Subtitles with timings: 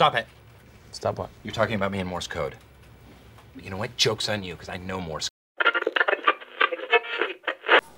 [0.00, 0.26] Stop it.
[0.92, 1.28] Stop what?
[1.42, 2.54] You're talking about me in Morse code.
[3.54, 3.94] But you know what?
[3.98, 5.28] Joke's on you, because I know Morse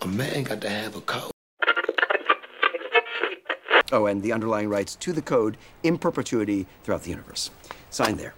[0.00, 1.30] A man got to have a code.
[3.92, 7.52] Oh, and the underlying rights to the code in perpetuity throughout the universe.
[7.90, 8.34] Sign there.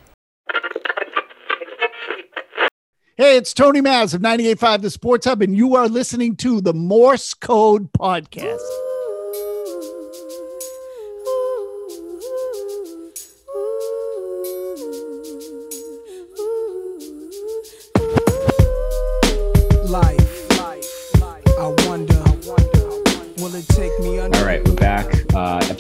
[3.16, 6.74] Hey, it's Tony Mazz of 98.5 The Sports Hub, and you are listening to the
[6.74, 8.83] Morse Code Podcast.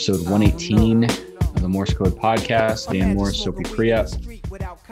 [0.06, 2.92] Episode 118 of the Morse Code Podcast.
[2.92, 4.06] Dan Morse, Sopee Priya.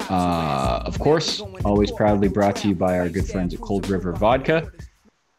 [0.08, 4.14] Uh, of course, always proudly brought to you by our good friends at Cold River
[4.14, 4.72] Vodka.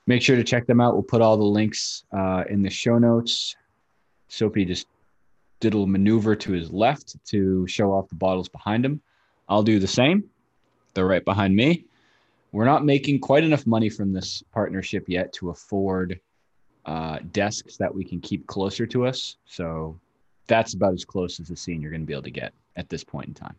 [0.06, 0.94] Make sure to check them out.
[0.94, 3.56] We'll put all the links uh, in the show notes.
[4.28, 4.86] Sopee just
[5.60, 9.02] did a little maneuver to his left to show off the bottles behind him.
[9.50, 10.26] I'll do the same.
[10.94, 11.86] They're right behind me.
[12.52, 16.20] We're not making quite enough money from this partnership yet to afford
[16.86, 19.38] uh, desks that we can keep closer to us.
[19.46, 20.00] So
[20.48, 22.90] that's about as close as the scene you're going to be able to get at
[22.90, 23.56] this point in time.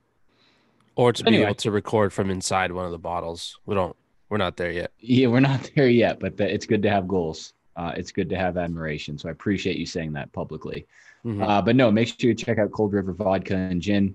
[0.97, 1.43] Or to Anyway.
[1.43, 3.59] be able to record from inside one of the bottles.
[3.67, 3.97] We don't.
[4.29, 4.91] We're not there yet.
[5.01, 7.53] Yeah, we're not there yet, but the, it's good to have goals.
[7.77, 9.19] Uh, it's good to have admiration.
[9.19, 10.87] So I appreciate you saying that publicly.
[11.25, 11.43] Mhm.
[11.47, 14.15] Uh, but no, make sure you check out Cold River Vodka and Gin.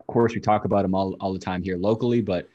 [0.00, 2.48] Of course, we talk about them all, all the time here locally, but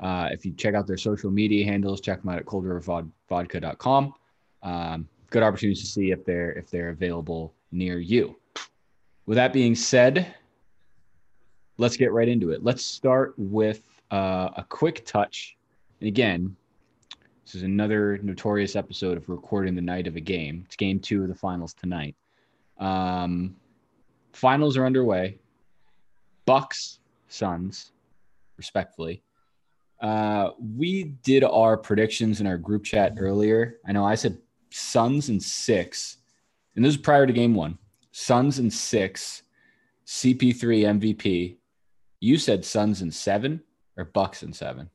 [0.00, 4.14] uh, if you check out their social media handles, check them out at coldrivervodka.com.
[4.62, 8.36] Um, good opportunities to see if they're if they're available near you.
[9.26, 10.32] With that being said,
[11.76, 12.62] let's get right into it.
[12.62, 15.56] Let's start with uh, a quick touch.
[15.98, 16.54] And again,
[17.44, 20.62] this is another notorious episode of recording the night of a game.
[20.66, 22.14] It's game two of the finals tonight.
[22.78, 23.56] Um,
[24.32, 25.40] finals are underway.
[26.46, 27.90] Bucks, Suns,
[28.56, 29.20] respectfully.
[30.00, 33.80] Uh, we did our predictions in our group chat earlier.
[33.84, 34.38] I know I said
[34.74, 36.16] Suns and six,
[36.74, 37.78] and this is prior to game one.
[38.10, 39.42] Suns and six,
[40.06, 41.56] CP3 MVP.
[42.20, 43.62] You said Suns and seven
[43.96, 44.90] or Bucks and seven.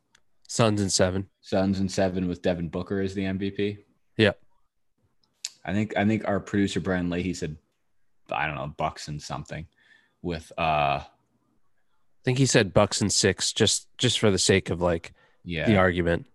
[0.49, 1.29] Suns and seven.
[1.41, 3.77] Suns and seven with Devin Booker as the MVP.
[4.17, 4.31] Yeah.
[5.63, 7.55] I think I think our producer Brian Leahy said,
[8.31, 9.65] I don't know, Bucks and something
[10.21, 11.07] with uh I
[12.25, 15.13] think he said Bucks and six, just just for the sake of like
[15.45, 16.25] yeah the argument.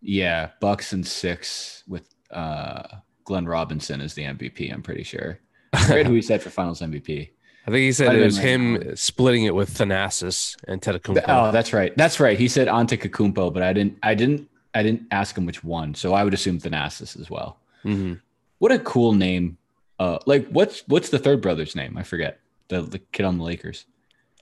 [0.00, 2.82] yeah Bucks and six with uh
[3.24, 4.72] Glenn Robinson as the MVP.
[4.72, 5.40] I'm pretty sure.
[5.72, 7.30] I forget who he said for Finals MVP.
[7.66, 11.24] I think he said it was been him right splitting it with Thanasis Antetokounmpo.
[11.26, 11.96] Oh, that's right.
[11.96, 12.38] That's right.
[12.38, 13.98] He said Antetokounmpo, but I didn't.
[14.02, 14.48] I didn't.
[14.74, 15.94] I didn't ask him which one.
[15.94, 17.58] So I would assume Thanasis as well.
[17.84, 18.20] Mhm.
[18.58, 19.58] What a cool name.
[19.98, 21.96] Uh, like what's what's the third brother's name?
[21.98, 22.38] I forget.
[22.68, 23.84] The the kid on the Lakers.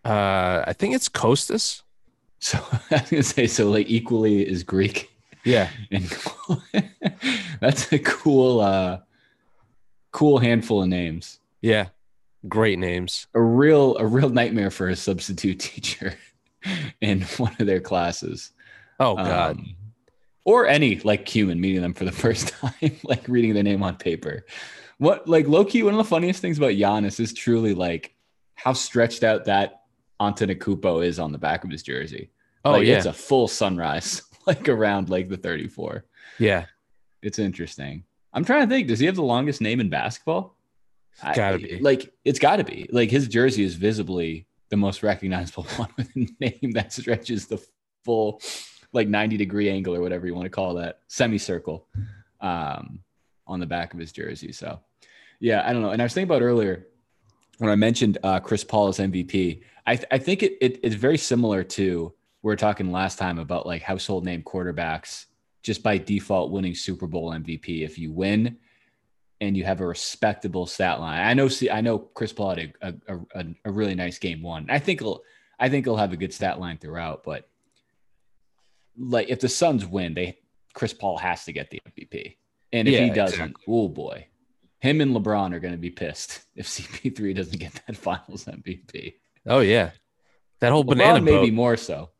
[0.05, 1.83] Uh, I think it's Kostas.
[2.41, 2.59] So
[2.91, 5.11] I was gonna say so like equally is Greek.
[5.45, 5.69] Yeah.
[5.91, 6.05] And
[7.61, 8.99] that's a cool uh
[10.11, 11.41] cool handful of names.
[11.61, 11.89] Yeah.
[12.49, 13.27] Great names.
[13.35, 16.15] A real a real nightmare for a substitute teacher
[17.01, 18.53] in one of their classes.
[18.99, 19.59] Oh God.
[19.59, 19.77] Um,
[20.45, 23.97] or any like human meeting them for the first time, like reading their name on
[23.97, 24.45] paper.
[24.99, 28.15] What like low key, one of the funniest things about Giannis is truly like
[28.55, 29.83] how stretched out that
[30.21, 32.31] Antetokounmpo is on the back of his jersey.
[32.65, 32.97] oh like, yeah.
[32.97, 36.05] it's a full sunrise, like around like the 34.
[36.39, 36.67] yeah.
[37.23, 38.05] It's interesting.
[38.35, 38.87] I'm trying to think.
[38.89, 40.57] Does he have the longest name in basketball?
[41.23, 41.79] I- Gotta be.
[41.79, 42.87] Like it's got to be.
[42.93, 47.65] Like his jersey is visibly the most recognizable one with a name that stretches the
[48.05, 48.43] full,
[48.93, 51.87] like 90 degree angle or whatever you want to call that semicircle,
[52.43, 53.01] um,
[53.47, 54.53] on the back of his jersey.
[54.53, 54.81] So,
[55.41, 55.91] yeah, I don't know.
[55.91, 56.89] And I was thinking about earlier
[57.59, 59.63] when I mentioned uh, Chris Paul as MVP.
[59.87, 62.13] I, th- I think it, it it's very similar to
[62.45, 65.25] we were talking last time about like household name quarterbacks
[65.63, 67.83] just by default winning Super Bowl MVP.
[67.83, 68.59] If you win
[69.41, 71.49] and you have a respectable stat line, I know.
[71.49, 74.67] See, I know Chris Paul had a, a, a, a really nice game one.
[74.69, 75.23] I think he'll
[75.59, 77.25] I think he'll have a good stat line throughout.
[77.25, 77.49] But
[78.99, 80.37] like if the Suns win, they
[80.75, 82.37] Chris Paul has to get the MVP,
[82.75, 83.65] and if Yeah, he doesn't, exactly.
[83.69, 84.27] oh boy,
[84.81, 89.15] him and LeBron are going to be pissed if CP3 doesn't get that Finals MVP.
[89.47, 89.93] Oh yeah.
[90.61, 91.41] That whole banana LeBron boat.
[91.41, 92.11] maybe more so,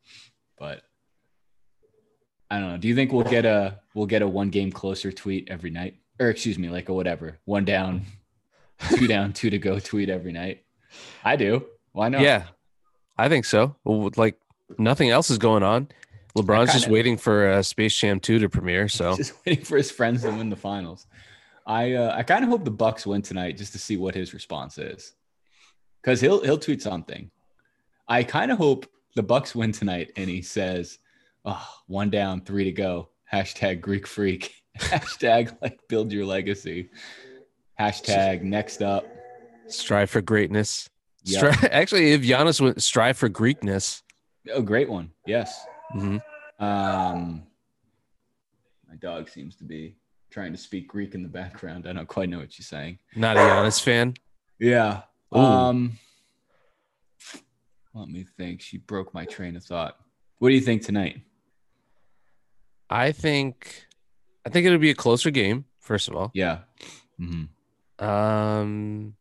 [0.57, 0.81] but
[2.49, 2.77] I don't know.
[2.77, 5.95] Do you think we'll get a we'll get a one game closer tweet every night,
[6.19, 8.05] or excuse me, like a whatever one down,
[8.95, 10.63] two down, two to go tweet every night?
[11.23, 11.65] I do.
[11.91, 12.21] Why not?
[12.21, 12.45] Yeah,
[13.17, 13.75] I think so.
[13.83, 14.39] Well, like
[14.77, 15.89] nothing else is going on.
[16.37, 18.89] LeBron's just waiting for uh, Space Jam 2 to premiere.
[18.89, 21.07] So just waiting for his friends to win the finals.
[21.65, 24.33] I uh, I kind of hope the Bucks win tonight just to see what his
[24.33, 25.13] response is,
[26.01, 27.31] because he'll he'll tweet something.
[28.07, 28.85] I kind of hope
[29.15, 30.99] the Bucks win tonight, and he says,
[31.45, 34.53] "Oh, one down, three to go." Hashtag Greek freak.
[34.79, 36.89] Hashtag like build your legacy.
[37.79, 39.05] Hashtag next up.
[39.67, 40.89] Strive for greatness.
[41.23, 41.43] Yep.
[41.43, 44.01] Stri- Actually, if Giannis would strive for Greekness,
[44.53, 45.09] Oh, great one.
[45.25, 45.65] Yes.
[45.95, 46.21] Mhm.
[46.59, 47.43] Um,
[48.87, 49.95] my dog seems to be
[50.29, 51.87] trying to speak Greek in the background.
[51.87, 52.99] I don't quite know what she's saying.
[53.15, 54.13] not a Giannis fan.
[54.59, 55.01] Yeah.
[55.35, 55.39] Ooh.
[55.39, 55.97] Um,
[57.95, 58.61] let me think.
[58.61, 59.97] She broke my train of thought.
[60.39, 61.21] What do you think tonight?
[62.89, 63.85] I think,
[64.45, 65.65] I think it'll be a closer game.
[65.79, 66.59] First of all, Yeah.
[67.17, 67.45] hmm
[67.97, 69.15] um,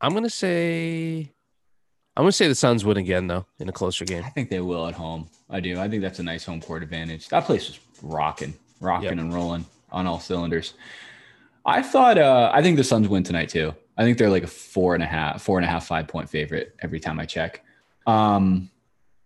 [0.00, 1.30] I'm gonna say,
[2.16, 4.24] I'm gonna say the Suns win again though in a closer game.
[4.24, 5.28] I think they will at home.
[5.50, 5.78] I do.
[5.78, 7.28] I think that's a nice home court advantage.
[7.28, 9.18] That place was rocking, rocking Yep.
[9.18, 10.72] and rolling on all cylinders.
[11.66, 12.16] I thought.
[12.16, 13.74] Uh, I think the Suns win tonight too.
[14.00, 16.30] I think they're like a four and a half, four and a half, five point
[16.30, 17.62] favorite every time I check.
[18.06, 18.70] Um,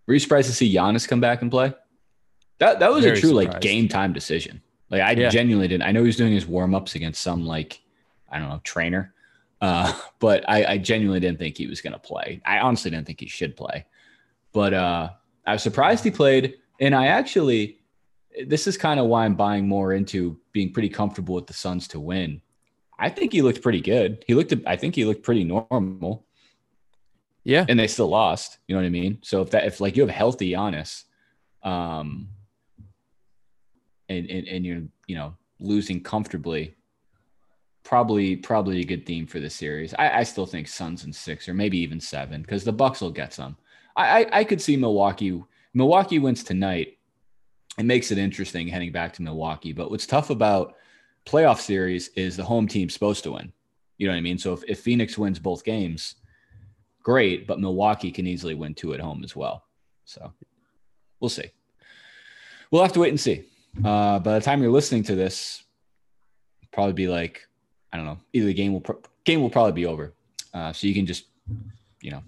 [0.05, 1.73] were you surprised to see Giannis come back and play?
[2.59, 4.61] That that was Very a true like game time decision.
[4.89, 5.29] Like I Yeah.
[5.29, 5.83] genuinely didn't.
[5.83, 7.81] I know he was doing his warm ups against some like
[8.29, 9.13] I don't know trainer,
[9.61, 12.41] uh, but I, I genuinely didn't think he was going to play.
[12.45, 13.85] I honestly didn't think he should play,
[14.51, 15.09] but uh,
[15.47, 17.79] I was surprised he played, and I actually
[18.45, 21.87] this is kind of why I'm buying more into being pretty comfortable with the Suns
[21.87, 22.41] to win.
[22.97, 24.23] I think he looked pretty good.
[24.27, 26.25] He looked, I think he looked pretty normal,
[27.43, 28.57] Yeah, and they still lost.
[28.67, 29.19] You know what I mean?
[29.21, 31.03] So if that, if like you have healthy Giannis,
[31.63, 32.29] um,
[34.09, 36.75] and and, and you're you know losing comfortably,
[37.83, 39.93] probably probably a good theme for the series.
[39.93, 43.11] I, I still think Suns and six or maybe even seven because the Bucks will
[43.11, 43.57] get some.
[43.95, 45.43] I, I I could see Milwaukee.
[45.73, 46.97] Milwaukee wins tonight.
[47.77, 49.73] It makes it interesting heading back to Milwaukee.
[49.73, 50.75] But what's tough about
[51.25, 53.51] playoff series is the home team supposed to win.
[53.97, 54.37] You know what I mean?
[54.37, 56.15] So if, if Phoenix wins both games,
[57.01, 59.63] great, but Milwaukee can easily win two at home as well.
[60.05, 60.33] So
[61.19, 61.51] we'll see.
[62.71, 63.45] We'll have to wait and see.
[63.83, 65.63] Uh, by the time you're listening to this,
[66.71, 67.47] probably be like,
[67.93, 70.13] I don't know, either the game will pro- game will probably be over.
[70.53, 71.25] Uh, so you can just,
[72.01, 72.21] you know,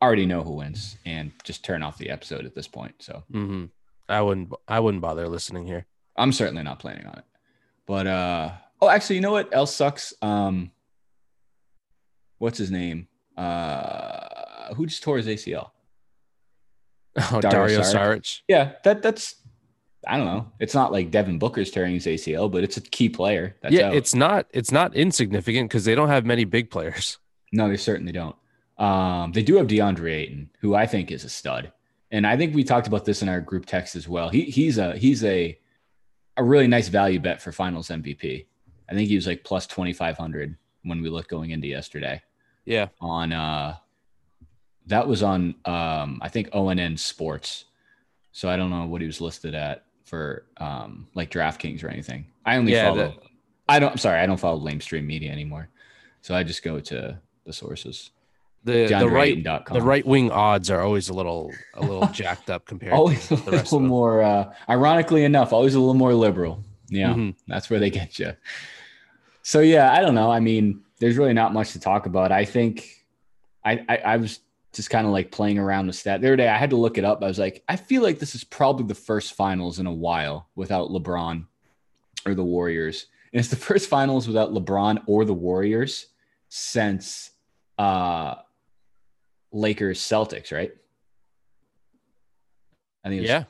[0.00, 2.94] already know who wins and just turn off the episode at this point.
[2.98, 3.66] So hmm
[4.08, 4.52] I wouldn't.
[4.66, 5.86] I wouldn't bother listening here.
[6.16, 7.24] I'm certainly not planning on it.
[7.86, 10.14] But uh oh, actually, you know what else sucks?
[10.22, 10.70] Um,
[12.38, 13.08] what's his name?
[13.36, 15.70] Uh, who just tore his ACL?
[17.30, 17.92] Oh, Dario Dario Saric.
[17.94, 18.40] Saric.
[18.48, 19.36] Yeah, that that's
[20.06, 20.50] I don't know.
[20.58, 23.56] It's not like Devin Booker's tearing his ACL, but it's a key player.
[23.62, 23.94] That's yeah, out.
[23.94, 24.46] it's not.
[24.50, 27.18] It's not insignificant because they don't have many big players.
[27.52, 28.34] no, they certainly don't.
[28.78, 31.70] Um, they do have DeAndre Ayton, who I think is a stud,
[32.10, 34.28] and I think we talked about this in our group text as well.
[34.28, 35.58] He he's a he's a
[36.36, 38.46] a really nice value bet for Finals MVP.
[38.90, 42.22] I think he was like plus twenty five hundred when we looked going into yesterday.
[42.64, 43.76] Yeah, on uh
[44.86, 47.66] that was on um I think ONN Sports.
[48.32, 52.26] So I don't know what he was listed at for um like DraftKings or anything.
[52.44, 53.16] I only Yeah, follow the-
[53.68, 55.68] I don't I'm sorry, I don't follow lamestream media anymore.
[56.20, 58.10] So I just go to the sources.
[58.64, 59.42] The the right
[59.72, 63.34] the right wing odds are always a little a little jacked up compared always to
[63.34, 66.62] a the rest little more uh ironically enough, always a little more liberal.
[66.88, 67.14] Yeah.
[67.14, 67.34] Mhm.
[67.48, 68.34] That's where they get you.
[69.42, 70.30] So yeah, I don't know.
[70.30, 72.30] I mean, there's really not much to talk about.
[72.30, 73.04] I think
[73.64, 74.40] I I, I was
[74.72, 76.20] just kind of like playing around with stat.
[76.20, 77.22] The other day I had to look it up.
[77.22, 80.48] I was like, I feel like this is probably the first finals in a while
[80.54, 81.46] without LeBron
[82.24, 83.06] or the Warriors.
[83.32, 86.06] And it's the first finals without LeBron or the Warriors
[86.48, 87.30] since
[87.78, 88.34] uh
[89.52, 90.72] Lakers Celtics, right?
[93.04, 93.44] I think it was Yeah,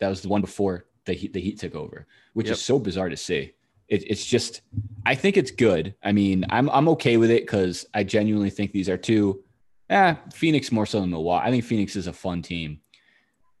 [0.00, 2.54] that was the one before the Heat, the Heat took over, which Yep.
[2.54, 3.52] is so bizarre to see.
[3.88, 4.62] It, it's just,
[5.04, 5.94] I think it's good.
[6.02, 9.44] I mean, I'm I'm okay with it because I genuinely think these are two.
[9.90, 11.46] Eh, Phoenix more so than Milwaukee.
[11.46, 12.80] I think Phoenix is a fun team.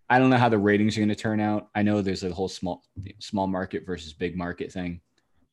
[0.08, 1.68] I don't know how the ratings are going to turn out.
[1.74, 2.82] I know there's a whole small
[3.18, 5.00] small market versus big market thing.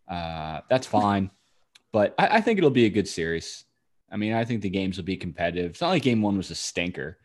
[0.09, 1.31] Uh, that's fine,
[1.91, 3.65] but I, I think it'll be a good series.
[4.11, 5.71] I mean, I think the games will be competitive.
[5.71, 7.17] It's not like game one was a stinker.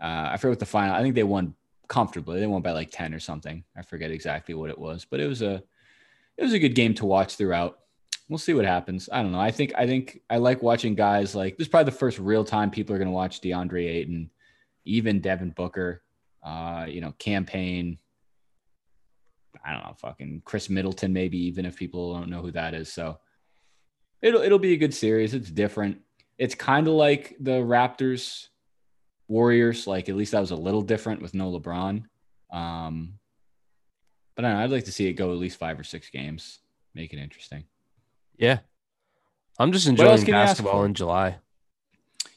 [0.00, 0.94] Uh, I forget what the final.
[0.94, 1.54] I think they won
[1.88, 2.40] comfortably.
[2.40, 3.64] They won by like 10 or something.
[3.76, 5.62] I forget exactly what it was, but it was a
[6.36, 7.78] it was a good game to watch throughout.
[8.28, 9.08] We'll see what happens.
[9.10, 9.40] I don't know.
[9.40, 12.44] I think I think I like watching guys like this is probably the first real
[12.44, 14.30] time people are going to watch DeAndre Ayton,
[14.84, 16.02] even Devin Booker,
[16.42, 17.98] uh, you know, campaign.
[19.64, 22.92] I don't know, fucking Khris Middleton, maybe even if people don't know who that is.
[22.92, 23.18] So
[24.20, 25.32] it'll it'll be a good series.
[25.32, 26.00] It's different.
[26.38, 28.48] It's kind of like the Raptors
[29.28, 32.04] Warriors, like at least that was a little different with no LeBron.
[32.50, 33.14] Um,
[34.34, 36.10] but I don't know, I'd like to see it go at least five or six
[36.10, 36.58] games,
[36.94, 37.64] make it interesting.
[38.36, 38.58] yeah.
[39.58, 41.36] I'm just enjoying can you ask basketball in July.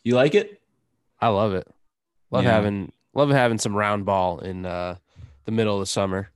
[0.05, 0.61] You like it?
[1.19, 1.67] I love it.
[2.31, 2.51] Love Yeah.
[2.51, 4.95] having love having some round ball in uh,
[5.43, 6.29] the middle of the summer.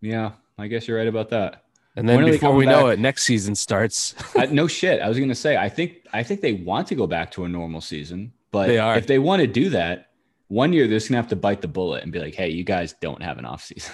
[0.00, 1.62] Yeah, I guess you're right about that.
[1.98, 4.14] And then before we know it, next season starts.
[4.36, 5.02] I, no shit.
[5.02, 5.56] I was gonna say.
[5.56, 6.06] I think.
[6.12, 9.18] I think they want to go back to a normal season, but They if they
[9.18, 10.10] want to do that,
[10.46, 12.62] one year they're just gonna have to bite the bullet and be like, "Hey, you
[12.62, 13.92] guys don't have an off season."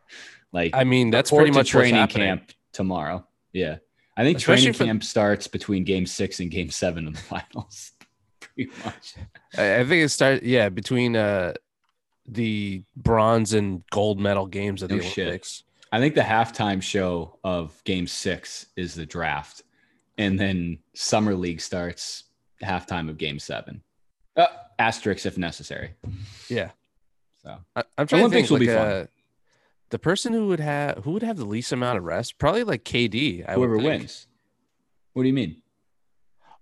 [0.52, 3.26] like, I mean, that's pretty much training camp tomorrow.
[3.52, 3.78] Yeah,
[4.16, 7.20] I think Especially training for- camp starts between Game Six and Game Seven of the
[7.34, 7.92] finals.
[8.38, 9.14] Pretty much.
[9.58, 10.44] I, I think it starts.
[10.44, 11.54] yeah, between uh,
[12.26, 15.50] the bronze and gold medal games of the Olympics.
[15.50, 15.62] shit.
[15.92, 15.92] Olympics.
[15.92, 16.20] I think the
[16.62, 19.62] halftime show of Game Six is the draft,
[20.18, 22.24] and then Summer League starts
[22.62, 23.82] halftime of Game Seven.
[24.36, 24.46] Uh,
[24.78, 25.94] asterisks if necessary.
[26.48, 26.70] Yeah,
[27.42, 28.92] So I, I'm trying Olympics to will think be like, fun.
[29.02, 29.06] uh,
[29.90, 32.84] the person who would have who would have the least amount of rest, probably like
[32.84, 33.44] KD.
[33.48, 34.26] I whoever wins.
[35.12, 35.60] What do you mean?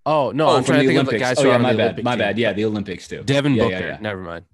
[0.06, 1.20] Oh no, oh, I'm trying to think of the Olympics.
[1.20, 1.85] guys oh who yeah, are my the bad.
[1.85, 2.18] Olympic My team.
[2.20, 2.38] bad.
[2.38, 3.23] Yeah, the Olympics too.
[3.25, 3.75] Devin Yeah, Booker.
[3.78, 3.99] yeah, yeah.
[4.00, 4.47] Never mind,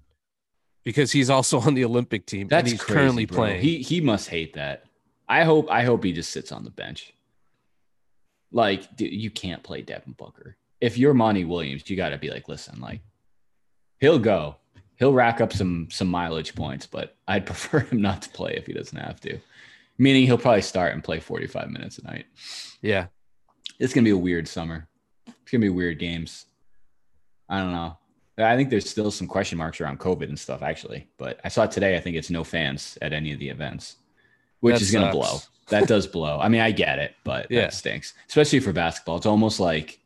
[0.85, 2.47] because he's also on the Olympic team.
[2.47, 3.35] That's and he's crazy, currently bro.
[3.37, 3.61] playing.
[3.61, 4.85] He he must hate that.
[5.27, 7.11] I hope I hope he just sits on the bench.
[8.51, 10.55] Like, dude, you can't play Devin Booker.
[10.79, 13.01] If you're Monty Williams, you got to be like, listen, like,
[13.99, 14.57] he'll go,
[14.97, 18.65] he'll rack up some some mileage points, but I'd prefer him not to play if
[18.67, 19.39] he doesn't have to.
[19.97, 22.25] Meaning he'll probably start and play 45 minutes a night.
[22.81, 23.07] yeah,
[23.79, 24.87] It's gonna be a weird summer.
[25.25, 26.45] It's gonna be weird games.
[27.49, 27.97] I don't know.
[28.37, 31.07] I think there's still some question marks around COVID and stuff, actually.
[31.17, 31.95] But I saw today.
[31.95, 33.95] I think it's no fans at any of the events,
[34.59, 35.39] which That is gonna blow.
[35.69, 36.39] That does blow.
[36.39, 37.61] I mean, I get it, but Yeah.
[37.61, 39.17] that stinks, especially for basketball.
[39.17, 39.99] It's almost like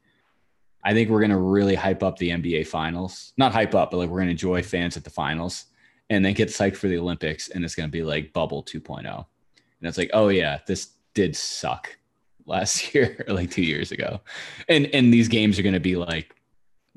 [0.84, 3.34] I think we're gonna really hype up the NBA finals.
[3.38, 5.66] Not hype up, but like we're gonna enjoy fans at the finals,
[6.10, 9.06] and then get psyched for the Olympics, and it's gonna be like bubble 2.0.
[9.08, 11.98] And it's like, oh yeah, this did suck
[12.46, 14.22] last year or like two years ago.
[14.70, 16.36] And and these games are gonna be like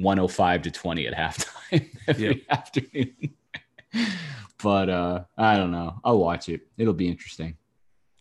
[0.02, 3.16] 105 to 20 at halftime every afternoon.
[4.62, 6.00] but uh I don't know.
[6.04, 6.62] I'll watch it.
[6.78, 7.56] It'll be interesting.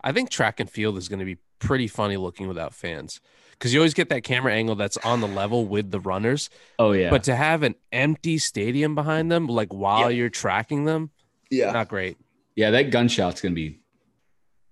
[0.04, 3.22] I think track and field is going to be pretty funny looking without fans
[3.52, 6.50] because you always get that camera angle that's on the level with the runners.
[6.80, 7.10] Oh yeah.
[7.12, 10.18] But to have an empty stadium behind them, like while Yeah.
[10.18, 11.12] you're tracking them,
[11.52, 11.72] yeah.
[11.72, 12.18] not great.
[12.56, 13.80] Yeah, that gunshot's gonna be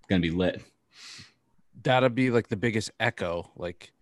[0.08, 0.60] gonna be lit.
[1.82, 3.50] That'd be like the biggest echo.
[3.56, 3.92] Like,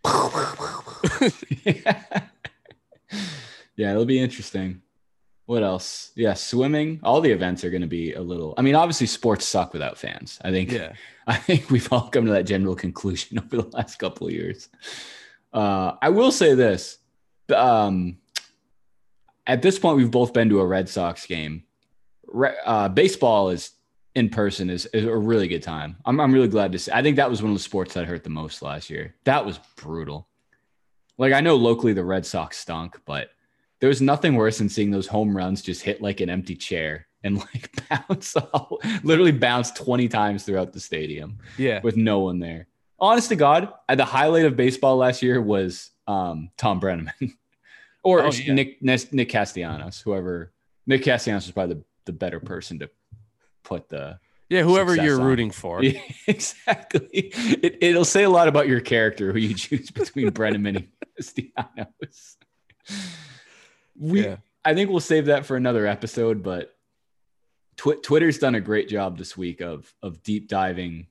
[1.64, 2.02] yeah,
[3.76, 4.82] it'll be interesting.
[5.46, 6.12] What else?
[6.14, 7.00] Yeah, swimming.
[7.02, 8.52] All the events are going to be a little.
[8.58, 10.38] I mean, obviously, sports suck without fans.
[10.44, 10.70] I think.
[10.72, 10.92] yeah,
[11.26, 14.68] I think we've all come to that general conclusion over the last couple of years.
[15.52, 16.98] Uh, I will say this:
[17.54, 18.18] um,
[19.46, 21.64] at this point, we've both been to a Red Sox game.
[22.26, 23.70] Re- uh, baseball is
[24.14, 25.96] in person is, is a really good time.
[26.04, 26.92] I'm, I'm really glad to see.
[26.92, 29.14] I think that was one of the sports that hurt the most last year.
[29.24, 30.27] That was brutal.
[31.18, 33.30] Like I know locally the Red Sox stunk, but
[33.80, 37.06] there was nothing worse than seeing those home runs just hit like an empty chair
[37.24, 37.70] and like
[38.08, 41.80] bounce all, literally bounce 20 times throughout the stadium yeah.
[41.82, 42.66] with no one there.
[43.00, 47.12] Honest to God, uh, the highlight of baseball last year was um, Thom Brennaman
[48.02, 48.52] or Oh, yeah.
[48.54, 50.52] Nick, Nick Nick Castellanos, whoever
[50.86, 52.90] Nick Castellanos was probably the, the better person to
[53.62, 55.26] put the Yeah, whoever you're on.
[55.26, 55.82] rooting for.
[55.82, 57.08] Yeah, exactly.
[57.12, 62.36] It, it'll say a lot about your character who you choose between Brennaman Castellanos.
[64.00, 64.36] We, Yeah.
[64.64, 66.72] I think we'll save that for another episode, but
[67.76, 71.08] Twi- Twitter's done a great job this week of of deep diving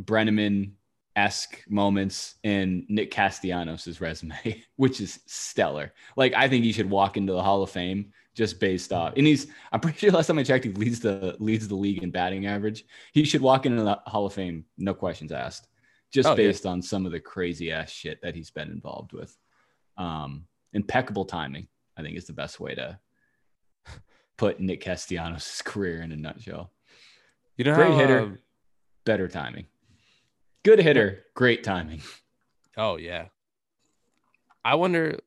[0.00, 0.74] Brennaman
[1.16, 5.92] esque moments in Nick Castellanos' resume, which is stellar.
[6.16, 9.14] Like I think he should walk into the Hall of Fame just based off.
[9.16, 12.04] And he's I'm pretty sure last time I checked, he leads the leads the league
[12.04, 12.84] in batting average.
[13.12, 15.66] He should walk into the Hall of Fame, no questions asked,
[16.12, 16.36] just Oh, yeah.
[16.36, 19.36] based on some of the crazy ass shit that he's been involved with.
[19.96, 22.98] Um, impeccable timing, I think, is the best way to
[24.36, 26.70] put Nick Castellanos' career in a nutshell.
[27.56, 28.20] You know Great how, hitter.
[28.20, 28.28] uh,
[29.04, 29.66] Better timing.
[30.64, 32.02] Good hitter, great timing.
[32.76, 33.26] oh yeah.
[34.64, 35.18] I wonder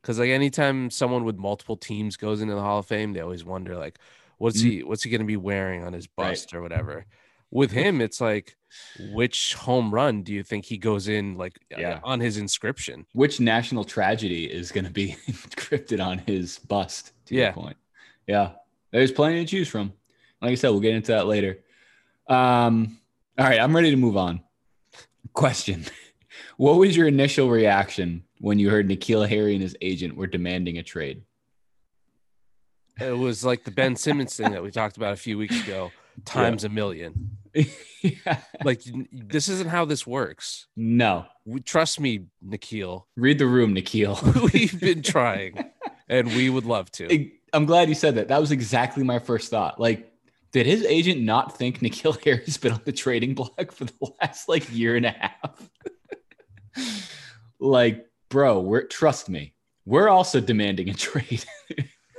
[0.00, 3.44] because like anytime someone with multiple teams goes into the Hall of Fame, they always
[3.44, 3.98] wonder like,
[4.38, 6.10] what's he what's he gonna be wearing on his Mm.
[6.18, 6.28] Right.
[6.30, 7.06] bust or whatever.
[7.50, 8.56] With him, it's like,
[9.12, 12.00] which home run do you think he goes in like uh, Yeah.
[12.02, 13.06] on his inscription?
[13.12, 17.12] Which national tragedy is going to be encrypted on his bust?
[17.26, 17.44] To Yeah.
[17.44, 17.76] your point.
[18.26, 18.52] Yeah.
[18.90, 19.92] There's plenty to choose from.
[20.42, 21.58] Like I said, we'll get into that later.
[22.28, 22.98] Um,
[23.38, 24.40] all right, I'm ready to move on.
[25.32, 25.84] Question.
[26.56, 30.78] What was your initial reaction when you heard N'Keal Harry and his agent were demanding
[30.78, 31.22] a trade?
[33.00, 35.90] It was like the Ben Simmons thing that we talked about a few weeks ago,
[36.24, 37.38] times a million.
[38.02, 38.38] yeah.
[38.64, 40.66] Like this isn't how this works.
[40.76, 41.26] No.
[41.44, 43.04] We- Trust me, N'Keal.
[43.16, 44.52] Read the room, N'Keal.
[44.52, 45.70] We've been trying.
[46.08, 47.30] and we would love to.
[47.52, 48.28] I'm glad you said that.
[48.28, 49.78] That was exactly my first thought.
[49.78, 50.12] Like,
[50.52, 54.48] did his agent not think N'Keal Harry's been on the trading block for the last
[54.48, 55.70] like year and a half?
[57.60, 59.54] like, bro, we're trust me,
[59.84, 61.44] we're also demanding a trade.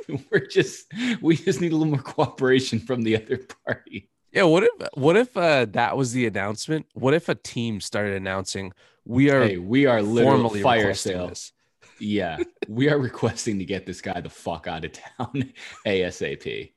[0.32, 4.10] we're just we just need a little more cooperation from the other party.
[4.32, 6.88] Yeah, what if what if uh, that was the announcement?
[6.94, 8.74] What if a team started announcing
[9.06, 11.28] we are Hey, we are literally formally fire requesting sale.
[11.28, 11.52] this?
[12.00, 15.54] Yeah, we are requesting to get this guy the fuck out of town
[15.86, 16.72] ASAP.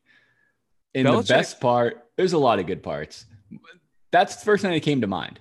[0.95, 3.27] And Belichick- the best part, there's a lot of good parts.
[4.11, 5.41] That's the first thing that came to mind.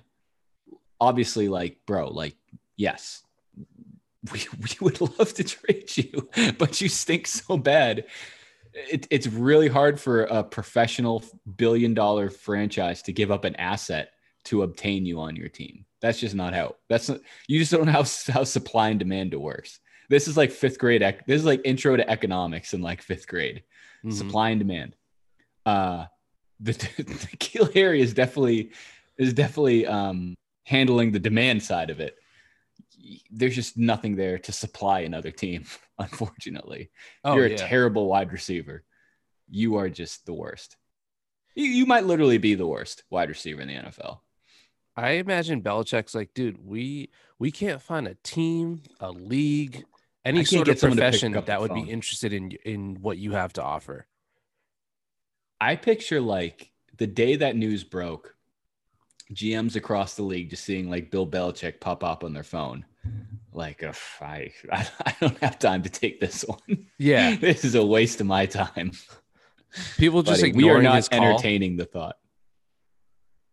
[1.00, 2.36] Obviously, like, bro, like,
[2.76, 3.22] yes,
[4.32, 8.04] we, we would love to trade you, but you stink so bad.
[8.74, 11.24] It, it's really hard for a professional
[11.56, 14.10] billion dollar franchise to give up an asset
[14.44, 15.84] to obtain you on your team.
[16.00, 16.76] That's just not how.
[16.88, 19.80] That's not, you just don't know how, how supply and demand works.
[20.08, 21.02] This is like fifth grade.
[21.26, 23.62] This is like intro to economics in like fifth grade.
[24.04, 24.12] Mhm.
[24.12, 24.94] Supply and demand.
[25.66, 26.06] Uh,
[26.60, 28.72] the, the N'Keal Harry is definitely
[29.18, 32.16] is definitely um, handling the demand side of it.
[33.30, 35.64] There's just nothing there to supply another team.
[35.98, 36.90] Unfortunately,
[37.24, 37.56] Oh, you're a yeah.
[37.56, 38.84] terrible wide receiver.
[39.50, 40.76] You are just the worst.
[41.54, 44.20] You, you might literally be the worst wide receiver in the NFL.
[44.96, 49.84] I imagine Belichick's like, dude, we we can't find a team, a league,
[50.24, 51.84] any sort get of someone to pick profession that would phone.
[51.84, 54.06] be interested in in what you have to offer.
[55.60, 58.34] I picture like the day that news broke,
[59.32, 62.84] GMs across the league just seeing like Bill Belichick pop up on their phone.
[63.52, 66.86] Like, "Ugh, I, I don't have time to take this one.
[66.98, 68.92] Yeah, this is a waste of my time.
[69.96, 72.16] people just Buddy, we ignoring are not entertaining the thought.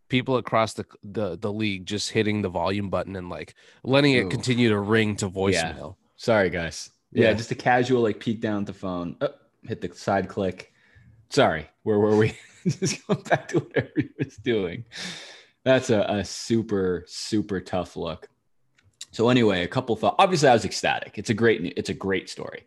[0.07, 4.25] People across the, the the league just hitting the volume button and like letting it
[4.25, 4.29] Ooh.
[4.29, 5.95] continue to ring to voicemail.
[6.15, 6.91] Sorry, guys.
[7.11, 7.33] Yeah, Yeah.
[7.33, 9.29] just a casual like peek down at the phone, oh,
[9.63, 10.71] hit the side click.
[11.29, 12.37] Sorry, where were we?
[12.67, 14.85] just going back to whatever he was doing.
[15.63, 18.29] That's a, a super super tough look.
[19.15, 20.17] So anyway, a couple thoughts.
[20.19, 21.17] Obviously, I was ecstatic.
[21.17, 22.65] It's a great it's a great story.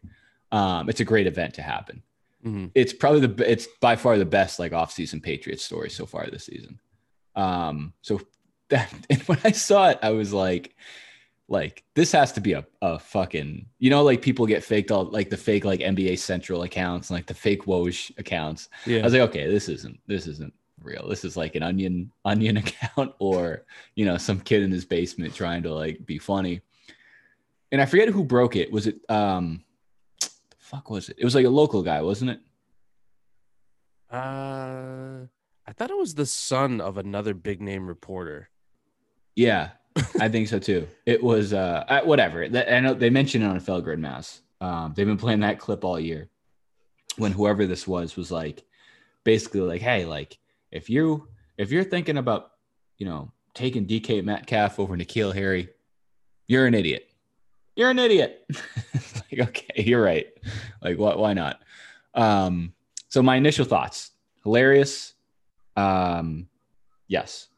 [0.50, 2.02] Um, it's a great event to happen.
[2.42, 2.70] Mhm.
[2.74, 6.44] It's probably the it's by far the best like off-season Patriots story so far this
[6.46, 6.80] season.
[7.36, 8.22] Um, so
[8.70, 10.74] that and when I saw it, I was like,
[11.48, 15.04] like this has to be a, a fucking you know like people get faked all
[15.04, 18.70] like the fake like NBA Central accounts and like the fake Woj accounts.
[18.86, 19.00] Yeah.
[19.00, 21.08] I was like, okay, this isn't this isn't real.
[21.08, 23.64] This is like an onion onion account or
[23.94, 26.60] you know some kid in his basement trying to like be funny.
[27.70, 28.72] And I forget who broke it.
[28.72, 29.64] Was it um
[30.20, 31.16] the fuck was it?
[31.18, 32.40] It was like a local guy, wasn't it?
[34.10, 35.26] uh,
[35.66, 38.48] I thought it was the son of another big name reporter.
[39.36, 39.70] Yeah,
[40.18, 40.88] I think so too.
[41.04, 42.44] It was uh whatever.
[42.44, 44.40] I know they mentioned it on a Felger and Mazz.
[44.60, 46.28] Um, they've been playing that clip all year.
[47.16, 48.64] When whoever this was was like,
[49.24, 50.38] basically like, hey, like
[50.70, 52.52] if you if you're thinking about
[52.96, 55.68] you know taking DK Metcalf over N'Keal Harry,
[56.46, 57.10] you're an idiot.
[57.76, 58.46] You're an idiot.
[59.30, 60.26] Like okay, you're right.
[60.82, 61.18] Like what?
[61.18, 61.60] Why not?
[62.14, 62.72] Um,
[63.08, 65.12] so my initial thoughts: hilarious.
[65.76, 66.48] Um,
[67.08, 67.48] yes,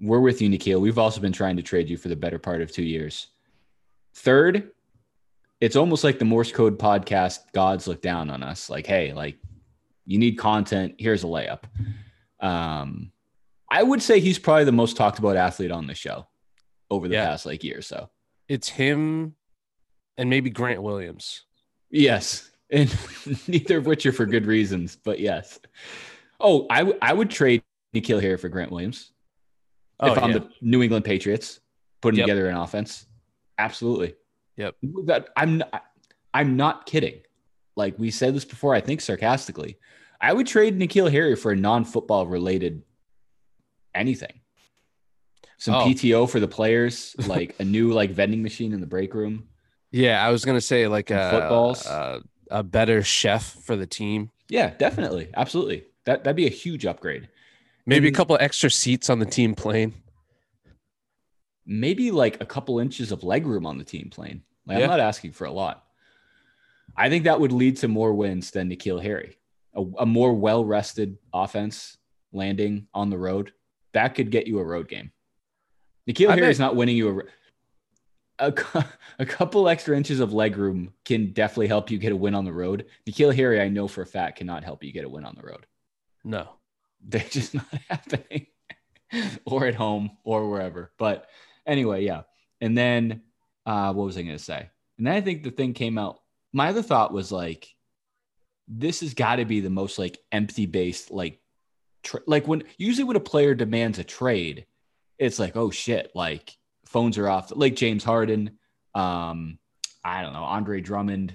[0.00, 0.80] we're with you, N'Keal.
[0.80, 3.28] We've also been trying to trade you for the better part of two years.
[4.14, 4.70] Third,
[5.60, 8.70] it's almost like the Morse code podcast gods look down on us.
[8.70, 9.36] Like, hey, like
[10.06, 10.94] you need content.
[10.98, 11.64] Here's a layup.
[12.40, 13.12] Um,
[13.70, 16.26] I would say he's probably the most talked about athlete on the show
[16.90, 17.26] over the Yeah.
[17.26, 18.08] past like year or so.
[18.48, 19.34] It's him,
[20.16, 21.44] and maybe Grant Williams.
[21.90, 22.50] Yes.
[22.70, 22.94] And
[23.48, 25.58] neither of which are for good reasons, but yes.
[26.38, 27.62] Oh, I, w- I would trade
[27.94, 29.10] N'Keal here for Grant Williams.
[30.00, 30.38] Oh, if I'm yeah.
[30.40, 31.60] the New England Patriots
[32.02, 32.26] putting Yep.
[32.26, 33.06] together an offense.
[33.56, 34.16] Absolutely.
[34.58, 34.74] Yep.
[35.06, 35.84] That I'm not,
[36.34, 37.22] I'm not kidding.
[37.74, 39.78] Like we said this before, I think sarcastically.
[40.20, 42.82] I would trade N'Keal Harry for a non-football related
[43.94, 44.40] anything.
[45.58, 45.84] Some Oh.
[45.86, 49.48] PTO for the players, like a new like vending machine in the break room.
[49.90, 51.86] Yeah, I was gonna say like a uh, footballs.
[51.86, 54.30] a, a better chef for the team.
[54.48, 55.28] Yeah, definitely.
[55.36, 55.84] Absolutely.
[56.04, 57.28] That that'd be a huge upgrade.
[57.86, 59.94] Maybe a And- couple extra seats on the team plane.
[61.66, 64.42] maybe like a couple inches of leg room on the team plane.
[64.66, 64.84] Like, Yeah.
[64.84, 65.84] I'm not asking for a lot.
[66.96, 69.36] I think that would lead to more wins than N'Keal Harry.
[69.78, 71.96] A, a more well rested offense
[72.32, 73.52] landing on the road
[73.92, 75.10] that could get you a road game.
[76.08, 77.22] N'Keal I Harry is not winning you
[78.38, 78.84] a, a
[79.18, 82.44] a couple extra inches of leg room can definitely help you get a win on
[82.44, 82.86] the road.
[83.06, 85.46] N'Keal Harry, I know for a fact, cannot help you get a win on the
[85.46, 85.66] road.
[86.24, 86.48] No.
[87.04, 88.46] They're just not happening,
[89.44, 90.92] or at home, or wherever.
[90.98, 91.28] But
[91.66, 92.22] anyway, yeah.
[92.60, 93.22] And then,
[93.64, 94.68] uh, what was I going to say?
[94.98, 96.20] And then I think the thing came out
[96.52, 97.74] my other thought was like,
[98.68, 101.40] this has got to be the most like empty based like,
[102.02, 104.66] tra- like when usually when a player demands a trade,
[105.18, 107.52] it's like oh shit, like phones are off.
[107.54, 108.58] Like James Harden,
[108.94, 109.58] um,
[110.04, 111.34] I don't know, Andre Drummond,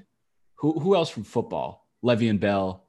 [0.56, 1.88] who who else from football?
[2.04, 2.84] Le'Veon Bell,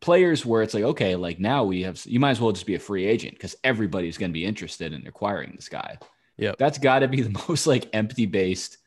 [0.00, 2.74] players where it's like okay, like now we have you might as well just be
[2.74, 5.98] a free agent because everybody's going to be interested in acquiring this guy.
[6.36, 8.78] Yeah, that's got to be the most like empty based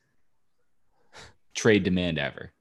[1.54, 2.52] trade demand ever.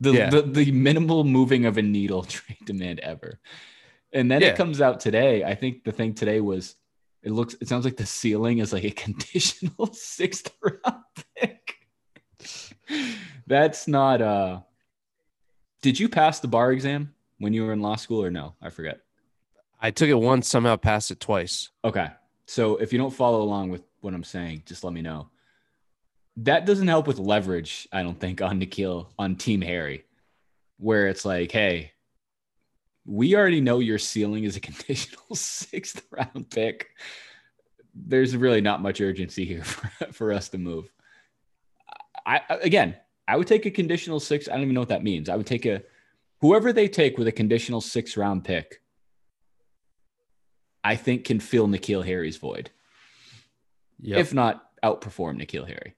[0.00, 0.30] The, Yeah.
[0.30, 3.40] the the minimal moving of a needle trade demand ever.
[4.12, 4.48] And then Yeah.
[4.48, 5.42] it comes out today.
[5.44, 6.76] I think the thing today was
[7.22, 11.02] it looks it sounds like the ceiling is like a conditional sixth round
[11.34, 11.76] pick.
[13.46, 14.60] That's not uh
[15.82, 18.54] did you pass the bar exam when you were in law school or no?
[18.60, 19.00] I forget.
[19.80, 21.70] I took it once, somehow passed it twice.
[21.84, 22.08] Okay.
[22.46, 25.28] So if you don't follow along with what I'm saying, just let me know.
[26.38, 30.04] That doesn't help with leverage, I don't think, on N'Keal on Team Harry,
[30.78, 31.92] where it's like, hey,
[33.06, 36.88] we already know your ceiling is a conditional sixth round pick.
[37.94, 40.92] There's really not much urgency here for, for us to move.
[42.26, 42.96] I again,
[43.28, 44.48] I would take a conditional six.
[44.48, 45.28] I don't even know what that means.
[45.28, 45.82] I would take a
[46.40, 48.82] whoever they take with a conditional six round pick.
[50.84, 52.70] I think can fill N'Keal Harry's void,
[54.00, 54.18] Yep.
[54.18, 55.94] if not outperform N'Keal Harry.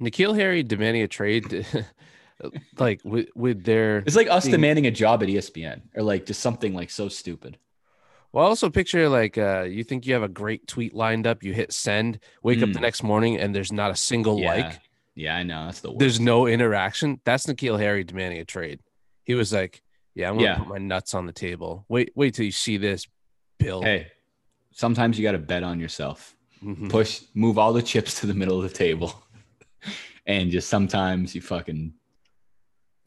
[0.00, 1.66] N'Keal Harry demanding a trade,
[2.78, 6.40] like with with their It's like us demanding a job at ESPN or like just
[6.40, 7.58] something like so stupid.
[8.32, 11.52] Well, also picture like uh, you think you have a great tweet lined up, you
[11.52, 12.82] hit send, wake up the Mm.
[12.82, 14.54] next morning, and there's not a single Yeah.
[14.54, 14.80] like.
[15.16, 15.98] Yeah, I know that's the worst.
[15.98, 17.20] There's no interaction.
[17.24, 18.80] That's N'Keal Harry demanding a trade.
[19.24, 19.82] He was like,
[20.14, 20.58] "Yeah, I'm gonna Yeah.
[20.58, 21.84] put my nuts on the table.
[21.88, 23.06] Wait, wait till you see this,
[23.58, 24.06] Bill." hey,
[24.70, 26.36] sometimes you got to bet on yourself.
[26.64, 26.88] Mhm.
[26.88, 29.20] Push, move all the chips to the middle of the table,
[30.26, 31.92] and just sometimes you fucking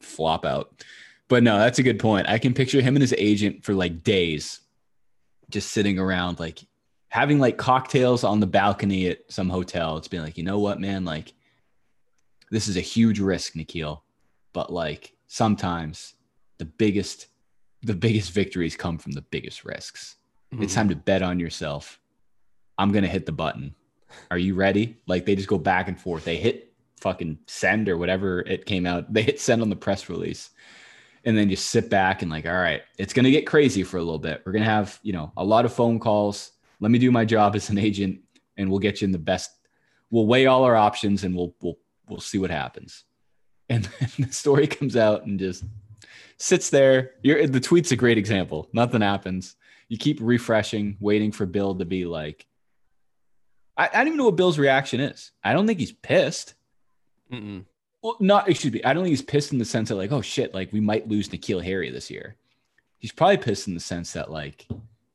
[0.00, 0.84] flop out.
[1.28, 2.28] But no, that's a good point.
[2.28, 4.60] I can picture him and his agent for like days,
[5.50, 6.60] just sitting around, like
[7.08, 9.96] having like cocktails on the balcony at some hotel.
[9.96, 11.32] It's being like, you know what, man, like
[12.50, 14.00] this is a huge risk, N'Keal,
[14.52, 16.14] but like sometimes
[16.58, 17.28] the biggest,
[17.82, 20.16] the biggest victories come from the biggest risks.
[20.52, 20.76] It's Mhm.
[20.76, 21.98] time to bet on yourself.
[22.78, 23.74] I'm gonna hit the button.
[24.30, 24.96] Are you ready?
[25.06, 26.24] Like they just go back and forth.
[26.24, 29.12] They hit fucking send or whatever it came out.
[29.12, 30.50] They hit send on the press release.
[31.26, 34.02] And then just sit back and like, all right, it's gonna get crazy for a
[34.02, 34.42] little bit.
[34.44, 36.52] We're gonna have, you know, a lot of phone calls.
[36.80, 38.20] Let me do my job as an agent
[38.56, 39.50] and we'll get you in the best.
[40.10, 43.04] We'll weigh all our options and we'll we'll we'll see what happens.
[43.68, 45.64] And then the story comes out and just
[46.38, 47.12] sits there.
[47.22, 48.68] You're, the tweet's a great example.
[48.72, 49.56] Nothing happens.
[49.88, 52.46] You keep refreshing, waiting for Bill to be like,
[53.76, 55.32] I, I don't even know what Bill's reaction is.
[55.42, 56.54] I don't think he's pissed.
[57.32, 57.64] Mm-mm.
[58.02, 58.82] Well, not excuse me.
[58.84, 61.08] I don't think he's pissed in the sense that like, oh shit, like we might
[61.08, 62.36] lose N'Keal Harry this year.
[62.98, 64.66] He's probably pissed in the sense that like,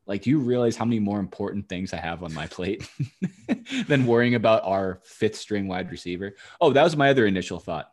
[0.06, 2.89] like, do you realize how many more important things I have on my plate
[3.88, 6.36] than worrying about our fifth string wide receiver?
[6.60, 7.91] Oh, that was my other initial thought.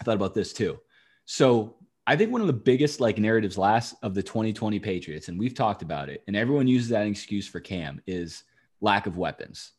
[0.00, 0.80] I thought about this too.
[1.24, 1.76] So
[2.08, 5.54] I think one of the biggest like narratives last of the 2020 Patriots, and we've
[5.54, 8.44] talked about it, and everyone uses that excuse for Cam is
[8.80, 9.72] lack of weapons.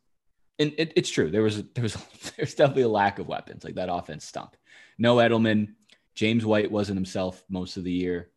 [0.59, 1.31] And it, it's true.
[1.31, 1.95] There was there was
[2.37, 3.63] there's definitely a lack of weapons.
[3.63, 4.51] Like that offense stunk.
[4.97, 5.75] No Edelman.
[6.15, 8.29] James White wasn't himself most of the year.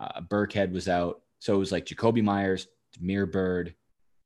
[0.00, 1.20] Uh, Burkhead was out.
[1.40, 3.74] So it was like Jakobi Meyers, Damiere Byrd,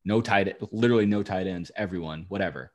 [0.04, 2.72] no tight, literally no tight ends, everyone, whatever.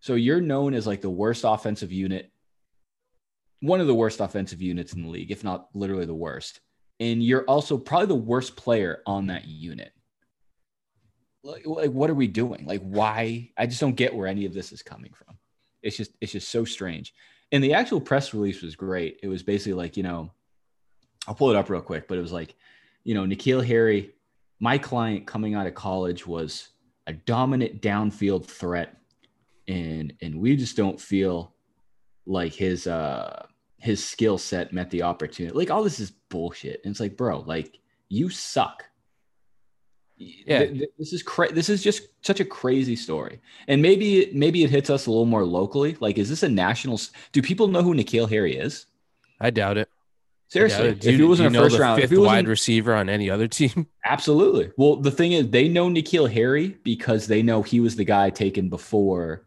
[0.00, 2.30] So you're known as like the worst offensive unit,
[3.60, 6.60] one of the worst offensive units in the league, if not literally the worst.
[7.00, 9.92] And you're also probably the worst player on that unit.
[11.42, 12.66] Like, what are we doing?
[12.66, 13.50] Like, why?
[13.56, 15.36] I just don't get where any of this is coming from.
[15.82, 17.14] It's just, it's just so strange.
[17.52, 19.20] And the actual press release was great.
[19.22, 20.30] It was basically like, you know,
[21.26, 22.54] I'll pull it up real quick, but it was like,
[23.04, 24.14] you know, N'Keal Harry,
[24.60, 26.68] my client coming out of college was
[27.06, 28.96] a dominant downfield threat.
[29.66, 31.54] And and we just don't feel
[32.26, 33.46] like his uh
[33.76, 35.54] his skill set met the opportunity.
[35.56, 36.80] Like all this is bullshit.
[36.84, 38.84] And it's like, bro, like you suck.
[40.18, 40.58] Yeah.
[40.58, 43.40] Th- th- this is cra- this is just such a crazy story.
[43.68, 45.96] And maybe maybe it hits us a little more locally.
[46.00, 47.00] Like, is this a national?
[47.32, 48.86] Do people know who N'Keal Harry is?
[49.40, 49.88] I doubt it.
[50.48, 51.00] Seriously, doubt it.
[51.00, 53.86] Do if he wasn't a first round, if fifth wide receiver on any other team,
[54.04, 54.72] Absolutely.
[54.76, 58.30] Well, the thing is, they know N'Keal Harry because they know he was the guy
[58.30, 59.44] taken before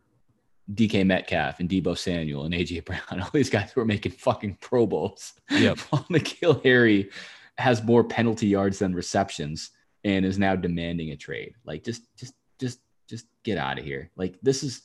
[0.74, 3.02] DK Metcalf and Deebo Samuel and AJ Brown.
[3.22, 5.34] All these guys were making fucking Pro Bowls.
[5.50, 5.80] Yep.
[5.90, 7.10] While N'Keal Harry
[7.58, 9.72] has more penalty yards than receptions
[10.04, 11.54] and is now demanding a trade.
[11.66, 14.10] Like, just, just, just, just get out of here.
[14.16, 14.84] Like, this is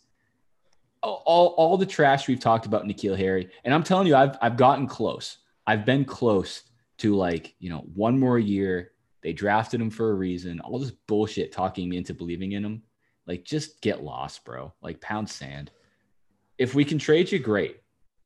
[1.02, 4.56] all, all the trash we've talked about N'Keal Harry, and I'm telling you, I've I've
[4.56, 5.38] gotten close.
[5.66, 6.62] I've been close
[6.98, 8.92] to like you know one more year.
[9.22, 10.60] They drafted him for a reason.
[10.60, 12.82] All this bullshit talking me into believing in him.
[13.26, 14.72] Like, just get lost, bro.
[14.82, 15.72] Like, pound sand.
[16.58, 17.80] If we can trade you, great.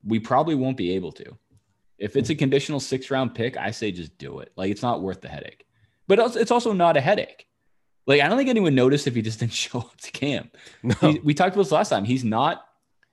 [0.05, 1.37] We probably won't be able to.
[1.97, 4.53] If it's a conditional six round pick, I say just do it.
[4.57, 5.65] Like, it's not worth the headache.
[6.11, 7.47] But it's- it's also not a headache.
[8.07, 10.57] Like, I don't think anyone noticed if he just didn't show up to camp.
[10.83, 10.95] No.
[11.03, 12.05] He- we talked about this last time.
[12.05, 12.67] He's not,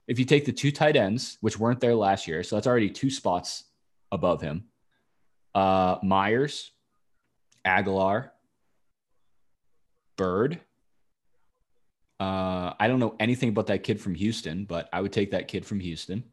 [0.07, 2.89] if you take the two tight ends, which weren't there last year, so that's already
[2.89, 3.65] two spots
[4.11, 4.63] above him.
[5.53, 6.71] Uh, Meyers,
[7.63, 8.31] Aguilar,
[10.15, 10.59] Byrd.
[12.19, 15.47] Uh, I don't know anything about that kid from Houston, but I would take that
[15.47, 16.23] kid from Houston.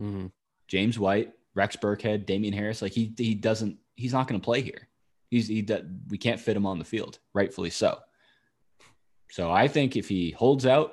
[0.00, 0.32] Mhm.
[0.68, 2.80] James White, Rex Burkhead, Damien Harris.
[2.80, 4.88] Like he he doesn't he's not going to play here.
[5.34, 5.66] He's he
[6.10, 7.98] we can't fit him on the field, rightfully so.
[9.32, 10.92] So I think if he holds out,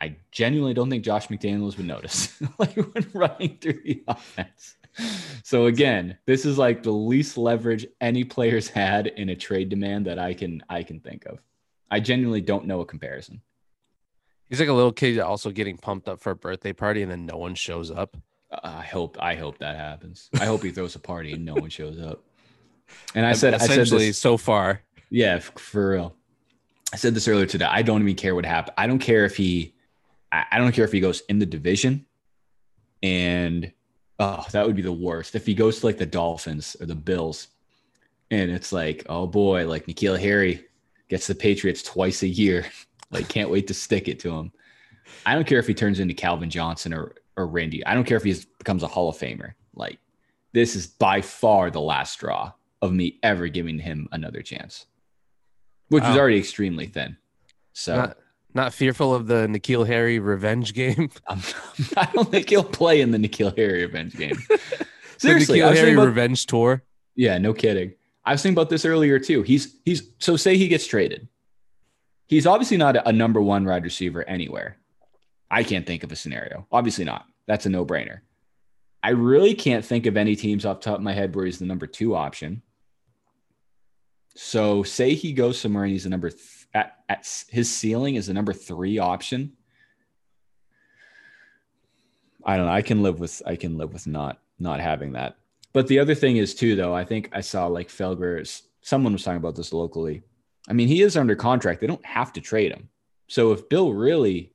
[0.00, 4.76] I genuinely don't think Josh McDaniels would notice like when running through the offense.
[5.44, 10.06] So again, this is like the least leverage any players had in a trade demand
[10.06, 11.40] that I can I can think of.
[11.90, 13.42] I genuinely don't know a comparison.
[14.48, 17.26] He's like a little kid also getting pumped up for a birthday party and then
[17.26, 18.16] no one shows up.
[18.50, 20.30] Uh, I hope I hope that happens.
[20.40, 22.24] I hope he throws a party and no one shows up.
[23.14, 24.82] And I said I said essentially this, so far.
[25.10, 26.16] yeah, for real.
[26.92, 27.66] I said this earlier today.
[27.66, 28.74] I don't even care what happened.
[28.76, 29.74] I don't care if he
[30.32, 32.06] I, I don't care if he goes in the division
[33.02, 33.72] and
[34.18, 35.34] oh, that would be the worst.
[35.34, 37.48] If he goes to like the Dolphins or the Bills
[38.30, 40.66] and it's like, oh boy, like N'Keal Harry
[41.08, 42.66] gets the Patriots twice a year.
[43.10, 44.52] like can't wait to stick it to him.
[45.26, 47.84] I don't care if he turns into Calvin Johnson or or Randy.
[47.86, 49.54] I don't care if he becomes a Hall of Famer.
[49.74, 49.98] Like
[50.52, 54.86] this is by far the last straw of me ever giving him another chance,
[55.88, 57.16] which was already extremely thin.
[57.72, 58.16] So Not
[58.52, 61.10] not fearful of the N'Keal Harry revenge game.
[61.28, 61.38] I'm,
[61.96, 64.36] I don't think he'll play in the N'Keal Harry revenge game.
[64.48, 64.58] the
[65.18, 66.82] Seriously, I N'Keal Harry about- revenge tour.
[67.14, 67.92] yeah, no kidding.
[68.24, 69.42] I was thinking about this earlier too.
[69.42, 71.28] He's he's so say he gets traded.
[72.26, 74.76] He's obviously not a, a number one wide receiver anywhere.
[75.50, 76.66] I can't think of a scenario.
[76.70, 77.26] Obviously not.
[77.46, 78.20] That's a no brainer.
[79.02, 81.58] I really can't think of any teams off the top of my head where he's
[81.58, 82.62] the number two option.
[84.36, 88.28] So say he goes somewhere and he's a number th- at, at his ceiling is
[88.28, 89.52] a number three option.
[92.44, 92.72] I don't know.
[92.72, 95.36] I can live with I can live with not not having that.
[95.72, 99.22] But the other thing is too, though, I think I saw like Felger's someone was
[99.22, 100.22] talking about this locally.
[100.68, 101.80] I mean, he is under contract.
[101.80, 102.88] They don't have to trade him.
[103.28, 104.52] So if Bill really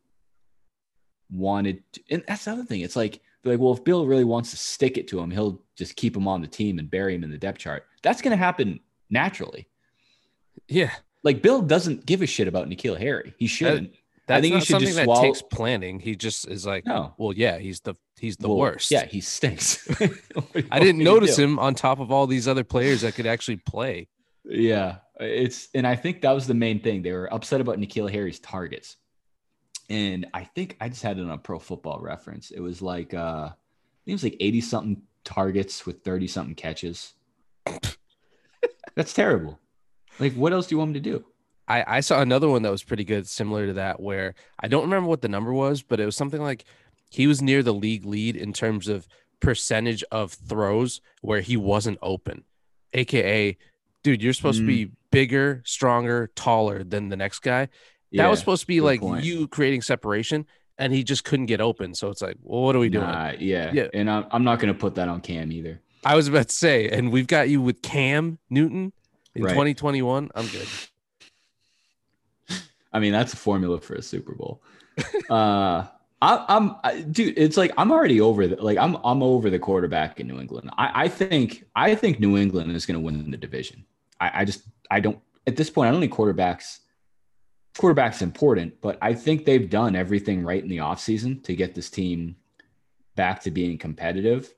[1.32, 4.50] wanted to, and that's the other thing, it's like like, well, if Bill really wants
[4.52, 7.24] to stick it to him, he'll just keep him on the team and bury him
[7.24, 7.86] in the depth chart.
[8.02, 8.80] That's gonna happen
[9.16, 9.68] naturally.
[10.68, 10.92] Yeah.
[11.24, 13.34] Like Bill doesn't give a shit about N'Keal Harry.
[13.40, 13.94] He shouldn't.
[14.28, 16.00] That's think you not should something just that takes planning.
[16.00, 17.14] He just is like, No.
[17.18, 18.92] well, yeah, he's the he's the Well, worst.
[18.92, 19.88] Yeah, he stinks.
[20.00, 23.58] You I didn't notice him on top of all these other players that could actually
[23.58, 24.08] play.
[24.44, 27.02] Yeah, it's and I think that was the main thing.
[27.02, 28.98] They were upset about N'Keal Harry's targets.
[29.90, 32.50] And I think I just had it on pro football reference.
[32.52, 36.56] It was like uh I think it was like 80 something targets with 30 something
[36.56, 37.14] catches.
[38.96, 39.60] That's terrible.
[40.20, 41.26] Like what else do you want me to do?
[41.68, 44.84] I, I saw another one that was pretty good, similar to that, where I don't
[44.84, 46.64] remember what the number was, but it was something like
[47.10, 49.08] he was near the league lead in terms of
[49.40, 52.44] percentage of throws where he wasn't open.
[52.94, 53.58] AKA,
[54.04, 54.92] dude, you're supposed to be mm.
[55.12, 57.70] bigger, stronger, taller than the next guy.
[58.12, 59.26] Yeah, that was supposed to be like point.
[59.26, 60.46] you creating separation,
[60.78, 61.94] and he just couldn't get open.
[61.94, 63.06] So it's like, well, what are we doing?
[63.06, 63.72] Nah, yeah.
[63.74, 63.88] Yeah.
[63.94, 65.82] And I'm, I'm not going to put that on Cam either.
[66.06, 68.94] I was about to say, and we've got you with Cam Newton
[69.34, 69.52] in Right.
[69.52, 70.30] 2021.
[70.36, 70.68] I'm good.
[72.94, 74.62] I mean, that's a formula for a Super Bowl.
[75.30, 75.86] uh,
[76.22, 77.38] I, I'm, I, dude.
[77.38, 80.70] It's like I'm already over the like I'm I'm over the quarterback in New England.
[80.78, 83.84] I, I think I think New England is going to win the division.
[84.22, 85.90] I, I just I don't at this point.
[85.90, 86.80] I don't think quarterbacks
[87.76, 91.90] quarterbacks important, but I think they've done everything right in the offseason to get this
[91.90, 92.38] team
[93.16, 94.54] back to being competitive.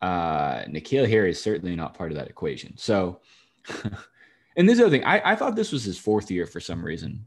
[0.00, 2.76] Uh, N'Keal Harry is certainly not part of that equation.
[2.76, 3.20] So,
[4.56, 7.26] and this other thing, I, I thought this was his fourth year for some reason.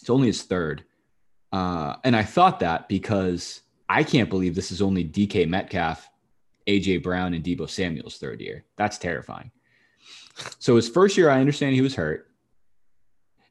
[0.00, 0.84] It's only his third.
[1.52, 6.08] Uh, and I thought that because I can't believe this is only DK Metcalf,
[6.66, 8.64] AJ Brown, and Deebo Samuel's third year.
[8.76, 9.50] That's terrifying.
[10.58, 12.30] So his first year, I understand he was hurt.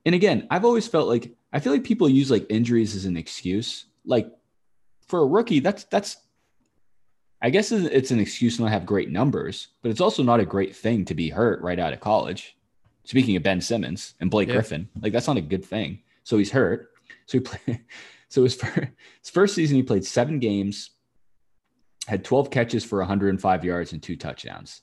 [0.05, 3.17] And again, I've always felt like I feel like people use like injuries as an
[3.17, 3.85] excuse.
[4.05, 4.31] Like
[5.07, 6.17] for a rookie, that's that's
[7.41, 10.45] I guess it's an excuse to not have great numbers, but it's also not a
[10.45, 12.57] great thing to be hurt right out of college.
[13.03, 14.55] Speaking of Ben Simmons and Blake Yeah.
[14.55, 15.99] Griffin, like that's not a good thing.
[16.23, 16.91] So he's hurt.
[17.25, 17.81] So he play,
[18.29, 20.89] So his, fir- his first season, he played seven games,
[22.07, 24.81] had 12 catches for 105 yards and two touchdowns.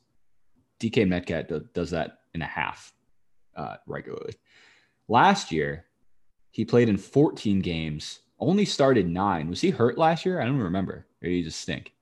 [0.80, 2.94] DK Metcalf do- does that in a half
[3.56, 4.34] uh, regularly.
[5.08, 5.84] Last year,
[6.52, 9.48] he played in 14 games, only started nine.
[9.50, 10.40] Was he hurt last year?
[10.40, 11.06] I don't remember.
[11.22, 11.92] Or did he just stink?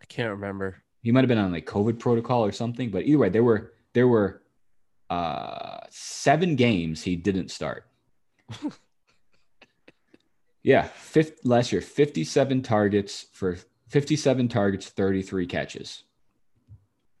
[0.00, 0.82] I can't remember.
[1.02, 2.90] He might have been on like COVID protocol or something.
[2.90, 4.42] But either way, there were there were
[5.10, 7.84] uh, seven games he didn't start.
[10.62, 13.58] yeah, fifth last year, 57 targets for
[13.88, 16.04] 57 targets, 33 catches.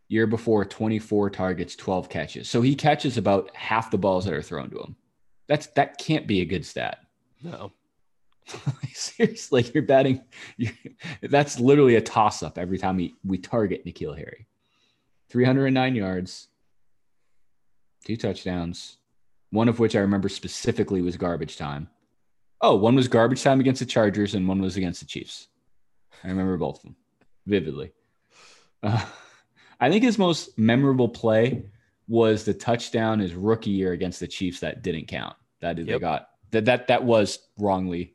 [0.08, 2.48] Year before, 24 targets, 12 catches.
[2.48, 4.96] So he catches about half the balls that are thrown to him.
[5.48, 6.98] That's that can't be a good stat.
[7.42, 7.72] No.
[8.92, 10.22] Seriously, like you're batting.
[10.56, 10.72] You're,
[11.22, 14.46] that's literally a toss up every time we, we target N'Keal Harry.
[15.30, 16.48] 309 yards,
[18.04, 18.96] two touchdowns,
[19.50, 21.88] one of which I remember specifically was garbage time.
[22.60, 25.48] Oh, one was garbage time against the Chargers, and one was against the Chiefs.
[26.24, 26.96] I remember both of them
[27.46, 27.92] vividly.
[28.82, 29.04] Uh,
[29.80, 31.66] I think his most memorable play
[32.08, 35.36] was the touchdown his rookie year against the Chiefs that didn't count.
[35.60, 36.00] That they Yep.
[36.00, 38.14] got that that that was wrongly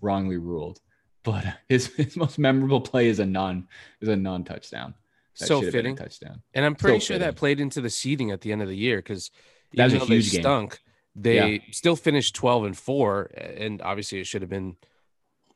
[0.00, 0.80] wrongly ruled.
[1.22, 3.68] But his his most memorable play is a non
[4.00, 4.94] is a non touchdown.
[5.34, 5.96] So fitting.
[5.96, 6.42] touchdown.
[6.54, 8.76] And I'm pretty Still sure that played into the seeding at the end of the
[8.76, 9.30] year because
[9.74, 10.40] That was even a though they game.
[10.42, 10.78] stunk,
[11.14, 11.58] they Yeah.
[11.72, 14.76] still finished 12 and four, and obviously it should have been,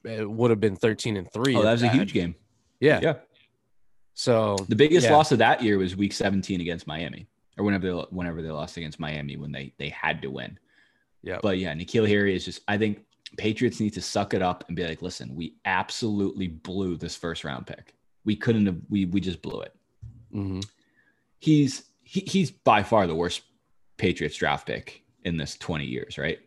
[0.05, 1.57] it would have been 13 and three.
[1.57, 2.35] Oh, that was a huge game.
[2.79, 3.00] Yeah.
[3.03, 3.14] Yeah.
[4.14, 5.16] So The biggest Yeah.
[5.16, 7.26] loss of that year was Week 17 against Miami,
[7.57, 10.59] or whenever they, whenever they lost against Miami when they they had to win.
[11.22, 12.61] yeah, But yeah, N'Keal Harry is just.
[12.68, 13.05] I think
[13.37, 17.45] Patriots need to suck it up and be like, listen, we absolutely blew this first
[17.45, 17.95] round pick.
[18.25, 18.77] We couldn't have.
[18.88, 19.75] We we just blew it.
[20.35, 20.66] Mhm.
[21.38, 23.43] He's he, he's by far the worst
[23.97, 26.38] Patriots draft pick in this 20 years, right?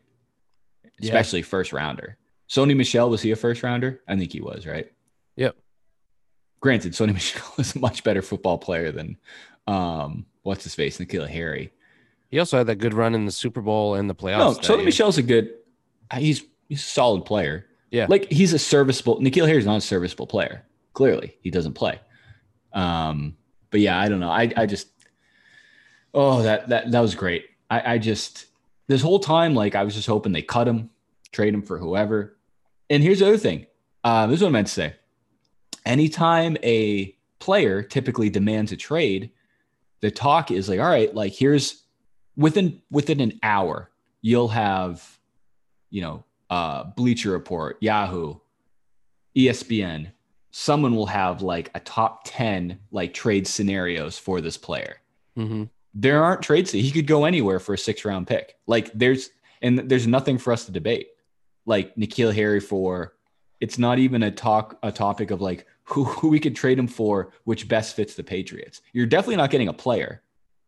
[1.00, 1.10] Yeah.
[1.10, 2.18] Especially first rounder.
[2.50, 4.02] Sony Michel was he a first rounder?
[4.08, 4.92] I think he was, right?
[5.38, 5.56] Yep.
[6.60, 9.18] Granted, Sony Michel is a much better football player than
[9.68, 11.72] um what's his face, N'Keal Harry.
[12.30, 14.38] he also had that good run in the Super Bowl and the playoffs.
[14.38, 14.86] No, Sony year.
[14.86, 15.54] Michel's a good.
[16.18, 17.68] He's he's a solid player.
[17.92, 18.08] Yeah.
[18.10, 19.20] like he's a serviceable.
[19.20, 20.66] N'Keal Harry's not a serviceable player.
[20.94, 22.00] Clearly, he doesn't play.
[22.74, 23.38] Um,
[23.70, 24.32] but yeah, I don't know.
[24.32, 24.88] I I just
[26.14, 27.46] oh that that that was great.
[27.70, 28.48] I I just
[28.88, 30.90] this whole time like I was just hoping they cut him,
[31.32, 32.38] trade him for whoever.
[32.90, 33.68] And here's the other thing.
[34.04, 34.96] Uh, this is what I meant to say.
[35.86, 39.32] Anytime a player typically demands a trade,
[40.02, 41.84] the talk is like, all right, like here's
[42.36, 43.90] within within an hour,
[44.22, 45.20] you'll have,
[45.90, 48.36] you know, uh, Bleacher Report, Yahoo,
[49.36, 50.12] ESPN.
[50.52, 54.98] Someone will have like a top ten like trade scenarios for this player.
[55.38, 55.70] Mhm.
[55.96, 56.72] There aren't trades.
[56.72, 58.56] that He could go anywhere for a six round pick.
[58.68, 59.30] Like there's
[59.62, 61.08] and there's nothing for us to debate.
[61.66, 63.14] Like N'Keal Harry for,
[63.62, 66.88] it's not even a talk a topic of like who, who we could trade him
[66.88, 68.82] for, which best fits the Patriots.
[68.94, 70.22] You're definitely not getting a player.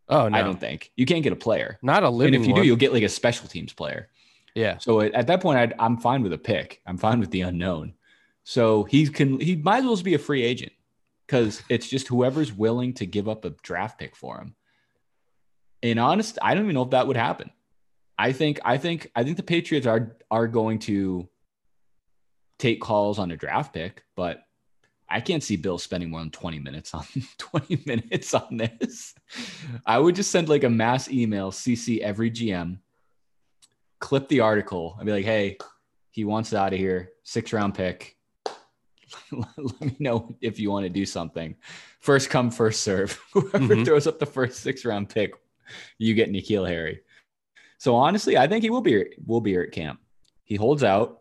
[0.08, 1.78] Oh no, I don't think you can't get a player.
[1.82, 2.62] not a living and if you one.
[2.62, 4.08] do, you'll get like a special teams player.
[4.56, 6.80] Yeah, So at, at that point, I'd, I'm fine with a pick.
[6.86, 7.92] I'm fine with the unknown.
[8.42, 10.72] So he can he might as well be a free agent
[11.26, 14.54] because it's just whoever's willing to give up a draft pick for him.
[15.82, 17.50] And honest, I don't even know if that would happen.
[18.18, 21.28] I think I think I think the Patriots are are going to
[22.58, 24.42] take calls on a draft pick, but
[25.08, 27.04] I can't see Bill spending more than 20 minutes on
[27.38, 29.14] 20 minutes on this.
[29.84, 32.78] I would just send like a mass email, CC every GM,
[33.98, 35.56] clip the article, and be like, hey,
[36.10, 38.16] he wants out of here, six round pick.
[39.32, 41.54] Let me know if you want to do something.
[42.00, 43.12] First come, first serve.
[43.32, 43.84] Whoever Mhm.
[43.84, 45.32] throws up the first six round pick,
[45.98, 47.00] you get N'Keal Harry.
[47.78, 50.00] So honestly, I think he will be will be here at camp.
[50.44, 51.20] He holds out,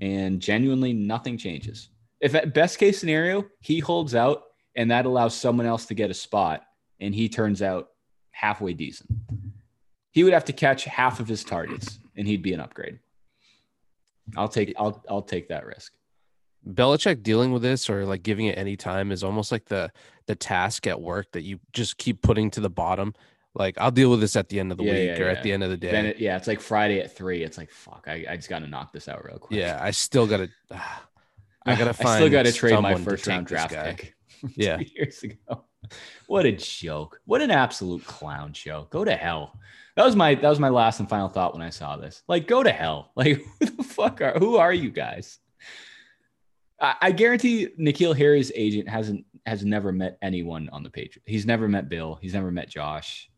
[0.00, 1.90] and genuinely nothing changes.
[2.20, 4.42] If at best case scenario, he holds out
[4.76, 6.62] and that allows someone else to get a spot,
[7.00, 7.88] and he turns out
[8.30, 9.10] halfway decent.
[10.12, 13.00] He would have to catch half of his targets, and he'd be an upgrade.
[14.36, 15.92] I'll take I'll I'll take that risk.
[16.68, 19.90] Belichick dealing with this or like giving it any time is almost like the
[20.26, 23.14] the task at work that you just keep putting to the bottom.
[23.54, 25.32] Like I'll deal with this at the end of the Yeah, week yeah, or yeah.
[25.32, 26.08] at the end of the day.
[26.10, 27.42] It, yeah, it's like Friday at three.
[27.42, 28.04] It's like fuck.
[28.06, 29.58] I, I just got to knock this out real quick.
[29.58, 30.48] yeah, I still gotta.
[31.66, 32.08] I gotta find.
[32.08, 34.14] I still got to trade my first round draft pick.
[34.56, 34.78] Yeah.
[34.78, 35.64] years ago.
[36.26, 37.20] What a joke!
[37.26, 38.86] What an absolute clown show.
[38.90, 39.58] Go to hell.
[39.96, 42.22] That was my that was my last and final thought when I saw this.
[42.28, 43.12] Like, go to hell.
[43.16, 45.38] Like, who the fuck are who are you guys?
[46.80, 51.24] I, I guarantee N'Keal Harry's agent hasn't has never met anyone on the Patriots.
[51.26, 52.18] He's never met Bill.
[52.20, 53.30] He's never met Josh.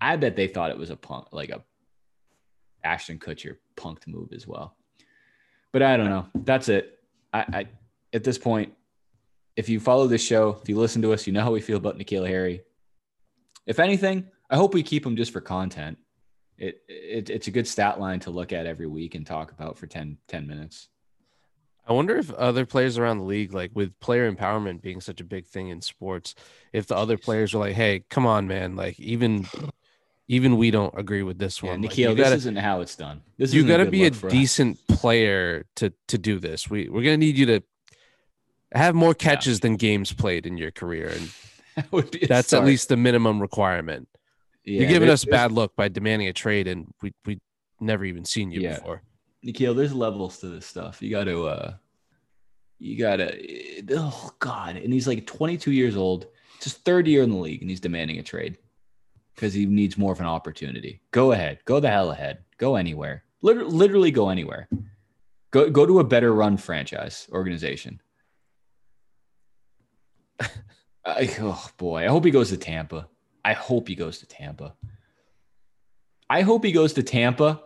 [0.00, 1.62] I bet they thought it was a punk, like a
[2.84, 4.76] Ashton Kutcher punked move as well.
[5.72, 6.26] But I don't know.
[6.34, 6.98] That's it.
[7.32, 7.66] I, I
[8.12, 8.74] at this point,
[9.56, 11.76] if you follow this show, if you listen to us, you know how we feel
[11.76, 12.62] about N'Keal Harry.
[13.66, 15.98] If anything, I hope we keep him just for content.
[16.58, 19.78] It, it it's a good stat line to look at every week and talk about
[19.78, 20.88] for 10, 10 minutes.
[21.88, 25.24] I wonder if other players around the league, like with player empowerment being such a
[25.24, 26.34] big thing in sports,
[26.72, 28.76] if the other players are like, "Hey, come on, man!
[28.76, 29.48] Like even,
[30.28, 31.82] even we don't agree with this one.
[31.82, 33.22] Like, N'Keal, you this gotta, isn't how it's done.
[33.36, 34.32] This you got to be a for us.
[34.32, 36.70] decent player to to do this.
[36.70, 37.62] We we're gonna need you to
[38.72, 41.32] have more catches than games played in your career, and
[41.74, 44.08] That would be that's at least the minimum requirement.
[44.64, 47.40] Yeah, You're giving us a bad look by demanding a trade, and we we
[47.80, 48.76] never even seen you Yeah.
[48.78, 49.02] before.
[49.44, 51.02] N'Keal, there's levels to this stuff.
[51.02, 51.74] You got to, uh,
[52.78, 54.76] you got to, oh God.
[54.76, 56.26] And he's like 22 years old.
[56.56, 58.58] It's his third year in the league and he's demanding a trade
[59.34, 61.00] because he needs more of an opportunity.
[61.10, 61.58] Go ahead.
[61.64, 62.44] Go the hell ahead.
[62.58, 63.24] Go anywhere.
[63.40, 64.68] Literally, literally go anywhere.
[65.50, 68.00] Go, go to a better run franchise organization.
[71.04, 72.04] I, oh boy.
[72.04, 73.08] I hope he goes to Tampa.
[73.44, 74.74] I hope he goes to Tampa.
[76.30, 77.62] I hope he goes to Tampa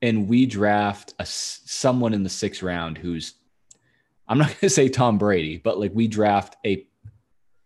[0.00, 3.34] and we draft a someone in the sixth round who's
[4.28, 6.86] I'm not going to say Tom Brady, but like we draft a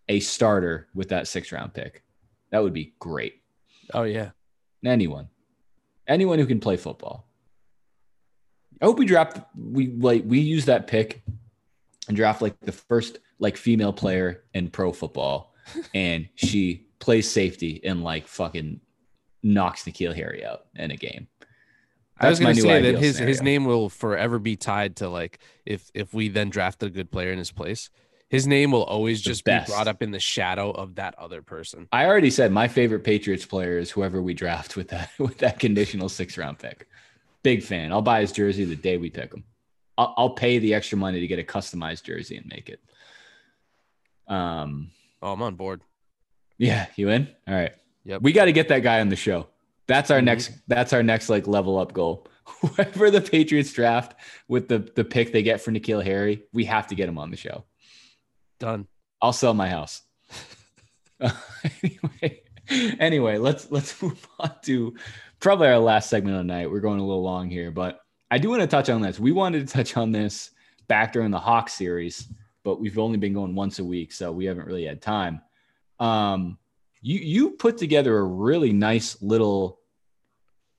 [0.08, 2.02] a starter with that sixth round pick.
[2.50, 3.42] That would be great.
[3.94, 4.30] Oh yeah,
[4.84, 5.28] Anyone,
[6.08, 7.26] anyone who can play football.
[8.80, 11.22] I hope we draft we like we use that pick
[12.08, 15.54] and draft like the first like female player in pro football,
[15.94, 18.80] and she plays safety and like fucking
[19.42, 21.26] knocks N'Keal Harry out in a game.
[22.18, 25.90] I was gonna say that his his name will forever be tied to like if
[25.92, 27.90] if we then drafted a good player in his place,
[28.28, 29.66] his name will always The just best.
[29.66, 31.88] be brought up in the shadow of that other person.
[31.90, 35.58] I already said my favorite Patriots player is whoever we draft with that with that
[35.58, 36.86] conditional six round pick.
[37.42, 37.90] Big fan.
[37.90, 39.42] I'll buy his jersey the day we pick him.
[39.98, 42.80] I'll, I'll pay the extra money to get a customized jersey and make it.
[44.28, 44.90] Um,
[45.24, 45.82] Oh, I'm on board.
[46.58, 47.28] Yeah, you in?
[47.48, 47.72] All right.
[48.04, 48.22] Yep.
[48.22, 49.48] We got to get that guy on the show.
[49.86, 50.24] That's our Mhm.
[50.24, 50.50] next.
[50.68, 52.26] That's our next like level up goal.
[52.60, 54.14] Whoever the Patriots draft
[54.48, 57.30] with the the pick they get for N'Keal Harry, we have to get him on
[57.30, 57.64] the show.
[58.58, 58.86] Done.
[59.20, 60.02] I'll sell my house.
[61.82, 62.40] anyway,
[62.98, 64.94] anyway, let's let's move on to
[65.40, 66.70] probably our last segment of the night.
[66.70, 68.00] We're going a little long here, but
[68.30, 69.20] I do want to touch on this.
[69.20, 70.50] We wanted to touch on this
[70.88, 72.26] back during the Hawk series,
[72.64, 75.40] but we've only been going once a week, so we haven't really had time.
[76.02, 76.58] Um,
[77.00, 79.78] you you put together a really nice little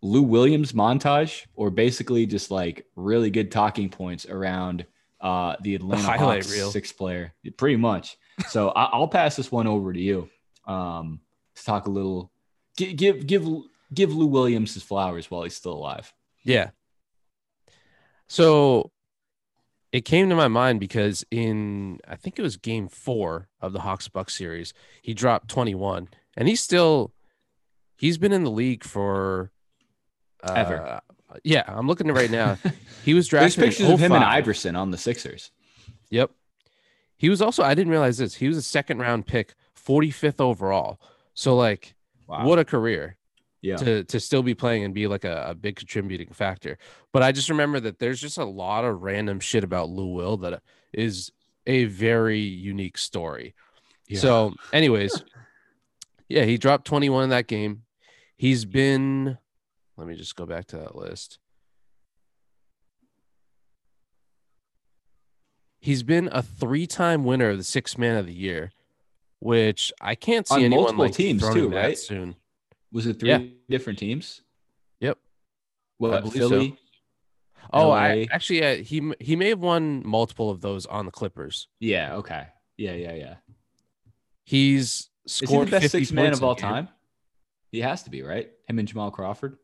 [0.02, 4.86] Lou Williams montage, or basically just like really good talking points around
[5.22, 6.72] uh, the Atlanta highlight Hawks reel.
[6.72, 8.18] six player, pretty much.
[8.50, 10.30] So I, I'll pass this one over to you
[10.68, 11.22] um,
[11.56, 12.32] to talk a little.
[12.76, 13.48] Give give give
[13.94, 16.14] give Lou Williams his flowers while he's still alive.
[16.44, 16.72] Yeah.
[18.28, 18.92] So
[19.94, 23.82] it came to my mind because in I think it was game four of the
[23.82, 24.74] Hawks Bucks series,
[25.04, 27.14] he dropped 21 and he's still
[27.96, 29.52] he's been in the league for
[30.44, 31.02] uh, Ever.
[31.44, 32.58] Yeah, I'm looking at right now.
[33.06, 35.52] He was There's drafted in pictures of him and Iverson on the Sixers.
[36.10, 36.32] Yep.
[37.18, 38.36] He was also I didn't realize this.
[38.36, 41.02] He was a second round pick, 45th overall.
[41.34, 43.18] So like what a career
[43.64, 43.78] yeah.
[43.78, 46.78] to to still be playing and be like a, a big contributing factor.
[47.14, 50.38] But I just remember that there's just a lot of random shit about Lou Will
[50.38, 50.62] that
[50.92, 51.32] is
[51.66, 53.56] a very unique story.
[54.10, 54.20] Yeah.
[54.20, 55.24] So, anyways,
[56.28, 57.84] yeah, he dropped 21 in that game.
[58.36, 59.38] He's been
[59.96, 61.40] let me just go back to that list.
[65.80, 68.72] He's been a three-time winner of the six man of the year,
[69.40, 71.98] which I can't see On anyone multiple like teams, too, right?
[71.98, 72.36] Soon.
[72.94, 73.40] Was it three Yeah.
[73.70, 74.42] different teams?
[75.02, 75.18] Yep.
[75.98, 76.50] What believe so.
[76.50, 76.78] Philly?
[77.74, 81.68] Oh, I actually yeah, he he may have won multiple of those on the Clippers.
[81.80, 82.16] Yeah.
[82.18, 82.48] Okay.
[82.78, 82.94] Yeah.
[82.94, 83.14] Yeah.
[83.16, 83.36] Yeah.
[84.46, 86.70] He's Is he the best six man of all game.
[86.70, 86.90] time?
[87.72, 88.52] He has to be right.
[88.70, 89.58] Him and Jamal Crawford.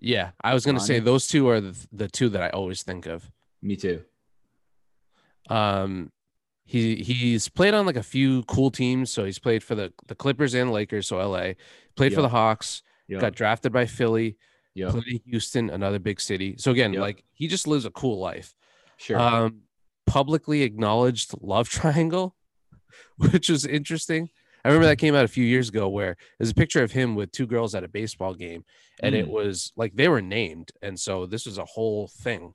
[0.00, 3.06] Yeah, I was gonna say those two are the, the two that I always think
[3.06, 3.30] of.
[3.62, 4.02] Me too.
[5.48, 6.10] Um,
[6.64, 9.10] he he's played on like a few cool teams.
[9.10, 11.06] So he's played for the the Clippers and Lakers.
[11.08, 11.52] So LA
[11.96, 12.82] played for the Hawks.
[13.08, 13.18] Yeah.
[13.20, 14.38] Got drafted by Philly.
[14.74, 14.90] Yeah.
[14.90, 16.56] Played in Houston, another big city.
[16.58, 17.00] So again, Yep.
[17.02, 18.54] like he just lives a cool life.
[18.96, 19.18] Sure.
[19.18, 19.62] Um,
[20.06, 22.34] publicly acknowledged love triangle,
[23.18, 24.30] which was interesting.
[24.64, 27.14] I remember that came out a few years ago where there's a picture of him
[27.14, 28.64] with two girls at a baseball game,
[29.00, 29.30] and it Mm.
[29.32, 32.54] was like they were named, and so this was a whole thing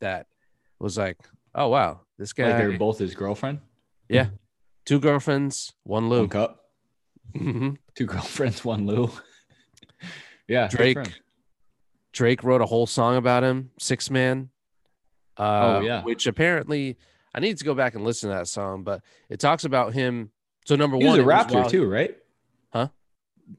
[0.00, 0.26] that
[0.78, 1.18] was like,
[1.54, 3.60] oh wow, this guy, like they're both his girlfriend.
[4.08, 4.28] yeah,
[4.84, 6.20] two girlfriends, one Lou.
[6.20, 6.64] One cup.
[7.34, 7.76] Mhm.
[7.94, 8.64] Two girlfriends.
[8.64, 9.10] One Lou.
[10.48, 10.68] yeah.
[10.68, 10.98] Drake.
[12.12, 14.50] Drake wrote a whole song about him, Six Man.
[15.36, 16.02] Uh, Oh, yeah.
[16.02, 16.98] Which apparently
[17.32, 20.30] I need to go back and listen to that song, but it talks about him.
[20.66, 22.16] So number He one, a it was Raptor while- too, right?
[22.72, 22.88] Huh?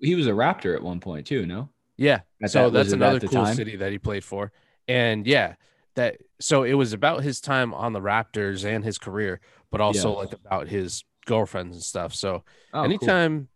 [0.02, 1.46] He was a Raptor at one point too.
[1.46, 1.70] No.
[1.98, 2.22] Yeah.
[2.44, 3.56] At so that- that's another the cool time?
[3.56, 4.52] city that he played for.
[4.88, 5.56] And yeah,
[5.96, 9.40] that so it was about his time on the Raptors and his career,
[9.70, 10.18] but also Yeah.
[10.18, 12.14] like about his girlfriends and stuff.
[12.14, 12.84] So Oh, cool.
[12.86, 13.50] anytime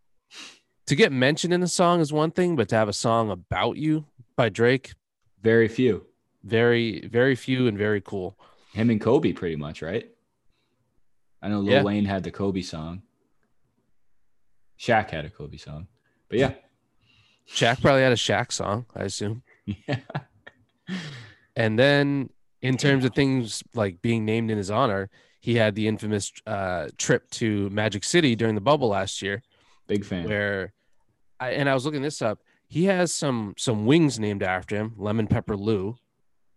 [0.88, 3.78] to get mentioned in a song is one thing, but to have a song about
[3.78, 4.06] you
[4.36, 4.94] by Drake,
[5.42, 6.06] Very few.
[6.44, 8.38] very, very few and very cool.
[8.74, 10.10] Him and Kobe, pretty much, right?
[11.42, 11.84] I know Lil Yeah.
[11.84, 13.02] Wayne had the Kobe song.
[14.80, 15.88] Shaq had a Kobe song,
[16.28, 16.54] but yeah,
[17.48, 19.42] Shaq probably had a Shaq song, I assume.
[19.66, 20.00] yeah,
[21.56, 22.30] And then
[22.62, 26.90] in terms of things like being named in his honor, he had the infamous uh,
[26.98, 29.42] trip to Magic City during the bubble last year.
[29.88, 30.28] big fan.
[30.28, 30.74] where
[31.40, 32.40] I, and I was looking this up.
[32.68, 34.94] He has some some wings named after him.
[34.98, 35.96] Lemon Pepper Lou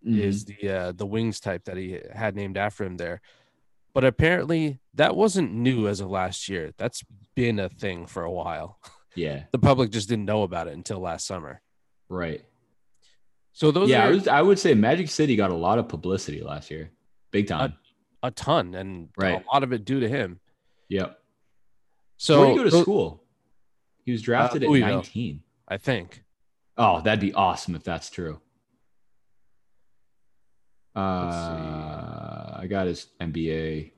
[0.06, 0.20] Mhm.
[0.20, 3.20] is the uh, the wings type that he had named after him there.
[3.92, 6.70] But apparently that wasn't new as of last year.
[6.78, 7.02] That's
[7.34, 8.78] been a thing for a while.
[9.16, 11.60] yeah, The public just didn't know about it until last summer.
[12.08, 12.42] right.
[13.58, 15.88] So those yeah, are I, was, I would say Magic City got a lot of
[15.88, 16.92] publicity last year,
[17.32, 17.74] big time.
[18.22, 19.44] a ton, and Right.
[19.44, 20.38] a lot of it due to him.
[20.88, 21.18] yep.
[22.18, 23.24] So Where did he go to school?
[24.04, 24.98] He was drafted at Louisville.
[24.98, 25.42] 19.
[25.66, 26.22] I think.
[26.76, 28.40] Oh, that'd be awesome if that's true.
[30.94, 31.00] Uh,
[32.60, 33.90] I got his MBA.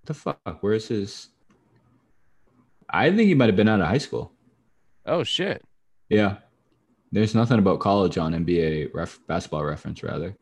[0.00, 0.58] What the fuck?
[0.62, 1.28] Where's his?
[2.90, 4.32] I think he might have been out of high school.
[5.06, 5.62] Oh shit.
[6.08, 6.38] Yeah.
[7.12, 10.36] There's nothing about college on NBA ref, basketball reference, rather.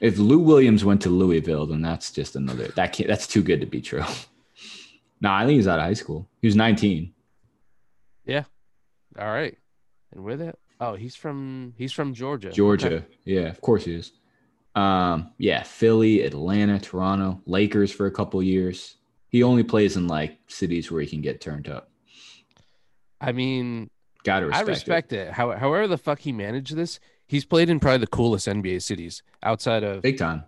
[0.00, 3.60] If Lou Williams went to Louisville, then that's just another that can't, that's too good
[3.60, 4.04] to be true.
[5.20, 6.28] no, I think he's out of high school.
[6.40, 7.12] He was 19.
[8.24, 8.44] Yeah.
[9.18, 9.56] All right.
[10.12, 12.50] And with it, Oh, he's from he's from Georgia.
[12.50, 12.86] Georgia.
[12.86, 13.04] Okay.
[13.24, 14.12] Yeah, of course he is.
[14.74, 18.96] Um, yeah, Philly, Atlanta, Toronto, Lakers for a couple years.
[19.28, 21.90] He only plays in like cities where he can get turned up.
[23.20, 23.90] I mean,
[24.24, 25.32] Gotta I respect, respect it.
[25.32, 29.22] How, however the fuck he managed this, he's played in probably the coolest NBA cities
[29.42, 30.02] outside of.
[30.02, 30.44] Big time.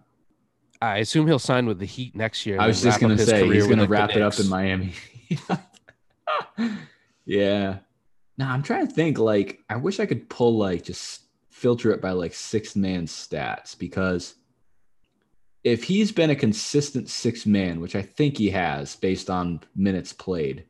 [0.83, 2.59] I assume he'll sign with the Heat next year.
[2.61, 4.95] I was just gonna say he's gonna like, wrap it up in Miami.
[7.27, 7.79] yeah.
[8.39, 9.19] Now I'm trying to think.
[9.19, 13.79] Like, I wish I could pull like just filter it by like six man stats
[13.79, 14.35] because
[15.63, 20.15] if he's been a consistent six man, which I think he has based on minutes
[20.15, 20.65] played,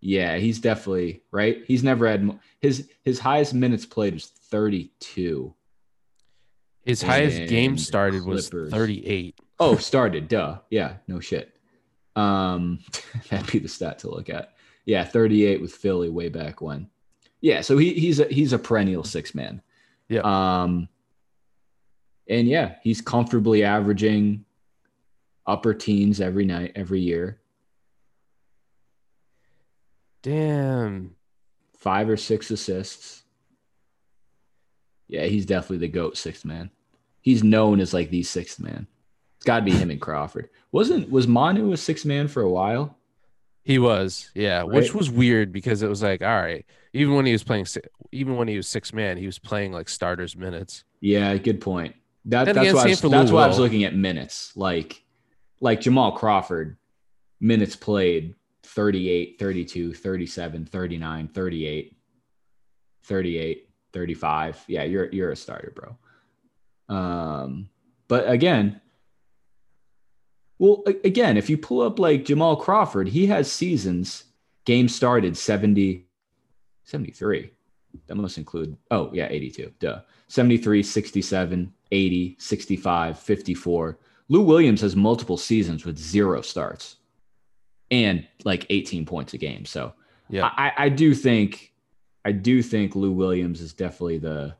[0.00, 1.62] yeah, he's definitely right.
[1.66, 5.54] He's never had his his highest minutes played was 32.
[6.84, 9.40] His highest game and started was 38.
[9.58, 10.28] Oh, started.
[10.28, 10.58] Duh.
[10.70, 10.94] Yeah.
[11.08, 11.56] No shit.
[12.14, 12.78] Um,
[13.30, 14.52] that'd be the stat to look at.
[14.84, 16.88] Yeah, 38 with Philly way back when.
[17.40, 19.60] Yeah, so he he's a he's a perennial six man.
[20.08, 20.20] Yeah.
[20.22, 20.88] Um,
[22.28, 24.44] and yeah, he's comfortably averaging
[25.46, 27.40] upper teens every night, every year.
[30.26, 31.14] Damn.
[31.78, 33.22] Five or six assists.
[35.06, 36.70] Yeah, he's definitely the goat sixth man.
[37.20, 38.88] He's known as like the sixth man.
[39.36, 40.48] It's got to be him and Crawford.
[40.72, 42.98] Wasn't was Manu a sixth man for a while?
[43.62, 47.32] He was, yeah, which was weird because it was like, all right, even when he
[47.32, 50.82] was playing, si- even when he was six man, he was playing like starters minutes.
[51.00, 51.94] Yeah, good point.
[52.24, 54.56] That, that's again, why I was, that's why I was looking at minutes.
[54.56, 55.04] Like
[55.60, 56.78] like Jamal Crawford,
[57.38, 58.34] minutes played
[58.76, 61.96] 38, 32, 37, 39, 38,
[63.04, 64.64] 38, 35.
[64.68, 66.94] Yeah, you're you're a starter, bro.
[66.94, 67.70] Um
[68.06, 68.82] but again,
[70.58, 74.24] well again, if you pull up like Jamal Crawford, he has seasons
[74.66, 76.06] game started 70
[76.84, 77.50] 73.
[78.08, 79.72] That must include oh yeah, 82.
[79.80, 80.00] Duh.
[80.28, 83.98] 73, 67, 80, 65, 54.
[84.28, 86.95] Lou Williams has multiple seasons with zero starts
[87.90, 89.64] and like 18 points a game.
[89.64, 89.92] So
[90.28, 90.46] Yeah.
[90.46, 91.72] I, I do think
[92.24, 94.54] I do think Lou Williams is definitely the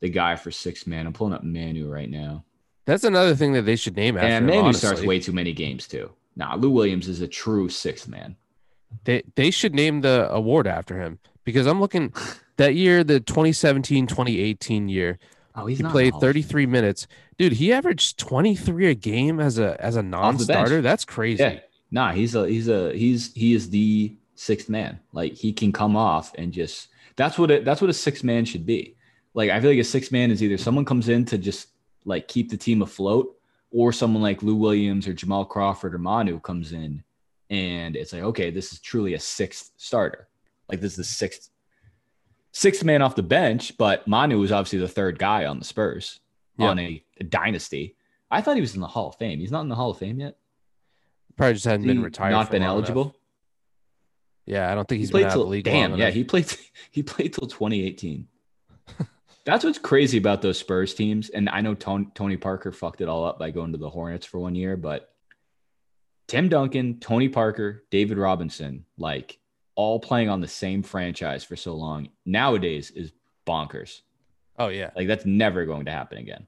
[0.00, 1.06] the guy for six man.
[1.06, 2.44] I'm pulling up Manu right now.
[2.84, 4.26] That's another thing that they should name after.
[4.28, 4.78] And Manu honestly.
[4.88, 6.10] starts way too many games too.
[6.34, 8.36] Nah, Lou Williams is a true sixth man.
[9.04, 12.12] They they should name the award after him because I'm looking
[12.56, 15.18] that year, the 2017 2018 year,
[15.54, 16.32] Oh, he's he played Hall of Fame.
[16.32, 17.06] 33 minutes.
[17.38, 20.80] Dude, he averaged 23 a game as a as a non-starter.
[20.80, 21.42] That's crazy.
[21.42, 21.60] Yeah.
[21.92, 24.98] Nah, he's a he's a he's he is the sixth man.
[25.12, 28.44] Like he can come off and just that's what it that's what a sixth man
[28.44, 28.96] should be.
[29.34, 31.68] Like I feel like a sixth man is either someone comes in to just
[32.04, 33.36] like keep the team afloat,
[33.70, 37.04] or someone like Lou Williams or Jamal Crawford or Manu comes in
[37.50, 40.28] and it's like, okay, this is truly a sixth starter.
[40.68, 41.50] Like this is the sixth
[42.52, 46.20] sixth man off the bench, but Manu was obviously the third guy on the Spurs
[46.58, 46.68] Yeah.
[46.68, 47.96] on a, a dynasty.
[48.30, 49.38] I thought he was in the Hall of Fame.
[49.40, 50.36] He's not in the Hall of Fame yet.
[51.42, 52.30] Probably just hadn't been retired.
[52.32, 52.88] Not been long enough.
[52.88, 53.16] eligible.
[54.46, 55.64] Yeah, I don't think He he's been played of till league.
[55.64, 55.96] damn.
[55.96, 56.52] Yeah, he played.
[56.90, 58.26] He played till 2018.
[59.44, 61.30] That's what's crazy about those Spurs teams.
[61.30, 64.24] And I know Tony, Tony Parker fucked it all up by going to the Hornets
[64.26, 65.12] for one year, but
[66.28, 69.38] Tim Duncan, Tony Parker, David Robinson, like
[69.74, 73.12] all playing on the same franchise for so long nowadays is
[73.46, 74.00] bonkers.
[74.58, 74.90] Oh yeah.
[74.94, 76.46] Like that's never going to happen again.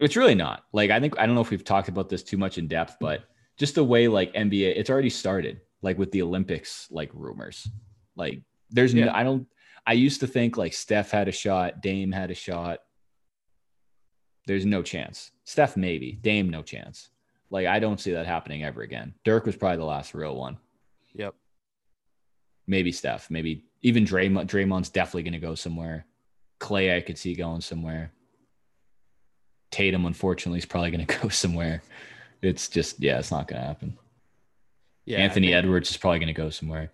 [0.00, 0.64] It's really not.
[0.72, 2.96] Like I think I don't know if we've talked about this too much in depth,
[3.00, 3.24] but
[3.56, 5.60] just the way like NBA, it's already started.
[5.82, 7.68] Like with the Olympics, like rumors.
[8.16, 9.46] Like there's no, I don't.
[9.86, 12.80] I used to think like Steph had a shot, Dame had a shot.
[14.46, 15.30] There's no chance.
[15.44, 17.10] Steph maybe, Dame no chance.
[17.50, 19.14] Like I don't see that happening ever again.
[19.24, 20.58] Dirk was probably the last real one.
[21.14, 21.34] Yep.
[22.66, 24.46] Maybe Steph, maybe even Draymond.
[24.46, 26.06] Draymond's definitely going to go somewhere.
[26.58, 28.12] Clay, I could see going somewhere.
[29.70, 31.82] Tatum, unfortunately, is probably going to go somewhere.
[32.42, 33.96] It's just, yeah, it's not going to happen.
[35.04, 35.18] Yeah.
[35.18, 36.90] Anthony think- Edwards is probably going to go somewhere.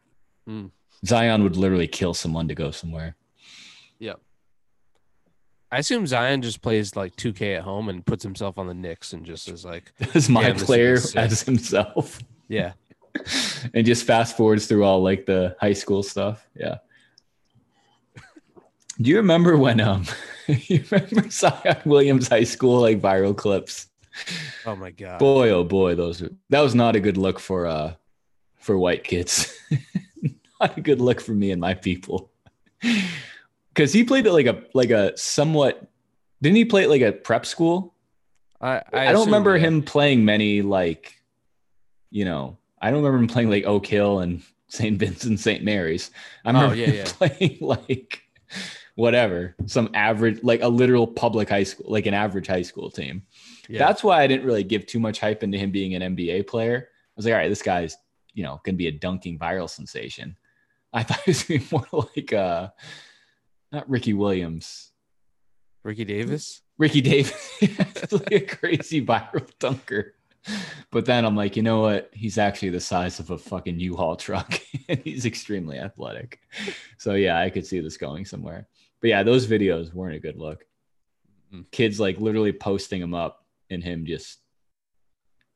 [0.46, 0.66] Hmm.
[1.04, 3.16] Zion would literally kill someone to go somewhere.
[3.98, 4.20] Yep.
[5.70, 9.12] I assume Zion just plays like 2K at home and puts himself on the Knicks
[9.14, 12.18] and just is like, As my Yeah, player as himself,
[12.48, 12.72] yeah,
[13.74, 16.46] and just fast forwards through all like the high school stuff.
[16.54, 16.76] Yeah.
[19.00, 20.04] Do you remember when um
[20.46, 23.86] you remember Zion Williams high school like viral clips?
[24.66, 27.66] Oh my god, Boy, oh boy, those are that was not a good look for
[27.66, 27.94] uh
[28.56, 29.56] for white kids.
[30.60, 32.30] not a good look for me and my people.
[33.74, 35.88] Cause he played it like a like a somewhat
[36.42, 37.94] didn't he play at like a prep school?
[38.60, 39.66] I I, I, don't remember yeah.
[39.66, 41.14] him playing many like
[42.10, 44.98] you know, I don't remember him playing like Oak Hill and St.
[44.98, 45.62] Vincent St.
[45.64, 46.10] Mary's.
[46.44, 47.04] I Oh, remember yeah, him yeah.
[47.06, 48.22] playing like
[48.94, 53.22] whatever, some average like a literal public high school, like an average high school team.
[53.68, 53.78] Yeah.
[53.78, 56.88] That's why I didn't really give too much hype into him being an NBA player.
[56.88, 57.96] I was like, all right, this guy's,
[58.34, 60.36] you know, gonna be a dunking viral sensation.
[60.92, 62.68] I thought he was gonna be more like uh
[63.70, 64.90] not Ricky Williams.
[65.82, 66.62] Ricky Davis.
[66.78, 67.58] Ricky Davis
[68.12, 70.14] like a crazy viral dunker.
[70.90, 72.10] But then I'm like, you know what?
[72.12, 76.40] He's actually the size of a fucking U-Haul truck and he's extremely athletic.
[76.98, 78.66] So yeah, I could see this going somewhere.
[79.00, 80.64] But yeah, those videos weren't a good look.
[81.52, 81.70] Mm.
[81.70, 83.41] Kids like literally posting them up
[83.72, 84.38] and him just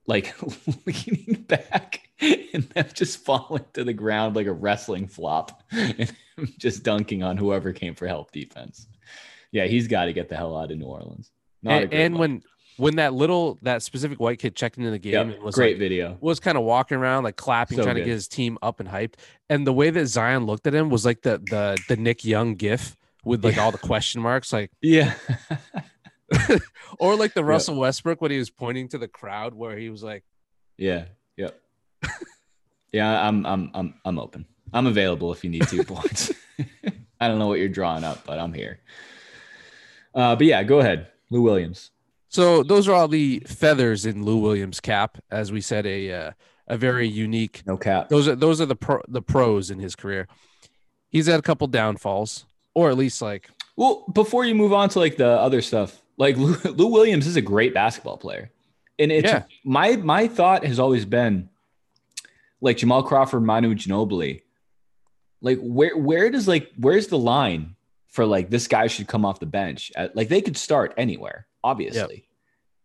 [0.06, 0.34] like
[0.86, 6.48] leaning back and them just falling to the ground like a wrestling flop and him
[6.58, 8.86] just dunking on whoever came for help defense.
[9.52, 11.30] Yeah, he's got to get the hell out of New Orleans.
[11.62, 12.42] Not And, and when
[12.76, 15.78] when that little that specific white kid checked into the game Yep, was great like,
[15.80, 16.18] video.
[16.20, 18.88] was kind of walking around like clapping, So trying to get his team up and
[18.88, 19.14] hyped.
[19.48, 22.54] And the way that Zion looked at him was like the the the Nick Young
[22.54, 23.62] gif with like Yeah.
[23.62, 25.14] all the question marks, like Yeah.
[26.98, 30.02] or like the Russell Westbrook when he was pointing to the crowd where he was
[30.02, 30.24] like,
[30.76, 31.06] yeah.
[31.36, 31.60] Yep.
[32.92, 34.46] yeah, I'm I'm I'm I'm open.
[34.72, 36.32] I'm available if you need two points.
[37.20, 38.80] I don't know what you're drawing up, but I'm here.
[40.14, 41.08] Uh, but yeah, go ahead.
[41.30, 41.90] Lou Williams.
[42.28, 46.30] So those are all the feathers in Lou Williams' cap, as we said, a uh,
[46.68, 47.62] a very unique.
[47.66, 48.08] No cap.
[48.08, 50.26] Those are those are the pro, the pros in his career.
[51.08, 54.98] He's had a couple downfalls, or at least like Well, before you move on to
[54.98, 58.50] like the other stuff, like Lou, Lou Williams is a great basketball player,
[58.98, 59.44] and it's Yeah.
[59.64, 61.48] my my thought has always been
[62.60, 64.42] like Jamal Crawford, Manu Ginobili.
[65.42, 67.76] Like where where does like where's the line
[68.08, 69.92] for like this guy should come off the bench?
[69.94, 72.26] At, like they could start anywhere, obviously.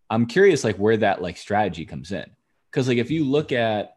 [0.10, 2.26] I'm curious like where that like strategy comes in
[2.70, 3.96] because like if you look at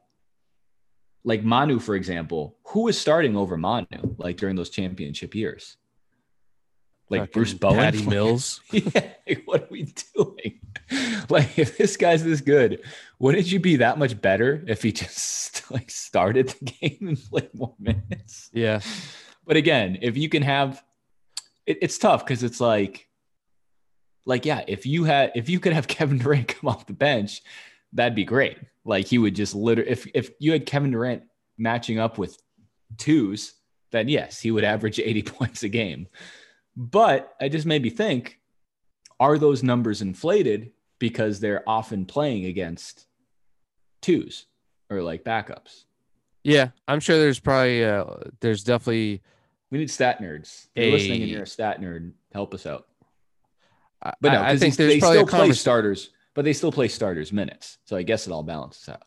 [1.25, 5.77] like Manu for example, who was starting over Manu like during those championship years?
[7.11, 8.61] Like fucking Bruce Bowen, Patty Mills.
[8.71, 10.61] yeah, like, what are we doing?
[11.31, 12.83] Like, if this guy's this good,
[13.19, 17.55] wouldn't you be that much better if he just like started the game and played
[17.55, 18.51] more minutes?
[18.53, 18.81] Yeah,
[19.47, 20.85] But again, if you can have,
[21.65, 23.09] it, it's tough because it's like,
[24.27, 27.41] like yeah, if you had, if you could have Kevin Durant come off the bench,
[27.95, 28.59] that'd be great.
[28.85, 31.23] Like he would just literally, if if you had Kevin Durant
[31.57, 32.37] matching up with
[32.99, 33.55] twos,
[33.93, 36.09] then yes, he would average 80 points a game.
[36.77, 38.41] But it just made me think,
[39.21, 43.07] are those numbers inflated because they're often playing against
[44.03, 44.47] twos
[44.91, 45.85] or like backups?
[46.43, 46.69] yeah.
[46.87, 48.05] I'm sure there's probably uh,
[48.41, 49.23] there's definitely.
[49.71, 50.69] We need stat nerds.
[50.75, 52.87] If you're listening and A- you're a stat nerd, help us out.
[54.21, 56.53] But no, I, I think they, there's they probably still a play starters, but they
[56.53, 57.79] still play starters minutes.
[57.87, 59.03] So I guess it all balances out.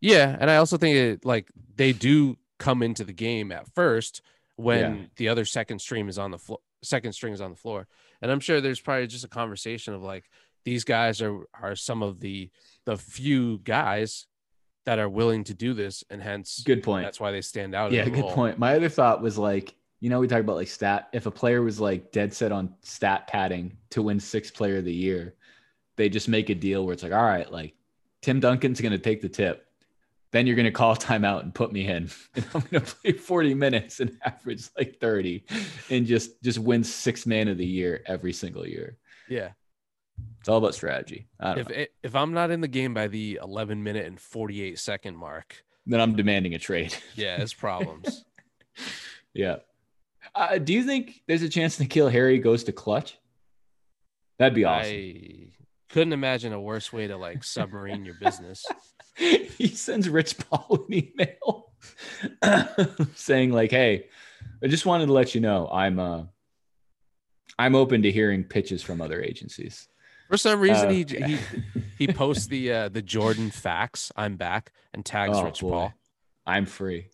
[0.00, 4.22] Yeah, and I also think it like they do come into the game at first
[4.56, 5.02] when Yeah.
[5.16, 7.86] the other second stream is on the floor second strings on the floor
[8.22, 10.24] and i'm sure there's probably just a conversation of like
[10.64, 12.50] these guys are are some of the
[12.84, 14.26] the few guys
[14.84, 17.04] that are willing to do this and hence Good point.
[17.04, 18.32] that's why they stand out Yeah, good role.
[18.32, 18.58] point.
[18.58, 21.08] My other thought was like, you know, we talk about like stat.
[21.12, 24.84] If a player was like dead set on stat padding to win sixth player of
[24.84, 25.34] the year,
[25.96, 27.74] they just make a deal where it's like, all right, like
[28.22, 29.65] Tim Duncan's going to take the tip.
[30.36, 32.10] Then you're going to call timeout and put me in.
[32.34, 35.44] And I'm going to play 40 minutes and average like 30
[35.88, 38.98] and just just win six man of the year every single year.
[39.30, 39.52] yeah
[40.40, 41.26] It's all about strategy.
[41.40, 41.84] If know.
[42.02, 46.02] if i'm not in the game by the 11 minute and 48 second mark then
[46.02, 46.94] I'm demanding a trade.
[47.14, 48.22] yeah it's problems
[49.32, 49.56] Yeah.
[50.34, 53.16] Uh, do you think there's a chance N'Keal Harry goes to Klutch?
[54.38, 54.92] That'd be awesome.
[54.92, 55.48] i
[55.88, 58.66] couldn't imagine a worse way to like submarine your business
[59.58, 61.72] he sends Rich Paul an email
[63.14, 64.06] saying like, "Hey,
[64.62, 66.24] I just wanted to let you know I'm uh
[67.58, 69.88] I'm open to hearing pitches from other agencies."
[70.28, 71.38] For some reason, Uh, he he
[71.98, 74.10] he posts the uh, the Jordan fax.
[74.16, 75.70] I'm back and tags Oh, Rich boy.
[75.70, 75.92] Paul.
[76.46, 77.08] I'm free.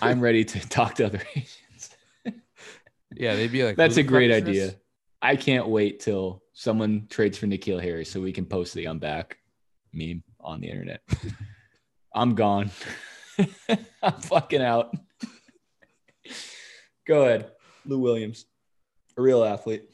[0.00, 1.90] I'm ready to talk to other agents.
[3.16, 4.66] Yeah, they'd be like, That's a great idea.
[4.66, 4.76] this?"
[5.22, 8.98] I can't wait till someone trades for N'Keal Harry so we can post the I'm
[8.98, 9.38] back
[9.92, 11.00] meme on the internet.
[12.14, 12.70] I'm gone.
[14.02, 14.94] I'm fucking out.
[17.06, 17.50] Go ahead.
[17.84, 18.46] Lou Williams,
[19.16, 19.84] a real athlete.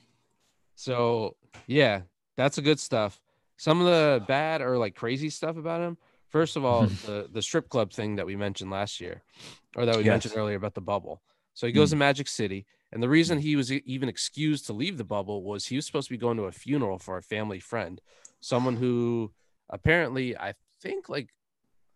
[0.76, 1.36] So
[1.66, 2.03] yeah,
[2.36, 3.20] that's a good stuff.
[3.57, 5.98] Some of the bad or like crazy stuff about him.
[6.28, 9.22] First of all, the the strip club thing that we mentioned last year,
[9.76, 11.20] or that we mentioned earlier about the bubble.
[11.55, 11.92] So he goes Mm.
[11.92, 15.66] to Magic City, and the reason he was even excused to leave the bubble was
[15.66, 18.01] he was supposed to be going to a funeral for a family friend,
[18.40, 19.32] someone who
[19.71, 21.31] apparently I think like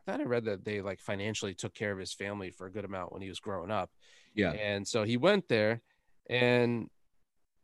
[0.07, 2.72] I thought I read that they like financially took care of his family for a
[2.72, 3.91] good amount when he was growing up.
[4.35, 4.53] Yeah.
[4.53, 5.83] And so he went there
[6.29, 6.89] and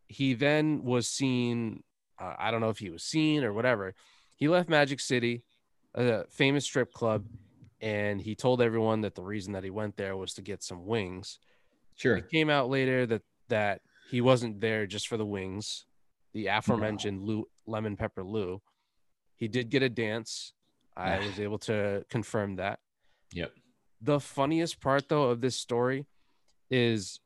[0.09, 1.83] he then was seen.
[2.19, 3.95] Uh, I don't know if he was seen or whatever.
[4.37, 5.43] He left Magic City,
[5.95, 7.25] a famous strip club,
[7.81, 10.87] and he told everyone that the reason that he went there was to get some
[10.87, 11.39] wings.
[11.97, 12.17] Sure.
[12.17, 13.81] It came out later that that
[14.11, 15.85] he wasn't there just for the wings.
[16.33, 18.63] The aforementioned Lou, lemon pepper Lou.
[19.41, 20.53] He did get a dance.
[20.97, 22.78] I was able to confirm that.
[23.32, 23.53] Yep.
[24.03, 26.07] The funniest part though of this story
[26.70, 27.20] is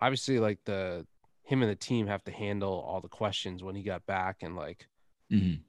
[0.00, 1.04] obviously like the
[1.44, 4.54] him and the team have to handle all the questions when he got back and
[4.56, 4.86] like
[5.30, 5.62] Mhm.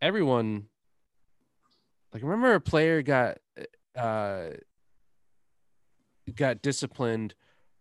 [0.00, 0.66] everyone
[2.12, 3.38] like remember a player got
[3.96, 4.48] uh
[6.34, 7.34] got disciplined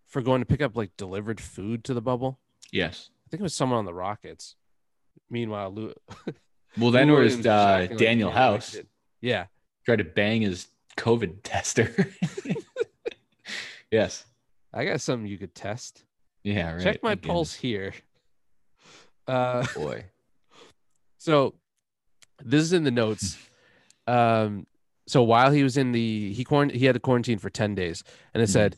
[0.07, 2.39] for going to pick up like delivered food to the bubble
[2.71, 3.09] Yes.
[3.25, 4.55] i think it was someone on the rockets
[5.29, 5.93] meanwhile Lou,
[6.77, 8.77] Well, then Williams was uh, like Danuel House
[9.21, 9.45] yeah
[9.85, 10.67] tried to bang his
[10.97, 11.93] COVID tester.
[13.91, 14.25] yes.
[14.73, 16.03] i got something you could test
[16.43, 16.73] Yeah.
[16.73, 16.83] Right.
[16.83, 17.29] check my Again.
[17.29, 17.93] pulse here
[19.27, 20.05] uh Boy.
[21.17, 21.53] So
[22.43, 23.37] this is in the notes.
[24.07, 24.65] Um,
[25.07, 28.03] so while he was in the he quarant- he had to quarantine for 10 days,
[28.33, 28.51] and it Mhm.
[28.53, 28.75] said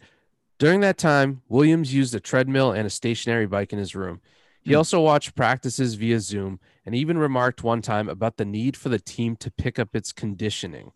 [0.60, 4.20] during that time, Williams used a treadmill and a stationary bike in his room.
[4.64, 4.78] He Hmm.
[4.78, 9.00] also watched practices via Zoom and even remarked one time about the need for the
[9.00, 10.92] team to pick up its conditioning.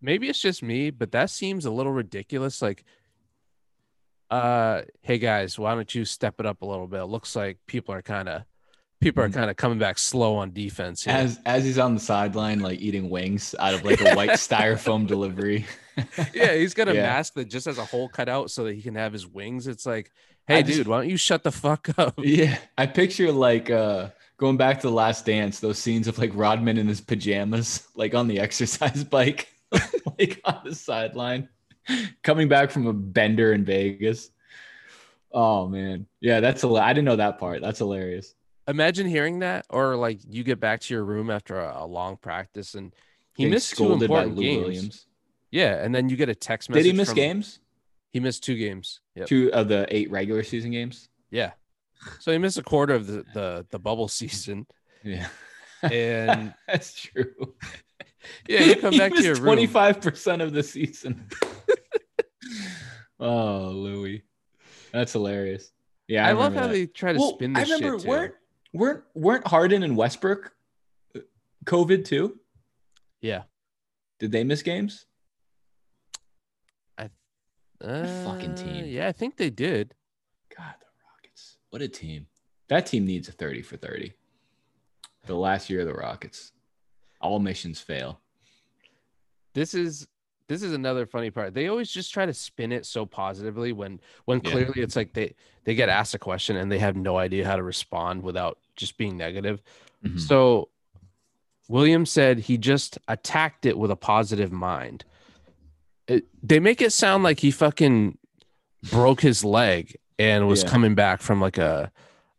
[0.00, 2.62] Maybe it's just me, but that seems a little ridiculous.
[2.62, 2.84] Like,
[4.30, 7.00] uh, hey guys, why don't you step it up a little bit?
[7.00, 8.44] It looks like people are kind of
[9.00, 9.34] people are Mhm.
[9.34, 11.04] kind of coming back slow on defense.
[11.04, 11.14] Here.
[11.14, 15.06] As as he's on the sideline, like eating wings out of like a white styrofoam
[15.06, 15.66] delivery.
[16.34, 17.02] yeah, he's got a Yeah.
[17.02, 19.66] mask that just has a hole cut out so that he can have his wings.
[19.66, 20.10] It's like,
[20.46, 22.14] hey, I just- dude, why don't you shut the fuck up?
[22.22, 26.30] Yeah, I picture like uh going back to the last dance, those scenes of like
[26.34, 29.48] Rodman in his pajamas, like on the exercise bike,
[30.18, 31.48] like on the sideline,
[32.22, 34.30] coming back from a bender in Vegas.
[35.32, 36.06] Oh man.
[36.20, 37.60] Yeah, that's a I didn't know that part.
[37.62, 38.34] That's hilarious.
[38.70, 42.16] Imagine hearing that, or like you get back to your room after a, a long
[42.16, 42.94] practice and
[43.34, 44.62] he Getting missed two important games.
[44.64, 45.06] Williams.
[45.50, 46.84] Yeah, and then you get a text message.
[46.84, 47.60] Did he miss from- games?
[48.12, 49.00] He missed two games.
[49.14, 49.26] Yep.
[49.28, 51.08] Two of the eight regular season games?
[51.30, 51.52] Yeah.
[52.18, 54.66] So he missed a quarter of the the, the bubble season,
[55.04, 55.28] Yeah.
[55.82, 57.54] and that's true.
[58.48, 59.44] yeah, you come back to your room.
[59.44, 61.28] Twenty five percent of the season.
[63.18, 64.22] oh, Louis,
[64.92, 65.72] that's hilarious.
[66.08, 66.72] Yeah, I, love how that.
[66.72, 68.08] they try to Well, spin I this remember shit too.
[68.08, 68.34] weren't
[68.72, 70.52] weren't weren't Harden and Westbrook
[71.16, 71.20] uh,
[71.64, 72.38] COVID too?
[73.20, 73.42] Yeah.
[74.18, 75.06] Did they miss games?
[76.98, 77.08] I
[77.82, 78.84] uh, fucking team.
[78.86, 79.94] Yeah, I think they did.
[80.56, 81.56] God, the Rockets.
[81.70, 82.26] What a team.
[82.68, 84.12] That team needs a 30 for 30.
[85.26, 86.52] The last year of the Rockets.
[87.20, 88.20] All missions fail.
[89.54, 90.06] This is
[90.50, 91.54] this is another funny part.
[91.54, 94.50] They always just try to spin it so positively when when Yeah.
[94.50, 95.34] clearly it's like they
[95.64, 98.96] they get asked a question and they have no idea how to respond without just
[98.98, 99.62] being negative.
[100.04, 100.18] Mhm.
[100.18, 100.68] So
[101.68, 105.04] Williams said he just attacked it with a positive mind.
[106.08, 108.18] It, they make it sound like he fucking
[108.90, 110.70] broke his leg and was Yeah.
[110.70, 111.92] coming back from like a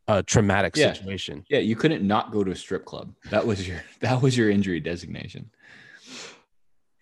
[0.08, 0.92] a traumatic Yeah.
[0.92, 1.46] situation.
[1.50, 3.14] Yeah, you couldn't not go to a strip club.
[3.30, 5.52] That was your that was your injury designation.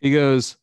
[0.01, 0.57] He goes,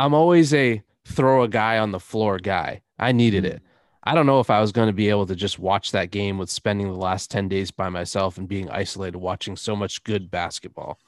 [0.00, 2.82] I'm always a throw a guy on the floor guy.
[2.98, 3.48] I needed Mm.
[3.48, 3.62] it.
[4.02, 6.38] I don't know if I was going to be able to just watch that game
[6.38, 10.30] with spending the last 10 days by myself and being isolated watching so much good
[10.30, 10.98] basketball.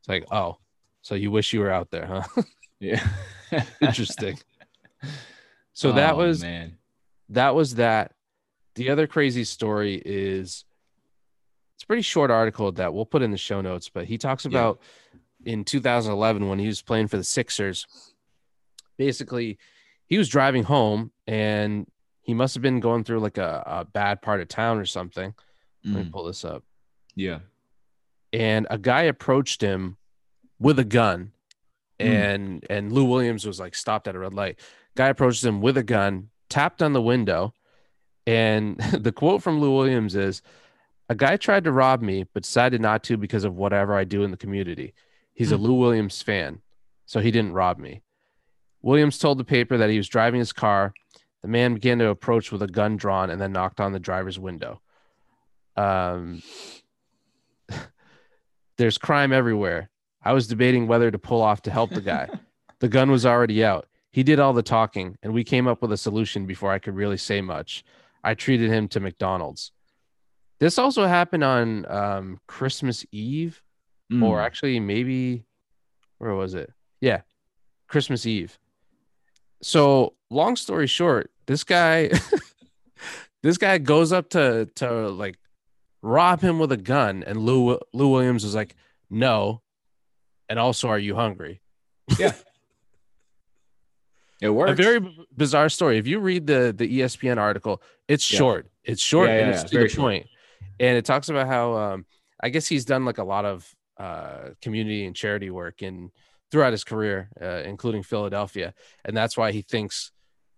[0.00, 0.58] It's like, oh,
[1.00, 2.42] so you wish you were out there, huh?
[2.80, 3.06] Yeah.
[3.80, 4.38] Interesting.
[5.74, 6.78] So that Oh, was man.
[7.28, 8.12] that was that.
[8.74, 10.64] The other crazy story is
[11.74, 14.44] it's a pretty short article that we'll put in the show notes, but he talks
[14.46, 14.80] about
[15.44, 17.86] in 2011 when he was playing for the Sixers.
[19.00, 19.56] Basically,
[20.06, 21.86] he was driving home and
[22.20, 25.32] he must have been going through like a, a bad part of town or something.
[25.84, 26.62] Let me Mm, pull this up.
[27.16, 27.38] yeah.
[28.34, 29.96] And a guy approached him
[30.58, 31.32] with a gun.
[31.98, 32.06] Mm.
[32.06, 34.60] And and Lou Williams was like stopped at a red light.
[34.96, 37.54] Guy approached him with a gun, tapped on the window,
[38.26, 40.42] and the quote from Lou Williams is
[41.08, 44.22] a guy tried to rob me, but decided not to because of whatever I do
[44.24, 44.92] in the community.
[45.32, 46.60] He's a Lou Williams fan,
[47.06, 48.02] so he didn't rob me.
[48.82, 50.92] Williams told the paper that he was driving his car.
[51.42, 54.38] The man began to approach with a gun drawn and then knocked on the driver's
[54.38, 54.80] window.
[55.76, 56.42] Um,
[58.76, 59.90] there's crime everywhere.
[60.22, 62.28] I was debating whether to pull off to help the guy.
[62.80, 63.86] the gun was already out.
[64.12, 66.94] He did all the talking, and we came up with a solution before I could
[66.96, 67.84] really say much.
[68.24, 69.72] I treated him to McDonald's.
[70.58, 73.62] This also happened on um, Christmas Eve,
[74.12, 74.24] Mm.
[74.24, 75.44] or actually, maybe
[76.18, 76.72] where was it?
[77.00, 77.20] Yeah,
[77.86, 78.58] Christmas Eve.
[79.62, 82.10] So, long story short, this guy,
[83.42, 85.36] this guy goes up to to like
[86.02, 88.74] rob him with a gun, and Lou Lou Williams is like,
[89.10, 89.60] "No,"
[90.48, 91.60] and also, "Are you hungry?"
[92.18, 92.32] Yeah.
[94.42, 94.72] It works.
[94.72, 95.98] A very b- bizarre story.
[95.98, 98.38] If you read the the ESPN article, it's Yeah.
[98.38, 98.70] short.
[98.84, 99.66] It's short Yeah, and it's yeah.
[99.68, 100.00] to Very the short.
[100.02, 100.26] point.
[100.78, 102.06] And it talks about how um,
[102.42, 106.10] I guess he's done like a lot of uh, community and charity work in
[106.50, 108.74] throughout his career, uh, including Philadelphia,
[109.04, 110.10] and that's why he thinks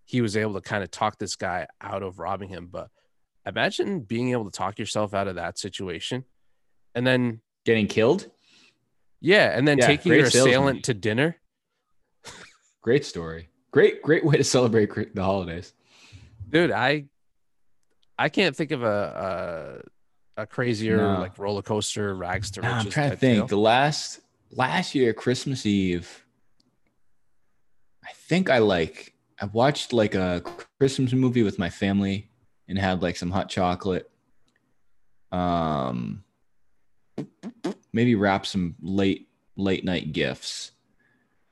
[0.05, 2.67] he was able to kind of talk this guy out of robbing him.
[2.71, 2.89] But
[3.45, 6.25] imagine being able to talk yourself out of that situation,
[6.95, 8.29] and then Getting killed.
[9.21, 11.37] yeah, and then Yeah, taking your assailant to dinner.
[12.81, 13.49] Great story.
[13.71, 15.73] Great, great way to celebrate the holidays.
[16.49, 17.05] dude i
[18.19, 19.81] i can't think of a
[20.37, 21.19] a, a crazier No.
[21.19, 23.37] like roller coaster rags to Nah, I'm trying to think.
[23.37, 23.47] deal.
[23.47, 24.19] The last
[24.55, 26.25] last year, Christmas Eve,
[28.03, 30.41] I think I like I watched like a
[30.79, 32.29] Christmas movie with my family
[32.67, 34.09] and had like some hot chocolate.
[35.31, 36.23] Um,
[37.91, 40.71] maybe wrap some late late night gifts.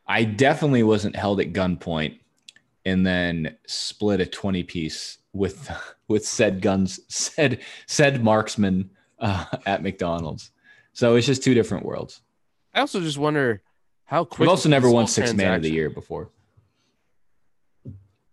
[0.08, 2.20] I definitely wasn't held at gunpoint
[2.86, 5.72] and then split a 20 piece with
[6.08, 10.52] with said guns said said marksman uh, at McDonald's.
[10.94, 12.22] So it's just two different worlds.
[12.74, 13.62] I also just wonder
[14.06, 16.30] how quick We've also never won six man of the year before.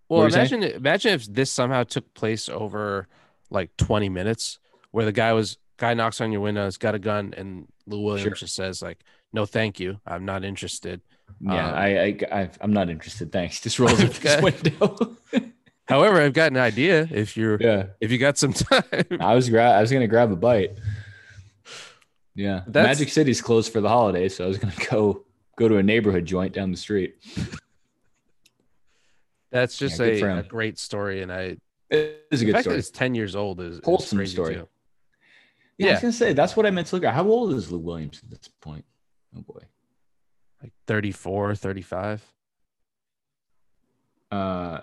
[0.09, 0.47] well saying?
[0.53, 3.07] imagine imagine if this somehow took place over
[3.51, 4.59] like 20 minutes
[4.91, 8.01] where the guy was guy knocks on your window has got a gun and lou
[8.01, 8.35] williams Sure.
[8.35, 8.99] just says like
[9.33, 11.01] no thank you i'm not interested
[11.41, 11.89] Yeah, Um, I,
[12.33, 13.31] I, I'm not interested.
[13.31, 13.61] Thanks.
[13.61, 14.41] Just rolls up his Okay.
[14.43, 15.17] window.
[15.87, 19.49] however i've got an idea if you're yeah, if you got some time I was
[19.49, 20.73] gra- I was gonna grab a bite.
[22.39, 25.25] Yeah, That's- Magic City's closed for the holiday, so I was gonna go
[25.57, 27.17] go to a neighborhood joint down the street.
[29.51, 31.57] that's just Yeah, a, a great story and i
[31.91, 32.75] It is a the good fact story.
[32.75, 34.55] that it's 10 years old is, is Wholesome crazy story.
[34.55, 34.69] too.
[35.79, 35.93] Yeah, I Yeah.
[35.95, 37.13] was gonna say that's what I meant to look at.
[37.15, 38.85] How old is Lou Williams at this point?
[39.37, 39.63] Oh boy.
[40.63, 42.25] like 34 35
[44.31, 44.81] Uh,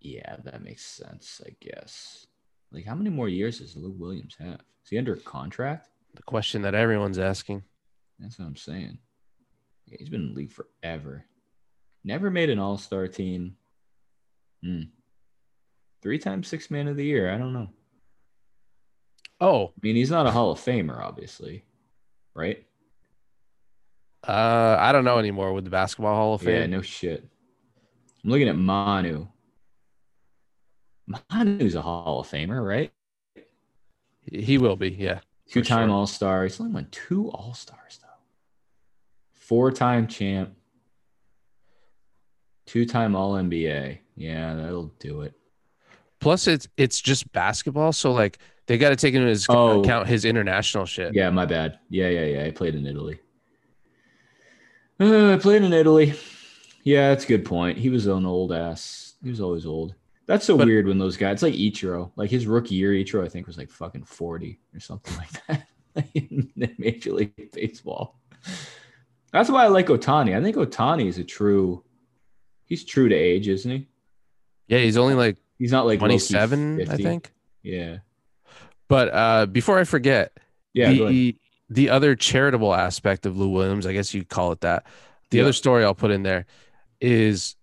[0.00, 1.40] yeah, that makes sense.
[1.46, 2.26] I guess.
[2.72, 4.60] Like, how many more years does Lou Williams have?
[4.84, 5.88] Is he under contract?
[6.18, 7.62] The question that everyone's asking
[8.18, 8.98] That's what I'm saying.
[9.86, 11.24] Yeah, he's been in the league forever.
[12.04, 13.56] Never made an All Star team.
[14.62, 14.82] Hmm.
[16.02, 17.32] Three times six man of the year.
[17.32, 17.68] I don't know.
[19.40, 21.64] oh I mean, he's not a Hall of Famer, obviously,
[22.34, 22.64] right?
[24.26, 26.60] uh i don't know anymore with the basketball hall of Fame.
[26.60, 27.24] Yeah, no shit.
[28.24, 29.28] I'm looking at Manu.
[31.30, 32.92] Manu's a Hall of Famer, right?
[34.30, 35.20] he will be yeah
[35.50, 35.96] Two time sure.
[35.96, 36.42] All Star.
[36.44, 38.08] He's only won two All Stars, though.
[39.32, 40.54] Four time champ.
[42.66, 43.98] Two-time All NBA.
[44.14, 45.32] Yeah, that'll do it.
[46.20, 49.80] Plus, it's it's just basketball, so like they got to take into his Oh.
[49.80, 51.14] account his international shit.
[51.14, 51.78] Yeah, my bad.
[51.88, 52.44] Yeah, yeah, yeah.
[52.44, 53.20] I played in Italy.
[55.00, 56.12] Uh, I played in Italy.
[56.82, 57.78] Yeah, that's a good point.
[57.78, 59.14] He was an old ass.
[59.22, 59.94] He was always old.
[60.28, 63.24] That's so But- weird when those guys, it's like Ichiro, like his rookie year, Ichiro,
[63.24, 65.66] I think was like fucking 40 or something like that
[66.14, 68.14] in Major League Baseball.
[69.32, 70.36] That's why I like Ohtani.
[70.38, 71.82] I think Ohtani is a true,
[72.66, 73.88] he's true to age, isn't he?
[74.68, 77.32] Yeah, he's only like He's not like low-key 27, I think.
[77.64, 77.98] Yeah.
[78.86, 80.36] But uh, before I forget,
[80.72, 80.92] Yeah.
[80.92, 81.36] the
[81.70, 84.86] the other charitable aspect of Lou Williams, I guess you'd call it that.
[85.30, 85.42] The Yeah.
[85.44, 86.46] other story I'll put in there
[87.00, 87.56] is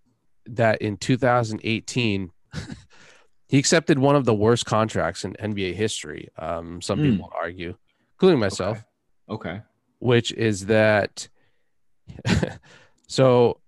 [0.48, 2.32] that in 2018,
[3.48, 6.30] he accepted one of the worst contracts in NBA history.
[6.38, 7.12] Um, some Hmm.
[7.12, 7.76] people argue,
[8.16, 8.84] including myself,
[9.30, 9.62] Okay.
[10.00, 11.28] which is that.
[13.08, 13.60] so,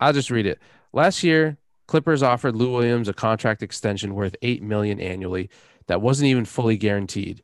[0.00, 0.58] I'll just read it.
[0.92, 5.48] Last year, Clippers offered Lou Williams a contract extension worth eight million annually
[5.86, 7.42] that wasn't even fully guaranteed.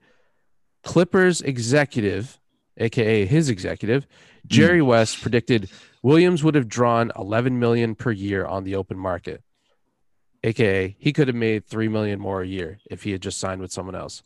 [0.82, 2.40] Clippers executive,
[2.76, 4.06] aka his executive,
[4.48, 5.70] Jerry West predicted
[6.02, 9.42] Williams would have drawn 11 million per year on the open market.
[10.44, 13.60] AKA he could have made 3 million more a year if he had just signed
[13.60, 14.22] with someone else.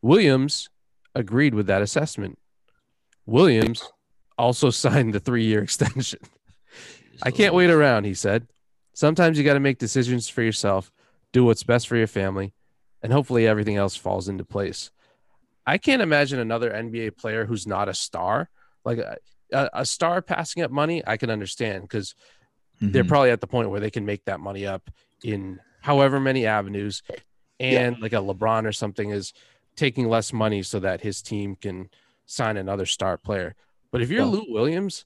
[0.00, 0.68] Williams
[1.14, 2.38] agreed with that assessment.
[3.26, 3.90] Williams
[4.38, 6.20] also signed the 3-year extension.
[7.22, 8.48] I can't wait around, he said.
[8.94, 10.92] Sometimes you got to make decisions for yourself,
[11.32, 12.52] do what's best for your family,
[13.02, 14.90] and hopefully everything else falls into place.
[15.66, 18.48] I can't imagine another NBA player who's not a star.
[18.84, 19.16] Like a,
[19.52, 22.14] a, star passing up money, I can understand because
[22.80, 23.08] they're Mhm.
[23.08, 24.90] probably at the point where they can make that money up
[25.22, 27.02] in however many avenues.
[27.60, 29.32] And like a LeBron or something is
[29.76, 31.88] taking less money so that his team can
[32.26, 33.54] sign another star player.
[33.92, 35.04] But if you're Well- Lou Williams,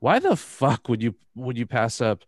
[0.00, 2.24] why the fuck would you would you pass up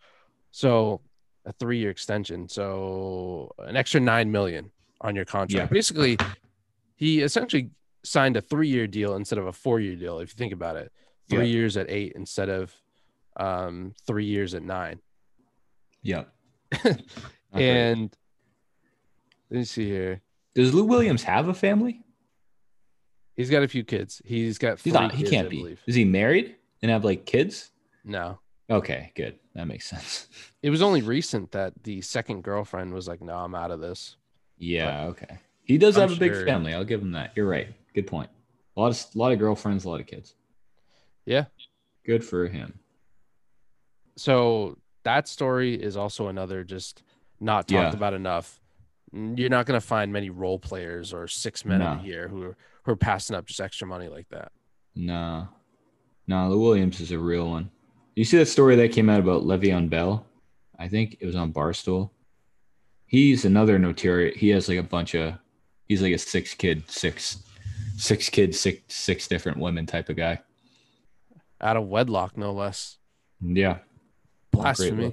[0.50, 1.00] so
[1.44, 4.70] a three year extension, so an extra nine million
[5.02, 5.70] on your contract?
[5.70, 5.74] Yeah.
[5.74, 6.16] Basically,
[6.96, 7.70] he essentially
[8.02, 10.20] signed a three year deal instead of a four year deal.
[10.20, 10.90] If you think about it,
[11.28, 11.56] three Yeah.
[11.58, 12.72] years at eight instead of
[13.36, 15.00] um, three years at nine.
[16.02, 16.24] Yeah.
[17.52, 18.14] And
[19.50, 20.20] let me see here.
[20.54, 22.02] does Lou Williams have a family?
[23.34, 24.20] He's got a few kids.
[24.24, 24.80] He's got.
[24.80, 25.12] He's not.
[25.12, 25.56] He kids, can't I be.
[25.58, 25.80] believe.
[25.86, 27.70] Is he married and have like kids?
[28.04, 28.38] No,
[28.68, 29.38] Okay, good.
[29.54, 30.28] That makes sense.
[30.62, 34.16] it was only recent that the second girlfriend was like, "No, I'm out of this."
[34.58, 35.04] Yeah.
[35.06, 35.38] Okay.
[35.62, 36.74] He does I'm have a big sure- family.
[36.74, 37.32] I'll give him that.
[37.36, 37.68] You're right.
[37.94, 38.28] Good point.
[38.76, 40.34] A lot of a lot of girlfriends, a lot of kids.
[41.24, 41.46] Yeah.
[42.04, 42.78] Good for him.
[44.16, 47.02] So that story is also another just
[47.40, 47.92] not talked Yeah.
[47.92, 48.60] about enough.
[49.12, 52.02] You're not going to find many role players or six men of No.
[52.02, 54.52] the year who are who are passing up just extra money like that.
[54.94, 55.48] No.
[56.26, 57.70] No, The Williams is a real one.
[58.16, 60.26] You see that story that came out about Le'Veon Bell?
[60.78, 62.10] I think it was on Barstool.
[63.06, 64.36] He's another notorious.
[64.38, 65.34] He has like a bunch of.
[65.88, 67.38] He's like a six kid, six,
[67.96, 70.40] six kids, six six different women type of guy.
[71.60, 72.98] Out of wedlock, no less.
[73.40, 73.78] Yeah.
[74.56, 75.12] Blasphemy.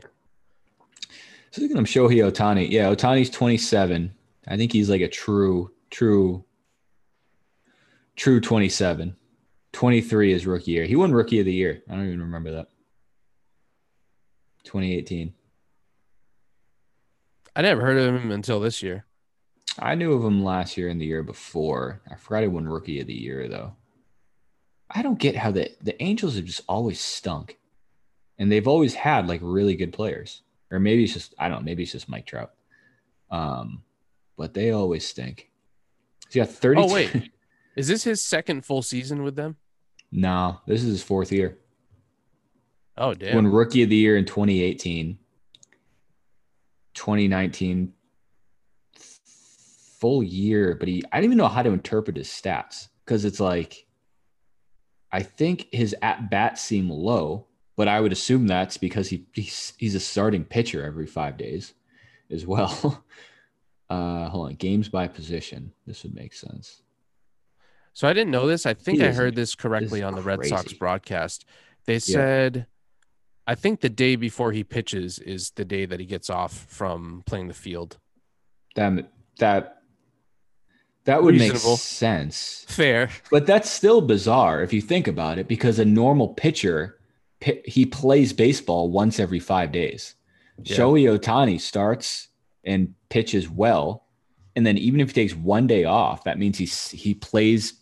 [1.51, 2.69] So look at him, Shohei Ohtani.
[2.69, 4.13] Yeah, Ohtani's 27.
[4.47, 6.43] I think he's like a true, true,
[8.15, 9.15] true 27.
[9.71, 10.85] 23 is rookie year.
[10.85, 11.83] He won rookie of the year.
[11.89, 12.67] I don't even remember that.
[14.63, 15.33] 2018.
[17.55, 19.05] I never heard of him until this year.
[19.79, 22.01] I knew of him last year and the year before.
[22.09, 23.75] I forgot he won rookie of the year though.
[24.89, 27.57] I don't get how the the Angels have just always stunk,
[28.39, 30.41] and they've always had like really good players.
[30.71, 31.65] Or maybe it's just I don't know.
[31.65, 32.51] Maybe it's just Mike Trout.
[33.29, 33.83] Um,
[34.37, 35.51] but they always stink.
[36.29, 36.81] So yeah, thirty.
[36.81, 37.31] Oh wait,
[37.75, 39.57] is this his second full season with them?
[40.11, 41.57] no, this is his fourth year.
[42.97, 43.35] Oh damn.
[43.35, 45.17] Won rookie of the year in 2018.
[46.93, 47.93] 2019
[49.99, 53.39] full year, but he I don't even know how to interpret his stats because it's
[53.39, 53.87] like
[55.11, 59.73] I think his at bats seem low, but I would assume that's because he he's,
[59.77, 61.73] he's a starting pitcher every five days
[62.31, 63.03] as well.
[63.89, 65.71] Uh, hold on, games by position.
[65.85, 66.81] This would make sense.
[67.91, 68.65] So I didn't know this.
[68.65, 71.45] I think I heard this correctly is on the Red Sox broadcast.
[71.85, 72.65] They said,
[73.45, 77.21] I think the day before he pitches is the day that he gets off from
[77.27, 77.99] playing the field.
[78.75, 79.83] That that
[81.03, 81.71] that would Reasonable.
[81.71, 82.65] make sense.
[82.67, 83.09] Fair.
[83.29, 87.02] But that's still bizarre if you think about it, because a normal pitcher, pi-
[87.65, 90.15] he plays baseball once every five days.
[90.63, 90.77] Yeah.
[90.77, 92.29] Shohei Ohtani starts
[92.63, 94.05] and pitches well,
[94.55, 97.73] and then even if he takes one day off, that means he's he plays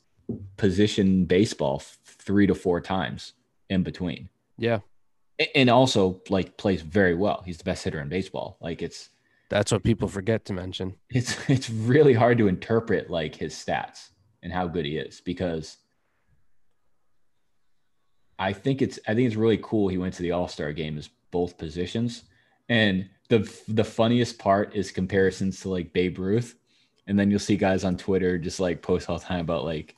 [0.58, 3.34] position baseball three to four times
[3.70, 4.30] in between.
[4.58, 4.80] Yeah.
[5.56, 7.42] And also like plays very well.
[7.46, 8.58] He's the best hitter in baseball.
[8.62, 9.10] Like it's
[9.50, 10.96] That's what people forget to mention.
[11.10, 14.10] it's it's really hard to interpret like his stats
[14.44, 15.78] and how good he is because
[18.42, 21.10] I think it's I think it's really cool he went to the All-Star game as
[21.30, 22.24] both positions.
[22.70, 26.56] And the the funniest part is comparisons to like Babe Ruth.
[27.06, 29.96] And then you'll see guys on Twitter just like post all the time about like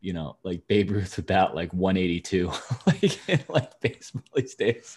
[0.00, 2.50] you know, like Babe Ruth about like 182,
[2.86, 4.96] like in like baseball these days,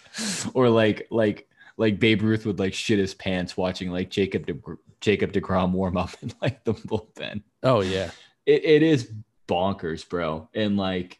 [0.53, 4.55] or like like like Babe Ruth would like shit his pants watching like Jacob De,
[5.01, 7.41] Jacob Degrom warm up in like the bullpen.
[7.63, 8.11] Oh yeah.
[8.45, 9.11] It, it is
[9.47, 10.47] bonkers, bro.
[10.53, 11.19] And like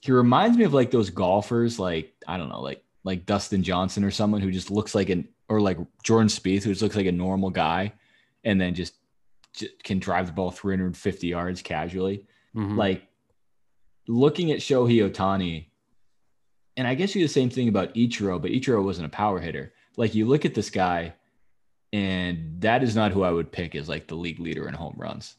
[0.00, 4.04] he reminds me of like those golfers, like I don't know, like like Dustin Johnson
[4.04, 7.06] or someone who just looks like an or like Jordan Spieth, who just looks like
[7.06, 7.92] a normal guy,
[8.44, 8.94] and then just,
[9.54, 12.24] just can drive the ball 350 yards casually
[12.54, 12.76] Mhm.
[12.76, 13.02] like
[14.06, 15.66] looking at Shohei Ohtani,
[16.76, 19.72] and I guess you the same thing about Ichiro, but Ichiro wasn't a power hitter.
[19.96, 21.14] Like you look at this guy,
[21.92, 24.94] and that is not who I would pick as like the league leader in home
[24.96, 25.36] runs.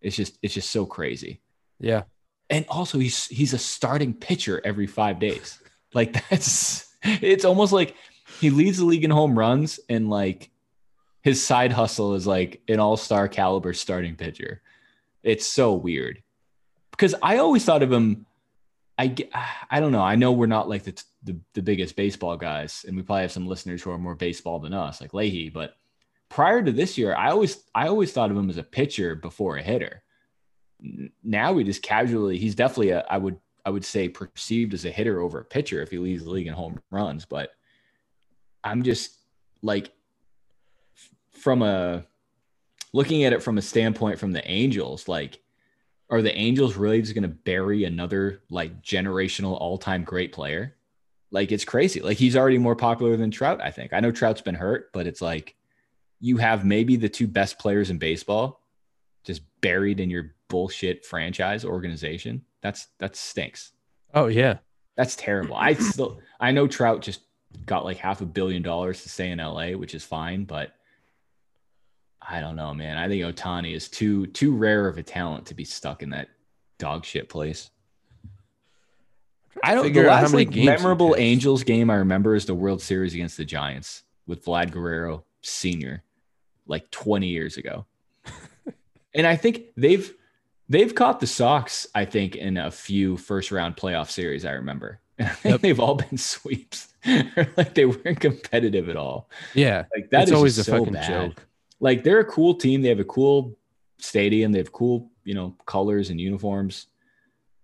[0.00, 1.40] It's just it's just so crazy.
[1.78, 2.02] yeah.
[2.50, 5.58] And also he's he's a starting pitcher every five days.
[5.94, 7.94] Like that's it's almost like
[8.40, 10.50] he leads the league in home runs and like
[11.22, 14.62] his side hustle is like an all-star caliber starting pitcher.
[15.22, 16.22] It's so weird.
[16.90, 18.26] Because I always thought of him
[18.98, 19.14] I
[19.70, 20.02] I don't know.
[20.02, 23.32] I know we're not like the, the the biggest baseball guys and we probably have
[23.32, 25.74] some listeners who are more baseball than us like Leahy, but
[26.28, 29.56] prior to this year, I always I always thought of him as a pitcher before
[29.56, 30.02] a hitter
[31.22, 34.90] now we just casually he's definitely a I would I would say perceived as a
[34.90, 37.50] hitter over a pitcher if he leads the league in home runs, but
[38.64, 39.18] I'm just
[39.62, 39.92] like
[41.32, 42.04] from a
[42.92, 45.40] looking at it from a standpoint from the Angels, like
[46.10, 50.76] are the Angels really just going to bury another like generational all-time great player?
[51.30, 52.00] Like it's crazy.
[52.00, 53.92] Like he's already more popular than Trout, I think.
[53.92, 55.54] I know Trout's been hurt, but it's like
[56.18, 58.59] you have maybe the two best players in baseball
[59.60, 62.42] buried in your bullshit franchise organization.
[62.62, 63.72] That's that stinks.
[64.14, 64.58] Oh yeah.
[64.96, 65.56] That's terrible.
[65.56, 67.20] I still I know Trout just
[67.66, 70.74] got like half a billion dollars to stay in LA, which is fine, but
[72.20, 72.96] I don't know, man.
[72.96, 76.28] I think Ohtani is too too rare of a talent to be stuck in that
[76.78, 77.70] dog shit place.
[79.62, 79.84] I don't.
[79.84, 81.16] The figure out how last many like, games memorable.
[81.18, 86.02] Angels game I remember is the World Series against the Giants with Vlad Guerrero Senior,
[86.66, 87.86] like 20 years ago.
[89.14, 90.12] And I think they've
[90.68, 91.86] they've caught the Sox.
[91.94, 94.44] I think in a few first round playoff series.
[94.44, 95.00] I remember.
[95.18, 95.60] And I think Yep.
[95.62, 96.88] they've all been sweeps.
[97.56, 99.30] like they weren't competitive at all.
[99.54, 99.84] Yeah.
[99.94, 101.08] Like that's always a so fucking bad.
[101.08, 101.46] joke.
[101.80, 102.82] Like they're a cool team.
[102.82, 103.56] They have a cool
[103.98, 104.52] stadium.
[104.52, 106.86] They have cool, you know, colors and uniforms.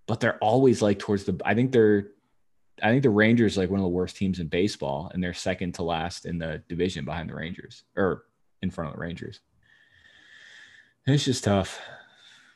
[0.06, 1.38] But they're always like towards the.
[1.44, 2.08] I think they're.
[2.82, 5.32] I think the Rangers are like one of the worst teams in baseball, and they're
[5.34, 8.24] second to last in the division behind the Rangers or
[8.62, 9.40] in front of the Rangers.
[11.06, 11.80] It's just tough.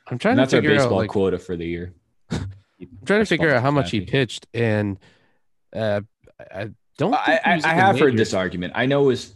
[0.09, 1.95] I'm trying And to that's our figure out baseball like, quota for the year.
[2.31, 2.49] I'm
[3.05, 4.99] trying to figure out how much he pitched and
[5.75, 6.01] uh
[6.53, 8.73] I don't I, I, I have heard this argument.
[8.75, 9.35] I know is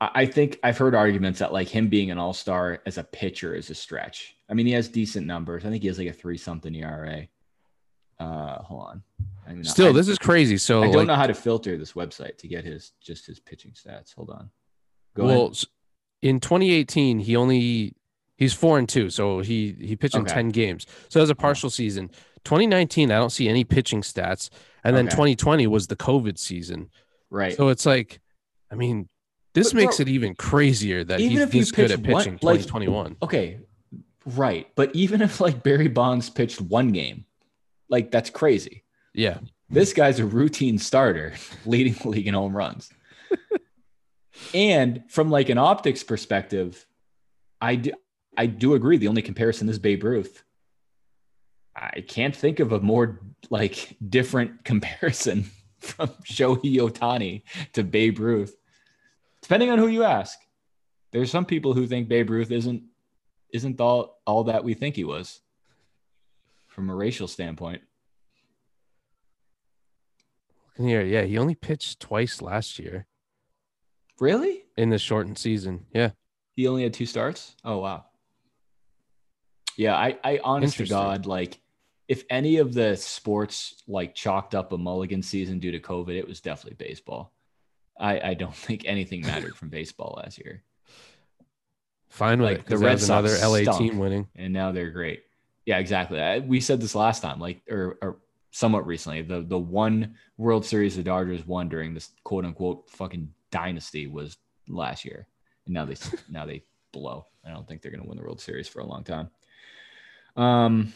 [0.00, 3.04] I I think I've heard arguments that like him being an all star as a
[3.04, 4.36] pitcher is a stretch.
[4.48, 5.64] I mean, he has decent numbers.
[5.64, 7.28] I think he has like a three something ERA.
[8.18, 9.02] Uh, hold on.
[9.46, 10.58] I mean, Still, I, this is crazy.
[10.58, 13.40] So I don't like, know how to filter this website to get his just his
[13.40, 14.14] pitching stats.
[14.14, 14.50] Hold on.
[15.14, 15.64] Go well, ahead.
[16.22, 17.94] in 2018, he only
[18.40, 20.86] he's four and two, so he he pitched in 10 games.
[21.08, 22.08] So that was a partial season.
[22.44, 24.50] 2019, I don't see any pitching stats,
[24.82, 25.14] and then Okay.
[25.14, 26.90] 2020 2020 was the COVID season.
[27.30, 27.54] Right.
[27.56, 28.20] So it's like,
[28.72, 29.08] I mean,
[29.54, 32.12] this But, makes bro, it even crazier that even he's if this good at pitch
[32.12, 32.38] one- pitching.
[32.42, 33.16] like- 2021.
[33.22, 33.60] okay.
[34.26, 34.68] Right.
[34.74, 37.24] But even if like Barry Bonds pitched one game,
[37.88, 38.84] like that's crazy.
[39.14, 39.38] Yeah,
[39.68, 41.34] This guy's a routine starter,
[41.66, 42.90] leading the league in home runs.
[44.54, 46.86] and from like an optics perspective,
[47.60, 47.92] I do
[48.40, 48.96] I do agree.
[48.96, 50.44] The only comparison is Babe Ruth.
[51.76, 57.42] I can't think of a more like different comparison from Shohei Ohtani
[57.74, 58.56] to Babe Ruth.
[59.42, 60.38] Depending on who you ask.
[61.12, 62.82] There's some people who think Babe Ruth isn't
[63.52, 65.40] isn't all all that we think he was
[66.66, 67.82] from a racial standpoint.
[70.78, 73.06] And here, yeah, he only pitched twice last year
[74.18, 74.64] Really?
[74.78, 75.84] in the shortened season.
[75.92, 76.12] Yeah,
[76.56, 77.54] He only had two starts.
[77.64, 78.06] Oh wow.
[79.80, 81.58] Yeah, I, I honest to God, like
[82.06, 86.28] if any of the sports like chalked up a mulligan season due to COVID, it
[86.28, 87.32] was definitely baseball.
[87.98, 90.62] I, I don't think anything mattered from baseball last year.
[92.10, 92.66] fine with Like, it.
[92.66, 94.28] the Red was another LA team winning.
[94.36, 95.22] And now they're great.
[95.64, 96.20] Yeah, exactly.
[96.20, 98.18] I, we said this last time, like or, or
[98.50, 99.22] somewhat recently.
[99.22, 104.36] The the one World Series the Dodgers won during this quote unquote fucking dynasty was
[104.68, 105.26] last year,
[105.64, 105.96] and now they
[106.28, 107.24] now they blow.
[107.46, 109.30] I don't think they're gonna win the World Series for a long time.
[110.36, 110.92] Um,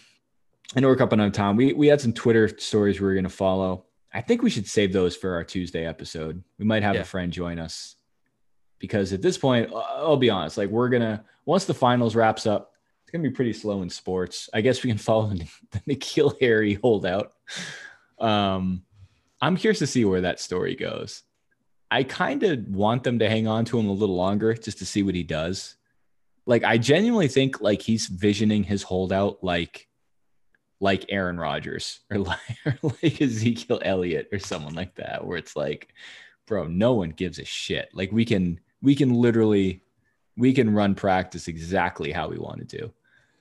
[0.77, 1.57] I know we're coming on time.
[1.57, 3.85] We we had some Twitter stories we were gonna follow.
[4.13, 6.43] I think we should save those for our Tuesday episode.
[6.59, 7.01] We might have Yeah.
[7.03, 7.97] a friend join us
[8.79, 10.57] because at this point, I'll be honest.
[10.59, 14.49] Like we're gonna once the finals wraps up, it's gonna be pretty slow in sports.
[14.55, 17.33] I guess we can follow the, the N'Keal Harry holdout.
[18.19, 18.83] Um,
[19.41, 21.23] I'm curious to see where that story goes.
[21.91, 24.87] I kind of want them to hang on to him a little longer just to
[24.87, 25.77] see what he does.
[26.47, 29.89] Like I genuinely think like he's visioning his holdout like
[30.81, 35.57] like Aaron Rodgers or like, or like Ezekiel Elliott or someone like that, where it's
[35.57, 35.89] like,
[36.47, 37.89] bro, no one gives a shit.
[37.95, 39.81] Like we can we can literally
[40.37, 42.93] we can run practice exactly how we want to do.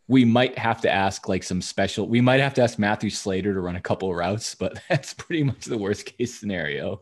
[0.07, 2.07] We might have to ask like some special.
[2.07, 5.43] We might have to ask Matthew Slater to run a couple routes, but that's pretty
[5.43, 7.01] much the worst case scenario.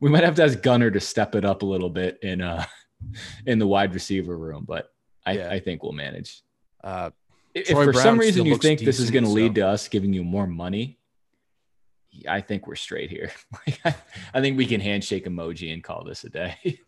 [0.00, 2.64] We might have to ask Gunnar to step it up a little bit in uh
[3.46, 4.91] in the wide receiver room, but
[5.24, 5.50] I, Yeah.
[5.50, 6.42] I think we'll manage.
[6.82, 7.10] Uh,
[7.54, 10.12] If for some reason you think this is going to lead so- to us giving
[10.12, 10.98] you more money,
[12.28, 13.30] I think we're straight here.
[13.66, 13.94] Like, I,
[14.34, 16.56] I think we can handshake emoji and call this a day.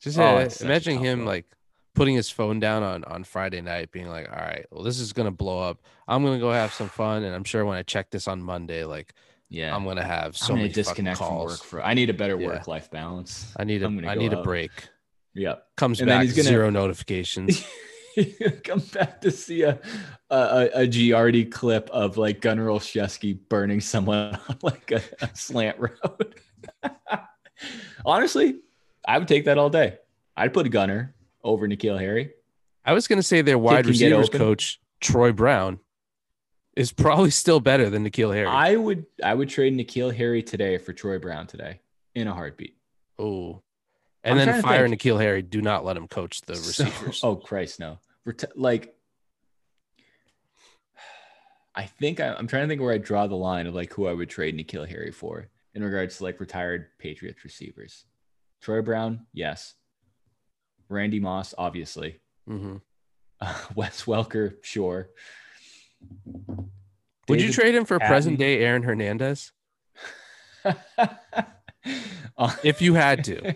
[0.00, 1.46] just Oh, uh, it's such a imagine him like
[1.94, 5.12] putting his phone down on on Friday night, being like, "All right, well, this is
[5.12, 5.82] gonna blow up.
[6.08, 8.84] I'm gonna go have some fun, and I'm sure when I check this on Monday,
[8.84, 9.12] like,
[9.50, 11.82] Yeah, I'm gonna have so I'm gonna many disconnect from work for.
[11.84, 12.46] I need a better Yeah.
[12.48, 13.52] work life balance.
[13.58, 14.44] I need a go need a out.
[14.44, 14.70] break.
[15.34, 15.66] Yep.
[15.76, 17.64] Comes And back he's gonna- zero notifications.
[18.64, 19.80] Come back to see a
[20.28, 25.78] a, a, Giardi clip of like Gunnar Olszewski burning someone on like a, a slant
[25.78, 26.34] road.
[28.04, 28.60] Honestly,
[29.06, 29.96] I would take that all day.
[30.36, 32.32] I'd put Gunnar over N'Keal Harry.
[32.84, 35.78] I was gonna say their wide receivers coach Troy Brown
[36.76, 38.46] is probably still better than N'Keal Harry.
[38.48, 41.80] I would I would trade N'Keal Harry today for Troy Brown today
[42.14, 42.76] in a heartbeat.
[43.18, 43.62] oh,
[44.24, 44.86] and then fire.
[44.88, 45.42] N'Keal Harry.
[45.42, 47.20] Do not let him coach the So- receivers.
[47.24, 47.98] oh Christ, no.
[48.54, 48.94] Like
[51.74, 54.06] I think I, I'm trying to think where I draw the line of like who
[54.06, 58.04] I would trade N'Keal Harry for in regards to like retired Patriots receivers.
[58.60, 59.74] Troy Brown, yes.
[60.88, 62.20] Randy Moss, obviously.
[62.46, 62.76] hmm
[63.40, 65.08] Uh, Wes Welker, sure.
[67.28, 68.12] Would you trade him for Patten.
[68.12, 69.52] present day Aaron Hernandez
[72.62, 73.54] if you had to?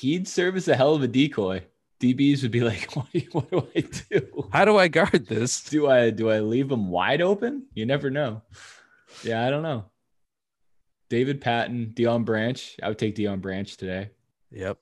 [0.00, 1.62] He'd serve as a hell of a decoy.
[2.00, 4.48] DBs would be like, what do, what do I do?
[4.50, 5.62] How do I guard this?
[5.62, 7.66] Do I do I leave him wide open?
[7.74, 8.40] You never know.
[9.22, 9.84] Yeah, I don't know.
[11.10, 12.76] David Patten, Deion Branch.
[12.82, 14.10] I would take Deion Branch today.
[14.50, 14.78] Yep.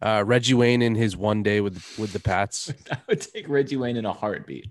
[0.00, 2.72] Uh, Reggie Wayne in his one day with with the Pats.
[2.90, 4.66] I would take Reggie Wayne in a heartbeat.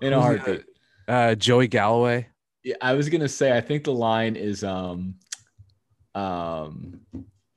[0.00, 0.64] In a heartbeat.
[1.06, 2.28] Uh, Joey Galloway.
[2.64, 5.16] Yeah, I was gonna say I think the line is um
[6.14, 7.00] um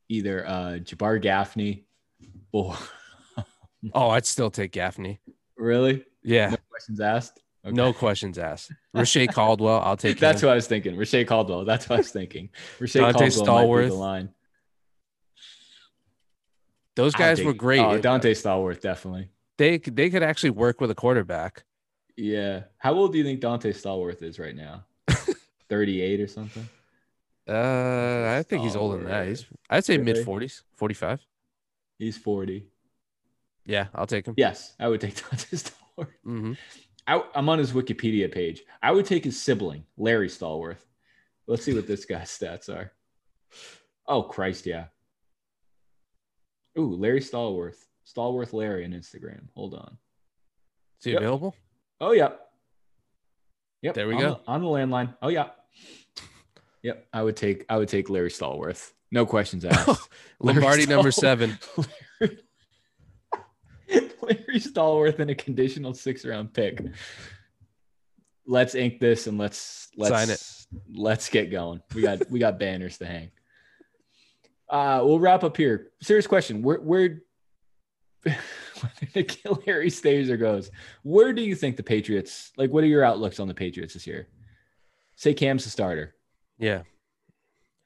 [0.09, 1.85] either uh Jabbar Gaffney
[2.51, 2.75] or
[3.93, 5.19] Oh, I'd still take Gaffney.
[5.57, 6.03] really?
[6.23, 7.39] Yeah, No questions asked.
[7.65, 7.75] Okay.
[7.75, 8.71] no questions asked.
[8.93, 9.79] Reche Caldwell.
[9.81, 10.19] I'll take.
[10.19, 10.47] That's him.
[10.47, 10.95] what I was thinking.
[10.97, 11.65] Reche Caldwell.
[11.65, 12.49] That's what I was thinking.
[12.79, 13.87] Reche Donté Caldwell might be Stallworth.
[13.89, 14.29] the line.
[16.95, 17.79] Those guys were great.
[17.81, 19.29] Oh, Donté Stallworth, definitely.
[19.57, 21.63] They could- they could actually work with a quarterback.
[22.17, 22.63] Yeah.
[22.77, 24.85] How old do you think Donté Stallworth is right now?
[25.69, 26.67] 38 or something?
[27.47, 29.27] Uh, I think he's older than that.
[29.27, 30.13] He's I'd say Really?
[30.13, 31.21] mid forties, forty five.
[31.99, 32.67] He's 40.
[33.65, 34.33] Yeah, I'll take him.
[34.37, 36.07] Yes, I would take Donté Stallworth.
[36.23, 36.53] hmm
[37.07, 38.63] I, I'm on his Wikipedia page.
[38.81, 40.83] I would take his sibling, Larry Stallworth.
[41.47, 42.91] Let's see what this guy's stats are.
[44.07, 44.85] Oh, Christ, yeah.
[46.77, 47.77] Ooh, Larry Stallworth.
[48.05, 49.47] Stallworth Larry on Instagram.
[49.55, 49.97] Hold on.
[50.99, 51.21] Is he Yep.
[51.21, 51.55] available?
[52.01, 52.33] Oh, yeah.
[53.83, 53.93] Yep.
[53.93, 54.29] There we on go.
[54.45, 55.15] The, on the landline.
[55.21, 55.49] Oh, yeah.
[56.85, 57.07] Yep.
[57.11, 58.91] I would take I would take Larry Stallworth.
[59.09, 60.07] No questions asked.
[60.39, 61.57] Larry Lombardi number seven.
[62.21, 62.37] Larry,
[64.21, 66.79] Larry Stallworth in a conditional six round pick.
[68.45, 70.91] Let's ink this and let's let's Sign it.
[70.95, 71.81] Let's get going.
[71.95, 73.31] We got we got banners to hang.
[74.69, 75.89] Uh we'll wrap up here.
[76.03, 76.61] Serious question.
[76.61, 77.23] Where where
[78.23, 78.37] whether
[79.15, 80.69] N'Keal Harry stays or goes,
[81.01, 84.05] where do you think the Patriots like what are your outlooks on the Patriots this
[84.05, 84.27] year?
[85.15, 86.13] Say Cam's the starter.
[86.57, 86.83] Yeah,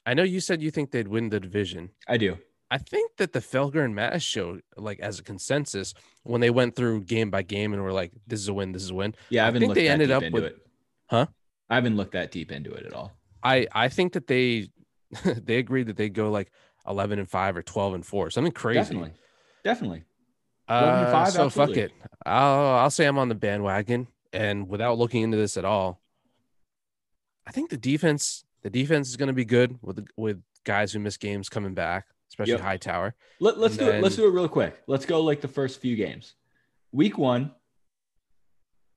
[0.05, 1.89] I know you said you think they'd win the division.
[2.07, 2.37] I do.
[2.71, 5.93] I think that the Felger and Mazz show, like as a consensus,
[6.23, 8.83] when they went through game by game and were like, "This is a win, this
[8.83, 10.57] is a win." Yeah, I I haven't think looked they ended up into with- it.
[11.09, 11.25] Huh?
[11.69, 13.11] I haven't looked that deep into it at all.
[13.41, 14.69] I I think that they
[15.23, 16.51] they agreed that they'd go like
[16.87, 18.79] eleven and five or twelve and four, something crazy.
[18.81, 19.11] Definitely.
[19.63, 20.03] Definitely.
[20.69, 21.91] 11 and Uh, five, so fuck it.
[22.25, 24.07] I'll I'll say I'm on the bandwagon.
[24.31, 25.99] and without looking into this at all,
[27.47, 30.99] I think the defense the defense is going to be good with with guys who
[30.99, 32.61] miss games coming back, especially Yep.
[32.61, 33.15] Hightower.
[33.39, 34.03] Let, let's And do it.
[34.03, 34.81] Let's do it real quick.
[34.87, 36.35] Let's go like the first few games.
[36.91, 37.51] Week one,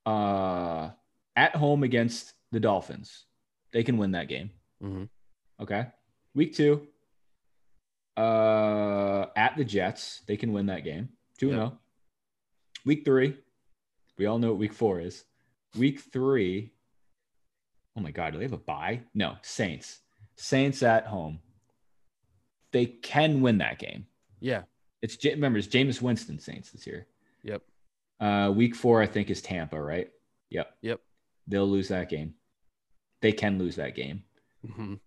[0.05, 0.91] uh,
[1.35, 3.25] at home against the Dolphins,
[3.71, 4.51] they can win that game.
[4.81, 5.09] Mhm.
[5.61, 5.87] Okay.
[6.35, 6.87] Week two,
[8.17, 11.09] uh, at the Jets, they can win that game.
[11.37, 11.67] Two and Yep.
[11.69, 11.79] zero.
[12.85, 13.37] Week three,
[14.17, 15.23] we all know what week four is.
[15.77, 16.73] Week three,
[17.95, 19.01] oh my God, do they have a bye?
[19.13, 19.99] No, Saints.
[20.35, 21.39] Saints at home.
[22.71, 24.07] They can win that game.
[24.39, 24.63] Yeah.
[25.01, 27.07] It's remember it's Jameis Winston Saints this year.
[27.43, 27.61] Yep.
[28.19, 30.09] Uh, week four, I think, is Tampa, right?
[30.49, 30.75] Yep.
[30.81, 30.99] Yep.
[31.47, 32.33] They'll lose that game.
[33.21, 34.23] They can lose that game.
[34.65, 34.99] Mhm.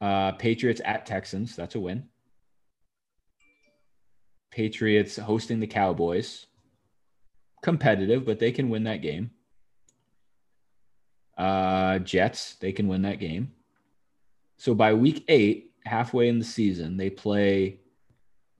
[0.00, 1.56] Uh, Patriots at Texans.
[1.56, 2.08] That's a win.
[4.50, 6.46] Patriots hosting the Cowboys.
[7.62, 9.30] Competitive, but they can win that game.
[11.36, 13.52] Uh, Jets, they can win that game.
[14.56, 17.80] So by week eight, halfway in the season, they play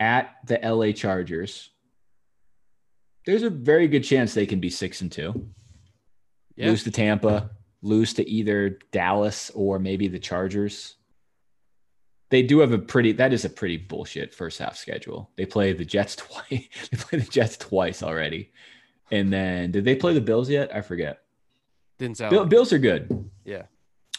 [0.01, 1.70] at the LA Chargers.
[3.26, 5.48] There's a very good chance they can be six and two
[6.56, 6.68] Yeah.
[6.70, 10.96] lose to Tampa, lose to either Dallas or maybe the Chargers.
[12.30, 15.30] They do have a pretty that is a pretty bullshit first half schedule.
[15.36, 16.68] They play the Jets twice.
[16.90, 18.51] they play the Jets twice already.
[19.10, 20.74] And then did they play the Bills yet?
[20.74, 21.20] I forget.
[21.98, 23.30] Didn't sound Bill, like- Bills are good.
[23.44, 23.62] yeah.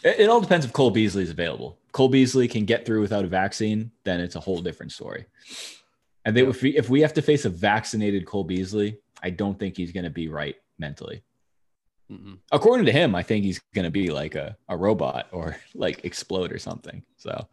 [0.04, 1.78] It, it all depends if Cole Beasley is available.
[1.92, 5.26] Cole Beasley can get through without a vaccine, then it's a whole different story.
[6.26, 9.58] And then if we if we have to face a vaccinated Cole Beasley, I don't
[9.58, 11.24] think he's going to be right mentally.
[12.12, 12.38] Mm-mm.
[12.52, 16.04] According to him, I think he's going to be like a, a robot or like
[16.06, 17.02] explode or something.
[17.18, 17.48] So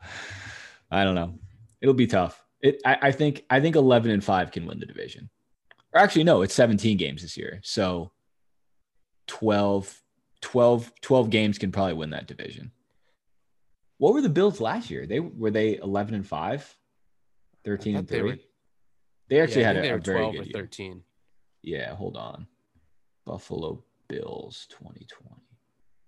[0.91, 1.39] I don't know.
[1.81, 2.43] It'll be tough.
[2.61, 5.31] It I, I think I think 11 and 5 can win the division.
[5.95, 7.61] Or actually no, it's 17 games this year.
[7.63, 8.11] So
[9.29, 10.02] 12
[10.43, 12.71] 12 12 games can probably win that division.
[13.99, 15.07] What were the Bills last year?
[15.07, 16.77] They were they 11 and 5?
[17.65, 18.31] 13 and thought they 3?
[18.31, 18.39] were-
[19.29, 20.53] They actually Yeah, had a, a very 12 good or year.
[20.55, 21.03] 13.
[21.63, 22.47] Yeah, hold on.
[23.25, 25.41] Buffalo Bills 2020.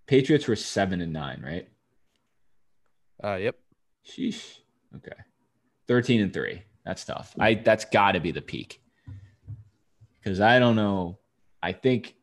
[0.06, 1.68] Patriots were 7 and 9, right?
[3.22, 3.56] Uh, yep.
[4.04, 4.58] Sheesh.
[4.96, 5.16] Okay.
[5.86, 6.62] 13 and 3.
[6.84, 7.34] That's tough.
[7.38, 8.82] I that's got to be the peak.
[10.24, 11.18] Cuz I don't know.
[11.62, 12.14] I think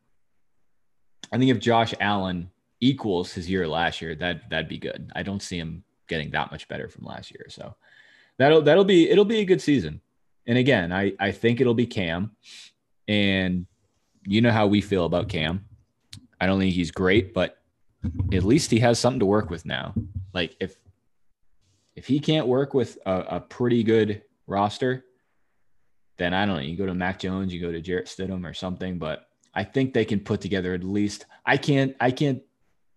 [1.31, 2.49] I think if Josh Allen
[2.79, 5.11] equals his year last year, that that'd be good.
[5.15, 7.45] I don't see him getting that much better from last year.
[7.49, 7.75] So
[8.37, 10.01] that'll that'll be it'll be a good season.
[10.47, 12.31] And again, I I think it'll be Cam
[13.07, 13.65] and
[14.25, 15.65] you know how we feel about Cam.
[16.39, 17.57] I don't think he's great, but
[18.33, 19.93] at least he has something to work with now.
[20.33, 20.75] Like if
[21.95, 25.05] if he can't work with a, a pretty good roster,
[26.17, 26.61] then I don't know.
[26.61, 29.93] You go to Mac Jones, you go to Jarrett Stidham or something, but I think
[29.93, 31.25] they can put together at least.
[31.45, 31.95] I can't.
[31.99, 32.41] I can't.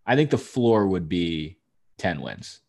[0.07, 1.59] I think the floor would be
[1.99, 2.61] ten wins.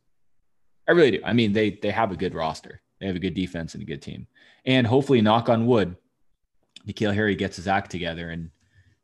[0.88, 1.22] I really do.
[1.24, 2.82] I mean, they they have a good roster.
[3.00, 4.28] They have a good defense and a good team,
[4.66, 5.96] and hopefully, knock on wood,
[6.88, 8.52] N'Keal Harry gets his act together and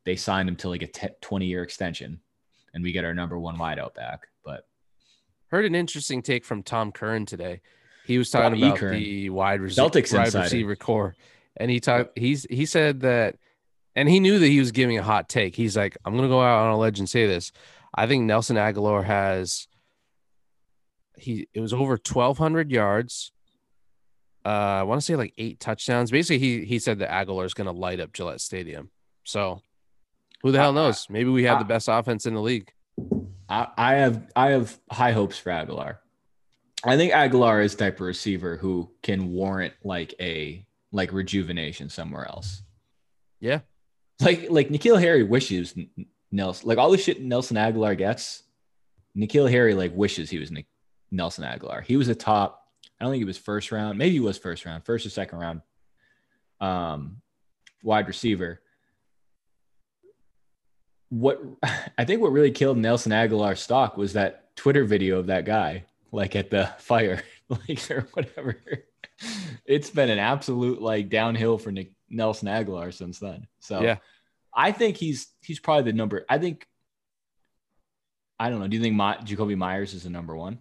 [0.04, 2.20] they sign him to like a 20 year extension,
[2.74, 4.28] and we get our number one wideout back.
[4.44, 4.68] But
[5.48, 7.62] Heard an interesting take from Tom Curran today.
[8.06, 11.16] He was talking about the wide receiver, wide receiver core,
[11.58, 12.18] and he talked.
[12.18, 13.36] He's he said that,
[13.96, 15.56] and he knew that he was giving a hot take.
[15.56, 17.52] He's like, I'm gonna go out on a ledge and say this.
[17.94, 19.68] I think Nelson Agholor has.
[21.18, 23.32] He it was over 1,200 yards.
[24.44, 24.50] Uh,
[24.80, 26.10] I want to say like eight touchdowns.
[26.10, 28.90] Basically, he he said that Agholor is gonna light up Gillette Stadium.
[29.24, 29.62] So,
[30.42, 31.08] who the hell knows?
[31.10, 32.72] Maybe we have the best offense in the league.
[33.48, 35.98] I, I have I have high hopes for Agholor.
[36.84, 42.26] I think Agholor is type of receiver who can warrant like a like rejuvenation somewhere
[42.26, 42.64] else.
[43.40, 43.60] Yeah.
[44.22, 45.76] Like like N'Keal Harry wishes
[46.32, 48.44] Nelson like all the shit Nelson Agholor gets.
[49.18, 50.68] N'Keal Harry like wishes he was Nick,
[51.12, 51.84] Nelson Agholor.
[51.84, 52.66] He was a top.
[53.00, 53.98] I don't think he was first round.
[53.98, 55.62] Maybe he was first round, first or second round.
[56.60, 57.22] Um,
[57.84, 58.62] wide receiver.
[61.10, 61.42] What
[61.98, 65.86] I think what really killed Nelson Agholor's stock was that Twitter video of that guy,
[66.12, 68.58] like at the fire, like or whatever.
[69.66, 73.48] It's been an absolute like downhill for Nick, Nelson Agholor since then.
[73.60, 73.98] So Yeah.
[74.54, 76.26] I think he's he's probably the number.
[76.30, 76.68] I think
[78.40, 78.68] I don't know.
[78.68, 80.60] Do you think My, Jakobi Meyers is the number one?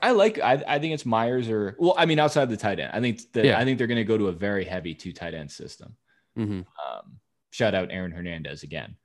[0.00, 0.38] I like.
[0.38, 1.94] I, I think it's Meyers or well.
[1.98, 3.58] I mean, outside the tight end, I think that Yeah.
[3.58, 5.96] I think they're going to go to a very heavy two tight end system.
[6.36, 7.18] hmm Um,
[7.50, 8.96] shout out Aaron Hernandez again.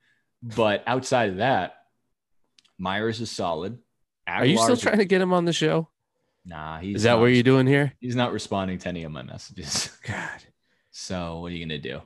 [0.44, 1.76] But outside of that,
[2.78, 3.80] Meyers is solid.
[4.28, 5.90] Are you still Agholor's- trying to get him on the show?
[6.46, 7.94] Nah, he's Is that not what you're doing here?
[8.02, 9.90] He's not responding to any of my messages.
[10.08, 10.44] God.
[10.92, 12.02] So what are you gonna do?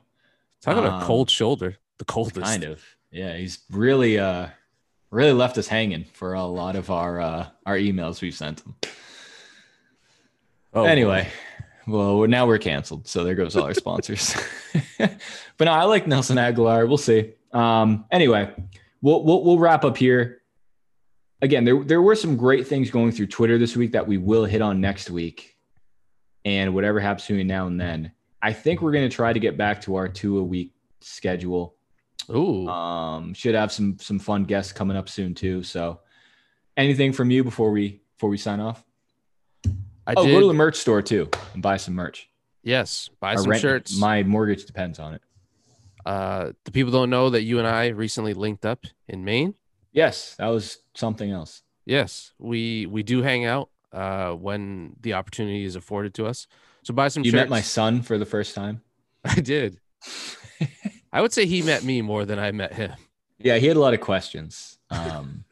[0.62, 1.76] Talk about a Um, cold shoulder.
[1.98, 2.40] the coldest.
[2.46, 2.82] Kind of.
[3.10, 4.48] Yeah, he's really uh
[5.10, 8.74] really left us hanging for a lot of our uh our emails we've sent him.
[10.74, 11.28] Oh, anyway,
[11.86, 13.08] well, now we're canceled.
[13.08, 14.36] So there goes all our sponsors.
[14.98, 16.86] but no, I like Nelson Agholor.
[16.86, 17.32] We'll see.
[17.52, 18.52] Um, anyway,
[19.00, 20.37] we'll, we'll we'll wrap up here.
[21.40, 24.44] Again, there there were some great things going through Twitter this week that we will
[24.44, 25.56] hit on next week,
[26.44, 28.12] and whatever happens between now and then.
[28.42, 31.74] I think we're going to try to get back to our two a week schedule.
[32.30, 32.68] Ooh.
[32.68, 35.62] Um, should have some some fun guests coming up soon too.
[35.62, 36.00] So,
[36.76, 38.84] anything from you before we before we sign off?
[40.06, 40.32] I oh, did.
[40.32, 42.28] go to the merch store too and buy some merch.
[42.62, 43.98] yes, buy some rent- shirts.
[43.98, 45.22] My mortgage depends on it.
[46.04, 49.54] uh, the people don't know that you and I recently linked up in Maine.
[49.92, 51.62] Yes, that was something else.
[51.86, 56.46] Yes, we we do hang out uh, when the opportunity is afforded to us.
[56.82, 57.40] So buy some You shirts.
[57.42, 58.82] met my son for the first time.
[59.24, 59.78] I did.
[61.12, 62.92] I would say he met me more than I met him.
[63.38, 64.78] Yeah, he had a lot of questions.
[64.90, 65.44] Um,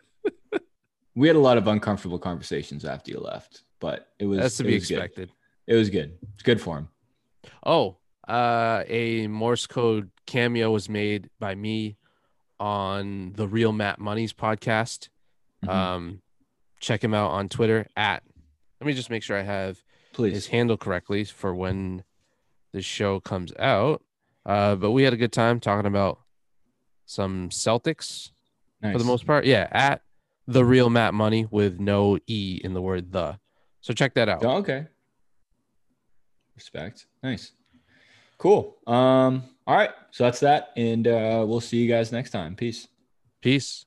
[1.15, 4.65] we had a lot of uncomfortable conversations after you left, but it was That's to
[4.65, 4.95] be was good.
[4.99, 5.31] expected.
[5.67, 6.19] It was good.
[6.35, 6.89] It's good for him.
[7.65, 7.97] Oh,
[8.29, 11.97] uh, a Morse code cameo was made by me
[12.59, 15.09] on the Real Matt Money's podcast.
[15.65, 15.69] Mhm.
[15.69, 16.23] Um,
[16.81, 18.23] check him out on Twitter at.
[18.81, 20.35] Let me just make sure I have Please.
[20.35, 22.05] his handle correctly for when
[22.73, 24.03] the show comes out.
[24.45, 26.21] Uh, but we had a good time talking about
[27.05, 28.31] some Celtics
[28.81, 29.45] for the most part.
[29.47, 30.03] Yeah, at
[30.47, 33.39] the Real Matt Money with no e in the word the.
[33.81, 34.45] So check that out.
[34.45, 34.87] Oh, okay.
[36.55, 37.07] Respect.
[37.23, 37.53] Nice.
[38.39, 38.77] Cool.
[38.87, 39.91] Um, all right.
[40.11, 40.73] So that's that.
[40.77, 42.55] And uh, we'll see you guys next time.
[42.55, 42.89] Peace.
[43.43, 43.85] Peace.